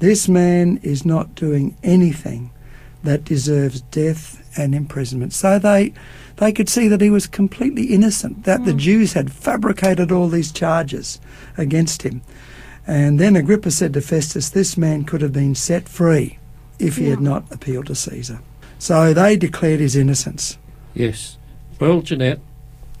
This 0.00 0.28
man 0.28 0.80
is 0.82 1.06
not 1.06 1.36
doing 1.36 1.76
anything 1.84 2.50
that 3.04 3.24
deserves 3.24 3.82
death 3.82 4.42
and 4.58 4.74
imprisonment. 4.74 5.32
So 5.32 5.60
they 5.60 5.94
they 6.38 6.50
could 6.50 6.68
see 6.68 6.88
that 6.88 7.00
he 7.00 7.10
was 7.10 7.28
completely 7.28 7.84
innocent, 7.84 8.42
that 8.42 8.64
the 8.64 8.72
hmm. 8.72 8.78
Jews 8.78 9.12
had 9.12 9.30
fabricated 9.30 10.10
all 10.10 10.26
these 10.26 10.50
charges 10.50 11.20
against 11.56 12.02
him. 12.02 12.22
And 12.84 13.20
then 13.20 13.36
Agrippa 13.36 13.70
said 13.70 13.92
to 13.94 14.00
Festus, 14.00 14.50
This 14.50 14.76
man 14.76 15.04
could 15.04 15.22
have 15.22 15.32
been 15.32 15.54
set 15.54 15.88
free 15.88 16.40
if 16.80 16.96
he 16.96 17.10
had 17.10 17.20
not 17.20 17.44
appealed 17.52 17.86
to 17.86 17.94
Caesar. 17.94 18.40
So 18.80 19.14
they 19.14 19.36
declared 19.36 19.78
his 19.78 19.94
innocence. 19.94 20.58
Yes. 20.94 21.36
Well, 21.80 22.02
Jeanette, 22.02 22.40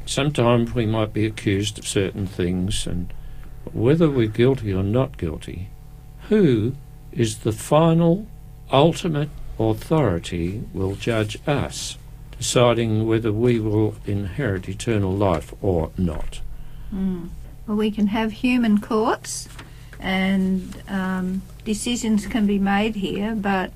sometimes 0.06 0.74
we 0.74 0.86
might 0.86 1.12
be 1.12 1.26
accused 1.26 1.78
of 1.78 1.86
certain 1.86 2.26
things, 2.26 2.86
and 2.86 3.12
whether 3.72 4.10
we're 4.10 4.28
guilty 4.28 4.72
or 4.72 4.82
not 4.82 5.18
guilty, 5.18 5.68
who 6.28 6.74
is 7.12 7.38
the 7.38 7.52
final, 7.52 8.26
ultimate 8.70 9.28
authority 9.58 10.64
will 10.72 10.94
judge 10.94 11.38
us, 11.46 11.98
deciding 12.36 13.06
whether 13.06 13.32
we 13.32 13.60
will 13.60 13.94
inherit 14.06 14.68
eternal 14.68 15.12
life 15.12 15.52
or 15.60 15.90
not. 15.96 16.40
Mm. 16.92 17.28
Well, 17.66 17.76
we 17.76 17.90
can 17.90 18.08
have 18.08 18.32
human 18.32 18.80
courts 18.80 19.48
and 20.00 20.82
um, 20.88 21.42
decisions 21.64 22.26
can 22.26 22.46
be 22.46 22.58
made 22.58 22.96
here, 22.96 23.34
but 23.36 23.72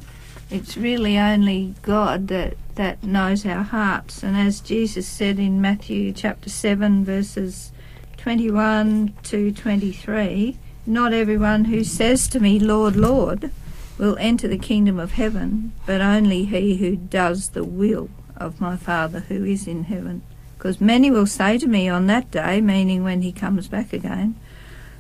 it's 0.51 0.77
really 0.77 1.17
only 1.19 1.75
God 1.83 2.29
that, 2.29 2.57
that 2.77 3.03
knows 3.03 3.45
our 3.45 3.63
hearts. 3.63 4.23
And 4.23 4.37
as 4.37 4.61
Jesus 4.61 5.07
said 5.07 5.39
in 5.39 5.61
Matthew 5.61 6.13
chapter 6.13 6.49
7, 6.49 7.05
verses 7.05 7.73
21 8.19 9.15
to 9.25 9.53
23, 9.53 10.57
not 10.87 11.13
everyone 11.13 11.67
who 11.67 11.83
says 11.83 12.29
to 12.29 12.41
me, 12.41 12.59
Lord, 12.59 12.97
Lord, 12.97 13.51
will 13.99 14.17
enter 14.21 14.47
the 14.47 14.59
kingdom 14.59 14.99
of 14.99 15.13
heaven, 15.13 15.73
but 15.85 16.01
only 16.01 16.45
he 16.45 16.77
who 16.77 16.97
does 16.97 17.51
the 17.51 17.65
will 17.65 18.09
of 18.37 18.61
my 18.61 18.77
Father 18.77 19.21
who 19.21 19.45
is 19.45 19.67
in 19.67 19.85
heaven. 19.85 20.23
Because 20.57 20.81
many 20.81 21.11
will 21.11 21.27
say 21.27 21.59
to 21.59 21.67
me 21.67 21.89
on 21.89 22.07
that 22.07 22.31
day, 22.31 22.61
meaning 22.61 23.03
when 23.03 23.23
he 23.23 23.33
comes 23.33 23.69
back 23.69 23.93
again, 23.93 24.35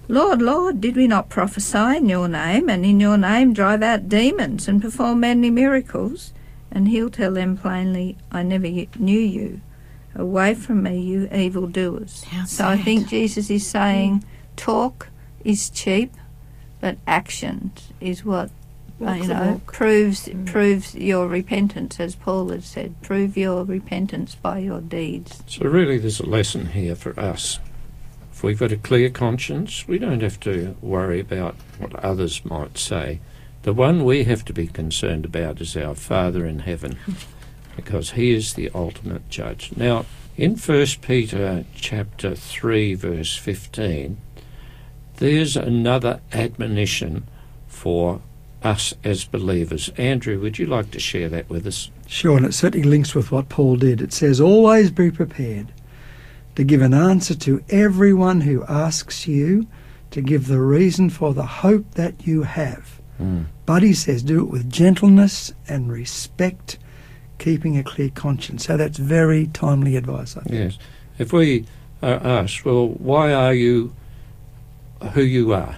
Lord, 0.08 0.40
Lord, 0.40 0.80
did 0.80 0.96
we 0.96 1.08
not 1.08 1.28
prophesy 1.28 1.96
in 1.96 2.08
your 2.08 2.28
name, 2.28 2.70
and 2.70 2.86
in 2.86 3.00
your 3.00 3.16
name 3.16 3.52
drive 3.52 3.82
out 3.82 4.08
demons 4.08 4.68
and 4.68 4.80
perform 4.80 5.20
many 5.20 5.50
miracles? 5.50 6.32
And 6.76 6.88
he'll 6.88 7.08
tell 7.08 7.32
them 7.32 7.56
plainly, 7.56 8.18
I 8.30 8.42
never 8.42 8.66
knew 8.66 9.18
you. 9.18 9.62
Away 10.14 10.52
from 10.52 10.82
me, 10.82 11.00
you 11.00 11.26
evildoers. 11.34 12.24
How 12.24 12.44
So 12.44 12.68
I 12.68 12.76
think 12.76 13.08
Jesus 13.08 13.48
is 13.48 13.66
saying, 13.66 14.22
talk 14.56 15.08
is 15.42 15.70
cheap, 15.70 16.12
but 16.82 16.98
action 17.06 17.72
is 17.98 18.26
what 18.26 18.50
Walk 18.98 19.16
you 19.16 19.28
know 19.28 19.62
proves 19.64 20.28
Mm. 20.28 20.44
proves 20.44 20.94
your 20.94 21.26
repentance, 21.28 21.98
as 21.98 22.14
Paul 22.14 22.50
has 22.50 22.66
said. 22.66 22.94
Prove 23.00 23.38
your 23.38 23.64
repentance 23.64 24.34
by 24.34 24.58
your 24.58 24.82
deeds. 24.82 25.42
So, 25.46 25.64
really, 25.64 25.96
there's 25.96 26.20
a 26.20 26.26
lesson 26.26 26.66
here 26.66 26.94
for 26.94 27.18
us. 27.18 27.58
If 28.34 28.42
we've 28.42 28.58
got 28.58 28.70
a 28.70 28.76
clear 28.76 29.08
conscience, 29.08 29.88
we 29.88 29.98
don't 29.98 30.20
have 30.20 30.38
to 30.40 30.76
worry 30.82 31.20
about 31.20 31.54
what 31.78 31.94
others 32.04 32.44
might 32.44 32.76
say. 32.76 33.20
The 33.66 33.74
one 33.74 34.04
we 34.04 34.22
have 34.22 34.44
to 34.44 34.52
be 34.52 34.68
concerned 34.68 35.24
about 35.24 35.60
is 35.60 35.76
our 35.76 35.96
Father 35.96 36.46
in 36.46 36.60
heaven, 36.60 36.98
because 37.74 38.12
He 38.12 38.32
is 38.32 38.54
the 38.54 38.70
ultimate 38.72 39.28
judge. 39.28 39.72
Now, 39.74 40.06
in 40.36 40.54
1 40.54 40.86
Peter 41.02 41.64
chapter 41.74 42.36
3, 42.36 42.94
verse 42.94 43.36
15, 43.36 44.18
there's 45.16 45.56
another 45.56 46.20
admonition 46.32 47.26
for 47.66 48.20
us 48.62 48.94
as 49.02 49.24
believers. 49.24 49.90
Andrew, 49.96 50.38
would 50.38 50.60
you 50.60 50.66
like 50.66 50.92
to 50.92 51.00
share 51.00 51.28
that 51.30 51.50
with 51.50 51.66
us? 51.66 51.90
Sure, 52.06 52.36
and 52.36 52.46
it 52.46 52.54
certainly 52.54 52.88
links 52.88 53.16
with 53.16 53.32
what 53.32 53.48
Paul 53.48 53.74
did. 53.74 54.00
It 54.00 54.12
says, 54.12 54.40
Always 54.40 54.92
be 54.92 55.10
prepared 55.10 55.72
to 56.54 56.62
give 56.62 56.82
an 56.82 56.94
answer 56.94 57.34
to 57.34 57.64
everyone 57.68 58.42
who 58.42 58.64
asks 58.66 59.26
you 59.26 59.66
to 60.12 60.20
give 60.20 60.46
the 60.46 60.60
reason 60.60 61.10
for 61.10 61.34
the 61.34 61.46
hope 61.46 61.94
that 61.94 62.28
you 62.28 62.44
have. 62.44 62.95
But 63.64 63.82
he 63.82 63.94
says, 63.94 64.22
do 64.22 64.40
it 64.40 64.50
with 64.50 64.70
gentleness 64.70 65.52
and 65.68 65.90
respect, 65.90 66.78
keeping 67.38 67.76
a 67.76 67.82
clear 67.82 68.10
conscience. 68.10 68.66
So 68.66 68.76
that's 68.76 68.98
very 68.98 69.46
timely 69.48 69.96
advice, 69.96 70.36
I 70.36 70.40
think. 70.42 70.54
Yes. 70.54 70.78
If 71.18 71.32
we 71.32 71.66
are 72.02 72.24
asked, 72.24 72.64
well, 72.64 72.88
why 72.88 73.32
are 73.32 73.54
you 73.54 73.94
who 75.12 75.22
you 75.22 75.52
are? 75.52 75.76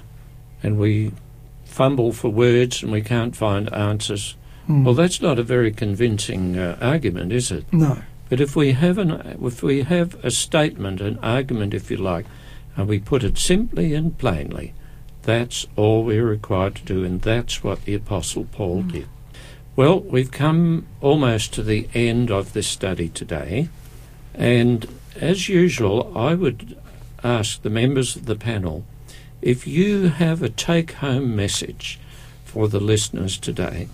And 0.62 0.78
we 0.78 1.12
fumble 1.64 2.12
for 2.12 2.28
words 2.28 2.82
and 2.82 2.90
we 2.90 3.02
can't 3.02 3.36
find 3.36 3.72
answers. 3.72 4.36
Hmm. 4.66 4.84
Well, 4.84 4.94
that's 4.94 5.22
not 5.22 5.38
a 5.38 5.42
very 5.42 5.70
convincing 5.72 6.58
uh, 6.58 6.76
argument, 6.80 7.32
is 7.32 7.50
it? 7.50 7.72
no. 7.72 7.98
But 8.28 8.40
if 8.42 8.54
we 8.54 8.72
have 8.72 8.98
an, 8.98 9.38
if 9.42 9.62
we 9.62 9.84
have 9.84 10.22
a 10.22 10.30
statement, 10.30 11.00
an 11.00 11.18
argument, 11.22 11.72
if 11.72 11.90
you 11.90 11.96
like, 11.96 12.26
and 12.76 12.86
we 12.86 12.98
put 12.98 13.24
it 13.24 13.38
simply 13.38 13.94
and 13.94 14.18
plainly, 14.18 14.74
that's 15.22 15.66
all 15.76 16.04
we're 16.04 16.26
required 16.26 16.76
to 16.76 16.84
do, 16.84 17.04
and 17.04 17.20
that's 17.20 17.62
what 17.62 17.84
the 17.84 17.94
Apostle 17.94 18.46
Paul 18.50 18.82
mm. 18.82 18.92
did. 18.92 19.08
Well, 19.76 20.00
we've 20.00 20.30
come 20.30 20.86
almost 21.00 21.52
to 21.54 21.62
the 21.62 21.88
end 21.94 22.30
of 22.30 22.52
this 22.52 22.66
study 22.66 23.08
today, 23.08 23.68
and 24.34 24.86
as 25.16 25.48
usual, 25.48 26.16
I 26.16 26.34
would 26.34 26.76
ask 27.22 27.62
the 27.62 27.70
members 27.70 28.16
of 28.16 28.26
the 28.26 28.36
panel 28.36 28.84
if 29.42 29.66
you 29.66 30.08
have 30.08 30.42
a 30.42 30.48
take 30.48 30.92
home 30.92 31.36
message 31.36 31.98
for 32.44 32.68
the 32.68 32.80
listeners 32.80 33.38
today. 33.38 33.88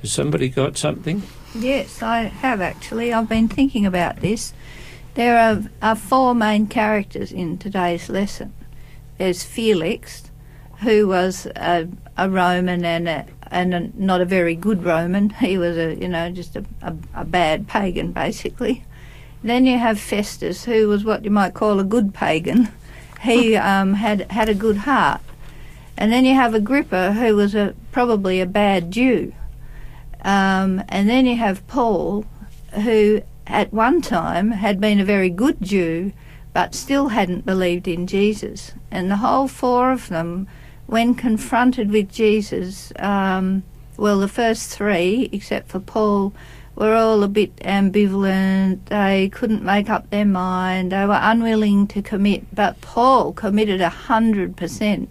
Has 0.00 0.12
somebody 0.12 0.48
got 0.48 0.76
something? 0.76 1.22
Yes, 1.54 2.02
I 2.02 2.24
have 2.24 2.60
actually. 2.60 3.12
I've 3.12 3.28
been 3.28 3.48
thinking 3.48 3.86
about 3.86 4.20
this. 4.20 4.52
There 5.14 5.38
are, 5.38 5.62
are 5.80 5.96
four 5.96 6.34
main 6.34 6.66
characters 6.66 7.32
in 7.32 7.58
today's 7.58 8.08
lesson. 8.08 8.52
There's 9.18 9.44
Felix, 9.44 10.23
who 10.84 11.08
was 11.08 11.46
a, 11.56 11.88
a 12.16 12.30
Roman 12.30 12.84
and 12.84 13.08
a, 13.08 13.26
and 13.50 13.74
a, 13.74 13.90
not 13.94 14.20
a 14.20 14.24
very 14.24 14.54
good 14.54 14.84
Roman. 14.84 15.30
He 15.40 15.58
was 15.58 15.76
a 15.76 15.94
you 15.96 16.08
know 16.08 16.30
just 16.30 16.56
a, 16.56 16.64
a, 17.14 17.24
bad 17.24 17.66
pagan 17.66 18.12
basically. 18.12 18.84
Then 19.42 19.66
you 19.66 19.78
have 19.78 19.98
Festus, 19.98 20.64
who 20.64 20.88
was 20.88 21.04
what 21.04 21.24
you 21.24 21.30
might 21.30 21.54
call 21.54 21.80
a 21.80 21.84
good 21.84 22.14
pagan. 22.14 22.68
He 23.20 23.56
um, 23.72 23.94
had 23.94 24.30
had 24.30 24.48
a 24.48 24.54
good 24.54 24.78
heart. 24.78 25.20
And 25.96 26.12
then 26.12 26.24
you 26.24 26.34
have 26.34 26.54
Agrippa, 26.54 27.12
who 27.12 27.36
was 27.36 27.54
a 27.54 27.74
probably 27.92 28.40
a 28.40 28.46
bad 28.46 28.90
Jew. 28.90 29.32
Um, 30.22 30.82
and 30.88 31.08
then 31.08 31.26
you 31.26 31.36
have 31.36 31.66
Paul, 31.66 32.24
who 32.72 33.22
at 33.46 33.72
one 33.72 34.00
time 34.00 34.52
had 34.52 34.80
been 34.80 34.98
a 34.98 35.04
very 35.04 35.30
good 35.30 35.58
Jew, 35.60 36.12
but 36.52 36.74
still 36.74 37.08
hadn't 37.08 37.44
believed 37.44 37.86
in 37.86 38.06
Jesus. 38.06 38.72
And 38.90 39.10
the 39.10 39.16
whole 39.16 39.48
four 39.48 39.92
of 39.92 40.08
them, 40.08 40.48
when 40.86 41.14
confronted 41.14 41.90
with 41.90 42.12
Jesus, 42.12 42.92
um, 42.98 43.62
well, 43.96 44.18
the 44.20 44.28
first 44.28 44.70
three, 44.70 45.28
except 45.32 45.68
for 45.68 45.80
Paul, 45.80 46.32
were 46.76 46.94
all 46.94 47.22
a 47.22 47.28
bit 47.28 47.54
ambivalent. 47.56 48.84
They 48.86 49.28
couldn't 49.28 49.62
make 49.62 49.88
up 49.88 50.10
their 50.10 50.24
mind. 50.24 50.92
They 50.92 51.06
were 51.06 51.18
unwilling 51.20 51.86
to 51.88 52.02
commit. 52.02 52.54
But 52.54 52.80
Paul 52.80 53.32
committed 53.32 53.80
a 53.80 53.88
hundred 53.88 54.56
percent 54.56 55.08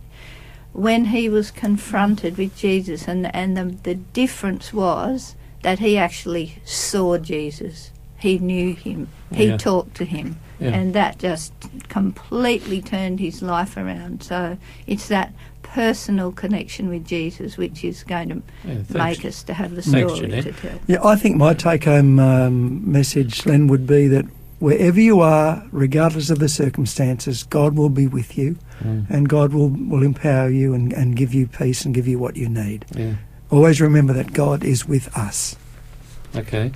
when 0.74 1.06
he 1.06 1.30
was 1.30 1.52
confronted 1.52 2.38
with 2.38 2.56
Jesus, 2.58 3.08
and 3.08 3.34
and 3.34 3.56
the 3.56 3.66
the 3.84 3.96
difference 3.96 4.74
was 4.74 5.36
that 5.62 5.80
he 5.80 5.98
actually 5.98 6.56
saw 6.66 7.18
Jesus. 7.18 7.92
He 8.18 8.38
knew 8.40 8.74
him. 8.76 9.08
He 9.34 9.48
Yeah. 9.48 9.58
talked 9.58 9.96
to 9.96 10.06
him, 10.06 10.38
Yeah. 10.60 10.70
and 10.72 10.94
that 10.94 11.20
just 11.20 11.54
completely 11.88 12.82
turned 12.82 13.20
his 13.20 13.42
life 13.42 13.78
around. 13.78 14.24
So 14.24 14.58
it's 14.88 15.08
that 15.08 15.34
personal 15.74 16.32
connection 16.32 16.88
with 16.90 17.04
Jesus 17.06 17.58
which 17.58 17.84
is 17.84 18.04
going 18.04 18.30
to 18.30 18.42
Yeah, 18.68 18.84
make 18.90 19.26
us 19.26 19.42
to 19.44 19.54
have 19.54 19.76
the 19.76 19.82
story 19.82 20.20
Jeanette. 20.20 20.44
to 20.44 20.52
tell. 20.54 20.80
Yeah, 20.88 21.04
I 21.04 21.16
think 21.16 21.36
my 21.38 21.54
take 21.56 21.86
home 21.86 22.20
um, 22.20 22.90
message, 22.92 23.46
Len, 23.46 23.68
would 23.68 23.88
be 23.88 24.08
that 24.08 24.26
wherever 24.60 25.00
you 25.02 25.20
are, 25.22 25.66
regardless 25.72 26.30
of 26.30 26.38
the 26.40 26.48
circumstances, 26.50 27.44
God 27.44 27.76
will 27.76 27.90
be 27.90 28.08
with 28.08 28.38
you 28.38 28.58
Mm, 28.84 29.10
and 29.10 29.30
God 29.30 29.54
will, 29.54 29.70
will 29.70 30.04
empower 30.04 30.50
you 30.50 30.74
and, 30.74 30.92
and 30.94 31.16
give 31.16 31.34
you 31.34 31.48
peace 31.48 31.86
and 31.86 31.94
give 31.96 32.06
you 32.08 32.20
what 32.20 32.36
you 32.36 32.50
need. 32.50 32.86
yeah. 32.96 33.14
Always 33.50 33.80
remember 33.80 34.12
that 34.14 34.34
God 34.34 34.64
is 34.64 34.86
with 34.88 35.16
us. 35.16 35.56
Okay. 36.36 36.72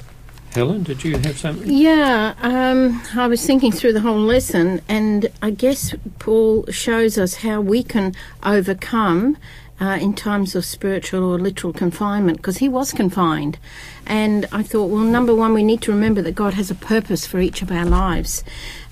Helen, 0.57 0.81
did 0.81 1.03
you 1.03 1.15
have 1.19 1.37
something? 1.37 1.71
Yeah, 1.71 2.33
um, 2.41 2.99
I 3.15 3.27
was 3.27 3.45
thinking 3.45 3.71
through 3.71 3.93
the 3.93 3.99
whole 3.99 4.19
lesson, 4.19 4.81
and 4.89 5.27
I 5.39 5.51
guess 5.51 5.93
Paul 6.17 6.65
shows 6.71 7.19
us 7.19 7.35
how 7.35 7.61
we 7.61 7.83
can 7.83 8.15
overcome 8.41 9.37
uh, 9.79 9.99
in 10.01 10.15
times 10.15 10.55
of 10.55 10.65
spiritual 10.65 11.23
or 11.23 11.37
literal 11.37 11.73
confinement, 11.73 12.37
because 12.37 12.57
he 12.57 12.67
was 12.67 12.91
confined. 12.91 13.59
And 14.07 14.47
I 14.51 14.63
thought, 14.63 14.89
well, 14.89 15.03
number 15.03 15.35
one, 15.35 15.53
we 15.53 15.61
need 15.61 15.83
to 15.83 15.91
remember 15.91 16.23
that 16.23 16.33
God 16.33 16.55
has 16.55 16.71
a 16.71 16.75
purpose 16.75 17.27
for 17.27 17.39
each 17.39 17.61
of 17.61 17.71
our 17.71 17.85
lives. 17.85 18.43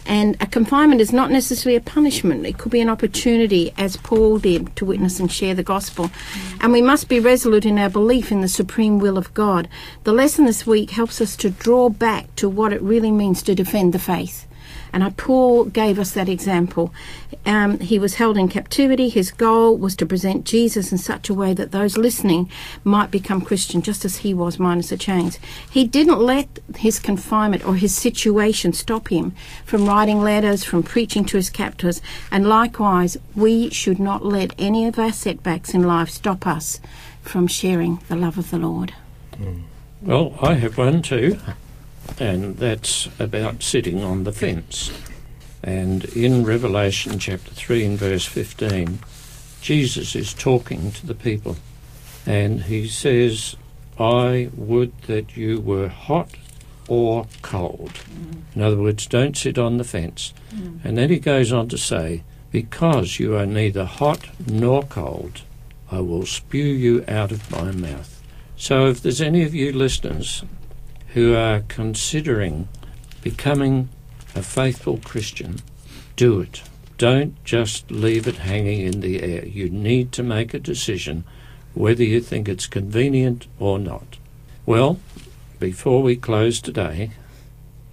And 0.05 0.37
a 0.39 0.45
confinement 0.45 1.01
is 1.01 1.11
not 1.11 1.31
necessarily 1.31 1.75
a 1.75 1.81
punishment. 1.81 2.45
It 2.45 2.57
could 2.57 2.71
be 2.71 2.81
an 2.81 2.89
opportunity, 2.89 3.73
as 3.77 3.97
Paul 3.97 4.37
did, 4.37 4.75
to 4.75 4.85
witness 4.85 5.19
and 5.19 5.31
share 5.31 5.55
the 5.55 5.63
gospel. 5.63 6.11
And 6.61 6.71
we 6.71 6.81
must 6.81 7.09
be 7.09 7.19
resolute 7.19 7.65
in 7.65 7.79
our 7.79 7.89
belief 7.89 8.31
in 8.31 8.41
the 8.41 8.47
supreme 8.47 8.99
will 8.99 9.17
of 9.17 9.33
God. 9.33 9.67
The 10.03 10.13
lesson 10.13 10.45
this 10.45 10.67
week 10.67 10.91
helps 10.91 11.21
us 11.21 11.35
to 11.37 11.49
draw 11.49 11.89
back 11.89 12.35
to 12.35 12.47
what 12.47 12.73
it 12.73 12.81
really 12.81 13.11
means 13.11 13.41
to 13.43 13.55
defend 13.55 13.93
the 13.93 13.99
faith. 13.99 14.47
And 14.95 15.17
Paul 15.17 15.65
gave 15.65 15.99
us 15.99 16.11
that 16.11 16.29
example. 16.29 16.93
Um, 17.45 17.79
he 17.79 17.99
was 17.99 18.13
held 18.13 18.37
in 18.37 18.47
captivity. 18.47 19.09
His 19.09 19.29
goal 19.29 19.75
was 19.75 19.93
to 19.97 20.05
present 20.05 20.45
Jesus 20.45 20.93
in 20.93 20.97
such 20.97 21.29
a 21.29 21.33
way 21.33 21.53
that 21.53 21.73
those 21.73 21.97
listening 21.97 22.49
might 22.85 23.11
become 23.11 23.41
Christian, 23.41 23.81
just 23.81 24.05
as 24.05 24.17
he 24.17 24.33
was, 24.33 24.57
minus 24.57 24.89
the 24.89 24.97
chains. 24.97 25.37
He 25.69 25.85
didn't 25.85 26.19
let 26.21 26.47
his 26.77 26.97
confinement 26.97 27.65
or 27.65 27.75
his 27.75 27.93
situation 27.93 28.71
stop 28.71 29.09
him 29.09 29.33
from 29.65 29.85
writing 29.85 30.21
letters, 30.21 30.63
from 30.63 30.81
preaching 30.81 31.25
to 31.25 31.35
his 31.35 31.49
captors. 31.49 32.01
And 32.31 32.47
likewise, 32.47 33.17
we 33.35 33.69
should 33.71 33.99
not 33.99 34.23
let 34.23 34.55
any 34.57 34.85
of 34.85 34.97
our 34.97 35.11
setbacks 35.11 35.73
in 35.73 35.83
life 35.83 36.09
stop 36.09 36.47
us 36.47 36.79
from 37.21 37.47
sharing 37.47 37.99
the 38.07 38.15
love 38.15 38.37
of 38.37 38.49
the 38.49 38.59
Lord. 38.59 38.93
Well, 40.01 40.37
I 40.41 40.53
have 40.53 40.77
one 40.77 41.01
too, 41.01 41.37
and 42.19 42.57
that's 42.57 43.09
about 43.19 43.63
sitting 43.63 44.03
on 44.03 44.23
the 44.23 44.31
fence. 44.31 44.91
And 45.63 46.05
in 46.05 46.45
Revelation 46.45 47.19
chapter 47.19 47.51
3 47.51 47.85
and 47.85 47.97
verse 47.97 48.25
15, 48.25 48.99
Jesus 49.61 50.15
is 50.15 50.33
talking 50.33 50.91
to 50.91 51.07
the 51.07 51.15
people, 51.15 51.57
and 52.25 52.63
he 52.63 52.87
says, 52.87 53.55
I 53.99 54.49
would 54.55 54.97
that 55.03 55.35
you 55.35 55.59
were 55.59 55.87
hot 55.87 56.29
or 56.87 57.25
cold. 57.41 57.93
In 58.53 58.61
other 58.61 58.77
words, 58.77 59.07
don't 59.07 59.35
sit 59.35 59.57
on 59.57 59.77
the 59.77 59.83
fence. 59.83 60.33
Mm. 60.53 60.85
And 60.85 60.97
then 60.97 61.09
he 61.09 61.19
goes 61.19 61.51
on 61.51 61.67
to 61.69 61.77
say, 61.77 62.23
Because 62.51 63.19
you 63.19 63.35
are 63.35 63.45
neither 63.45 63.85
hot 63.85 64.27
nor 64.45 64.83
cold, 64.83 65.41
I 65.91 65.99
will 66.01 66.25
spew 66.25 66.65
you 66.65 67.03
out 67.07 67.31
of 67.31 67.49
my 67.49 67.71
mouth. 67.71 68.21
So 68.57 68.87
if 68.87 69.01
there's 69.01 69.21
any 69.21 69.43
of 69.43 69.55
you 69.55 69.71
listeners 69.71 70.43
who 71.15 71.33
are 71.33 71.61
considering 71.69 72.67
becoming 73.21 73.87
a 74.35 74.43
faithful 74.43 74.97
Christian, 74.97 75.61
do 76.17 76.41
it. 76.41 76.61
Don't 76.97 77.41
just 77.45 77.89
leave 77.89 78.27
it 78.27 78.35
hanging 78.35 78.81
in 78.81 78.99
the 78.99 79.23
air. 79.23 79.45
You 79.45 79.69
need 79.69 80.11
to 80.11 80.23
make 80.23 80.53
a 80.53 80.59
decision 80.59 81.23
whether 81.73 82.03
you 82.03 82.19
think 82.19 82.49
it's 82.49 82.67
convenient 82.67 83.47
or 83.59 83.79
not. 83.79 84.17
Well, 84.65 84.99
before 85.57 86.03
we 86.03 86.17
close 86.17 86.59
today, 86.59 87.11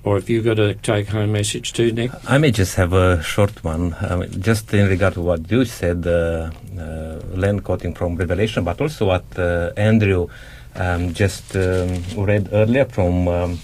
or 0.02 0.18
if 0.18 0.28
you've 0.28 0.44
got 0.44 0.58
a 0.58 0.74
take 0.74 1.08
home 1.08 1.30
message 1.30 1.72
too, 1.72 1.92
Nick, 1.92 2.10
I 2.28 2.38
may 2.38 2.50
just 2.50 2.74
have 2.74 2.92
a 2.92 3.22
short 3.22 3.62
one, 3.62 3.94
um, 4.00 4.28
just 4.40 4.74
in 4.74 4.88
regard 4.88 5.14
to 5.14 5.20
what 5.20 5.48
you 5.48 5.64
said, 5.64 6.04
uh, 6.08 6.50
uh, 6.76 7.20
Len 7.34 7.60
quoting 7.60 7.94
from 7.94 8.16
Revelation, 8.16 8.64
but 8.64 8.80
also 8.80 9.06
what 9.06 9.24
uh, 9.38 9.70
Andrew 9.76 10.28
um, 10.74 11.12
just 11.12 11.56
um, 11.56 12.02
read 12.16 12.48
earlier 12.52 12.84
from 12.84 13.28
um, 13.28 13.56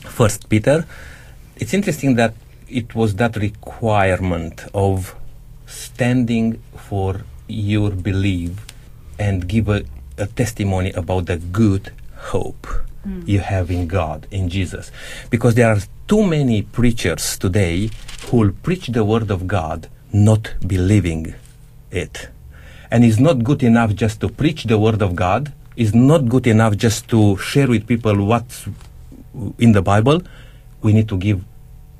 First 0.00 0.48
Peter. 0.48 0.86
It's 1.56 1.74
interesting 1.74 2.16
that 2.16 2.34
it 2.68 2.94
was 2.94 3.14
that 3.16 3.36
requirement 3.36 4.64
of 4.74 5.14
standing 5.66 6.62
for 6.76 7.22
your 7.46 7.90
belief 7.90 8.52
and 9.18 9.46
give 9.46 9.68
a, 9.68 9.84
a 10.18 10.26
testimony 10.26 10.90
about 10.92 11.26
the 11.26 11.36
good 11.36 11.92
hope 12.16 12.66
you 13.26 13.40
have 13.40 13.70
in 13.70 13.86
God, 13.86 14.26
in 14.30 14.48
Jesus. 14.48 14.90
Because 15.28 15.54
there 15.54 15.70
are 15.70 15.80
too 16.08 16.26
many 16.26 16.62
preachers 16.62 17.36
today 17.38 17.90
who 18.26 18.38
will 18.38 18.52
preach 18.62 18.88
the 18.88 19.04
word 19.04 19.30
of 19.30 19.46
God 19.46 19.88
not 20.12 20.54
believing 20.66 21.34
it. 21.90 22.28
And 22.90 23.04
it's 23.04 23.18
not 23.18 23.44
good 23.44 23.62
enough 23.62 23.94
just 23.94 24.20
to 24.20 24.28
preach 24.28 24.64
the 24.64 24.78
word 24.78 25.02
of 25.02 25.14
God. 25.16 25.52
It's 25.76 25.92
not 25.92 26.28
good 26.28 26.46
enough 26.46 26.76
just 26.76 27.08
to 27.08 27.36
share 27.38 27.66
with 27.66 27.86
people 27.86 28.24
what's 28.24 28.68
in 29.58 29.72
the 29.72 29.82
Bible. 29.82 30.22
We 30.82 30.92
need 30.92 31.08
to 31.08 31.16
give 31.16 31.42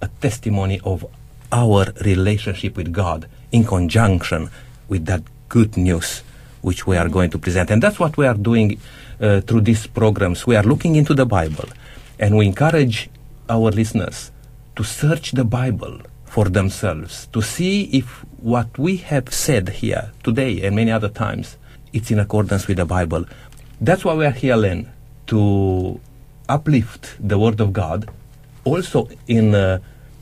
a 0.01 0.09
testimony 0.20 0.81
of 0.85 1.05
our 1.51 1.87
relationship 2.05 2.77
with 2.77 2.93
God 2.93 3.29
in 3.51 3.64
conjunction 3.64 4.51
with 4.89 5.07
that 5.07 5.22
good 5.49 5.77
news 5.77 6.22
which 6.62 6.87
we 6.87 6.97
are 6.97 7.09
going 7.09 7.31
to 7.31 7.39
present. 7.39 7.70
And 7.70 7.83
that's 7.83 7.99
what 7.99 8.16
we 8.16 8.27
are 8.27 8.35
doing 8.35 8.79
uh, 9.20 9.41
through 9.41 9.62
these 9.62 9.87
programs. 9.89 10.47
We 10.47 10.55
are 10.55 10.62
looking 10.62 10.95
into 10.95 11.14
the 11.14 11.27
Bible 11.27 11.68
and 12.18 12.37
we 12.37 12.47
encourage 12.47 13.11
our 13.49 13.70
listeners 13.70 14.31
to 14.77 14.85
search 14.85 15.33
the 15.33 15.45
Bible 15.45 16.01
for 16.25 16.49
themselves, 16.49 17.27
to 17.33 17.43
see 17.43 17.85
if 17.93 18.25
what 18.39 18.79
we 18.79 18.97
have 18.99 19.33
said 19.33 19.68
here 19.68 20.12
today 20.22 20.62
and 20.62 20.75
many 20.75 20.91
other 20.91 21.09
times, 21.09 21.57
it's 21.93 22.11
in 22.11 22.18
accordance 22.18 22.66
with 22.66 22.79
the 22.79 22.85
Bible. 22.85 23.25
That's 23.85 24.03
why 24.03 24.14
we 24.14 24.24
are 24.24 24.30
here, 24.30 24.57
Len, 24.57 24.91
to 25.26 26.01
uplift 26.49 27.16
the 27.20 27.39
Word 27.39 27.61
of 27.61 27.74
God, 27.74 28.09
also 28.64 29.11
in 29.28 29.55
uh, 29.55 29.78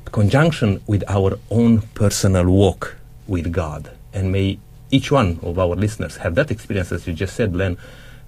conjunction 0.07 0.83
with 0.89 1.05
our 1.07 1.39
own 1.49 1.83
personal 1.95 2.47
walk 2.51 2.97
with 3.29 3.53
God. 3.53 3.93
And 4.13 4.33
may 4.33 4.59
each 4.91 5.13
one 5.13 5.39
of 5.45 5.61
our 5.61 5.77
listeners 5.77 6.17
have 6.17 6.35
that 6.35 6.51
experience, 6.51 6.91
as 6.91 7.07
you 7.07 7.13
just 7.13 7.37
said, 7.37 7.55
Len, 7.55 7.79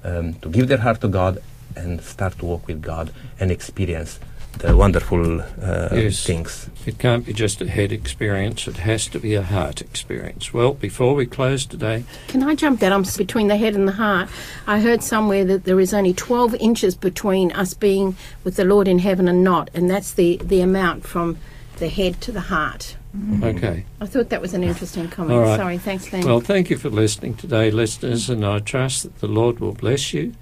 um, 0.05 0.35
to 0.35 0.49
give 0.49 0.68
their 0.68 0.78
heart 0.78 1.01
to 1.01 1.09
God 1.09 1.43
and 1.74 2.01
start 2.01 2.39
to 2.39 2.47
walk 2.47 2.68
with 2.68 2.80
God 2.80 3.12
and 3.41 3.51
experience 3.51 4.20
the 4.59 4.76
wonderful 4.76 5.40
uh, 5.40 5.88
Yes. 5.92 6.24
things. 6.24 6.68
it 6.86 6.98
can't 6.98 7.24
be 7.26 7.32
just 7.32 7.61
a 7.61 7.68
head 7.68 7.92
experience, 7.92 8.66
it 8.68 8.76
has 8.78 9.07
to 9.09 9.18
be 9.18 9.34
a 9.34 9.42
heart 9.42 9.80
experience. 9.80 10.52
Well, 10.55 10.74
before 10.74 11.14
we 11.14 11.26
close 11.26 11.66
today, 11.66 12.05
Can 12.28 12.42
I 12.42 12.55
jump 12.55 12.80
that? 12.80 12.92
I'm 12.92 13.05
between 13.16 13.48
the 13.48 13.57
head 13.57 13.74
and 13.74 13.86
the 13.88 13.92
heart. 13.92 14.28
I 14.66 14.80
heard 14.80 15.02
somewhere 15.02 15.44
that 15.44 15.64
there 15.64 15.80
is 15.80 15.92
only 15.94 16.12
12 16.14 16.55
inches 16.57 16.94
between 16.94 17.52
us 17.52 17.74
being 17.74 18.16
with 18.44 18.57
the 18.57 18.64
Lord 18.64 18.88
in 18.88 18.98
heaven 19.00 19.28
and 19.28 19.42
not, 19.44 19.70
and 19.74 19.90
that's 19.90 20.12
the, 20.12 20.40
the 20.44 20.61
amount 20.61 21.05
from 21.07 21.36
the 21.78 21.88
head 21.88 22.20
to 22.22 22.32
the 22.32 22.40
heart. 22.40 22.96
okay. 23.42 23.84
I 24.00 24.07
thought 24.07 24.28
that 24.30 24.40
was 24.40 24.55
an 24.55 24.62
interesting 24.64 25.09
comment. 25.09 25.34
All 25.38 25.40
right. 25.44 25.57
Sorry, 25.59 25.78
thanks, 25.78 26.12
Len. 26.12 26.24
Well, 26.24 26.40
thank 26.40 26.70
you 26.70 26.76
for 26.78 26.90
listening 26.90 27.34
today, 27.34 27.70
listeners, 27.70 28.30
and 28.30 28.44
I 28.44 28.59
trust 28.61 29.02
that 29.05 29.18
the 29.20 29.28
Lord 29.28 29.59
will 29.61 29.72
bless 29.74 30.12
you 30.12 30.34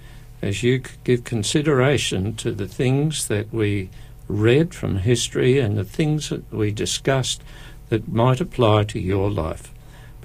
as 0.42 0.62
you 0.62 0.82
give 1.04 1.22
consideration 1.24 2.34
to 2.34 2.50
the 2.52 2.66
things 2.66 3.28
that 3.28 3.52
we 3.52 3.88
read 4.32 4.74
from 4.74 4.96
history 4.96 5.58
and 5.58 5.76
the 5.76 5.84
things 5.84 6.30
that 6.30 6.52
we 6.52 6.70
discussed 6.70 7.42
that 7.88 8.08
might 8.08 8.40
apply 8.40 8.84
to 8.84 8.98
your 8.98 9.30
life. 9.30 9.72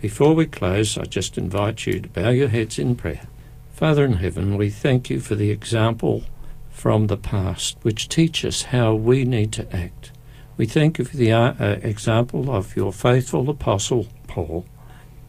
Before 0.02 0.34
we 0.34 0.46
close, 0.46 0.98
I 0.98 1.04
just 1.04 1.38
invite 1.38 1.86
you 1.86 2.00
to 2.00 2.10
bow 2.10 2.30
your 2.30 2.50
heads 2.50 2.80
in 2.80 2.96
prayer. 2.96 3.28
Father 3.72 4.06
in 4.06 4.14
heaven, 4.14 4.58
we 4.58 4.70
thank 4.70 5.10
you 5.10 5.20
for 5.20 5.36
the 5.36 5.52
example 5.52 6.24
from 6.70 7.08
the 7.08 7.18
past 7.18 7.78
which 7.82 8.08
teach 8.08 8.46
us 8.46 8.64
how 8.64 8.94
we 8.94 9.26
need 9.26 9.52
to 9.54 9.76
act. 9.76 10.12
We 10.56 10.66
thank 10.66 10.98
you 10.98 11.06
for 11.06 11.18
the 11.18 11.32
uh, 11.32 11.54
uh, 11.60 11.78
example 11.82 12.50
of 12.50 12.76
your 12.76 12.94
faithful 12.94 13.50
apostle 13.50 14.08
Paul. 14.28 14.66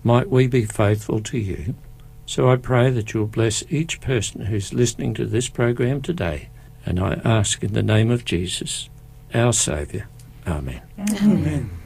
Might 0.03 0.31
we 0.31 0.47
be 0.47 0.65
faithful 0.65 1.21
to 1.21 1.39
you? 1.39 1.75
So 2.27 2.51
I 2.51 2.57
pray 2.57 2.91
that 2.91 3.13
you'll 3.13 3.27
bless 3.27 3.65
each 3.71 4.01
person 4.01 4.47
who's 4.47 4.75
listening 4.75 5.15
to 5.15 5.27
this 5.27 5.49
program 5.49 6.03
today. 6.03 6.51
And 6.89 6.99
I 7.01 7.21
ask 7.23 7.63
in 7.63 7.75
the 7.75 7.83
name 7.83 8.11
of 8.11 8.25
Jesus, 8.25 8.89
our 9.35 9.53
Saviour. 9.53 10.09
Amen. 10.47 10.81
Amen. 11.23 11.78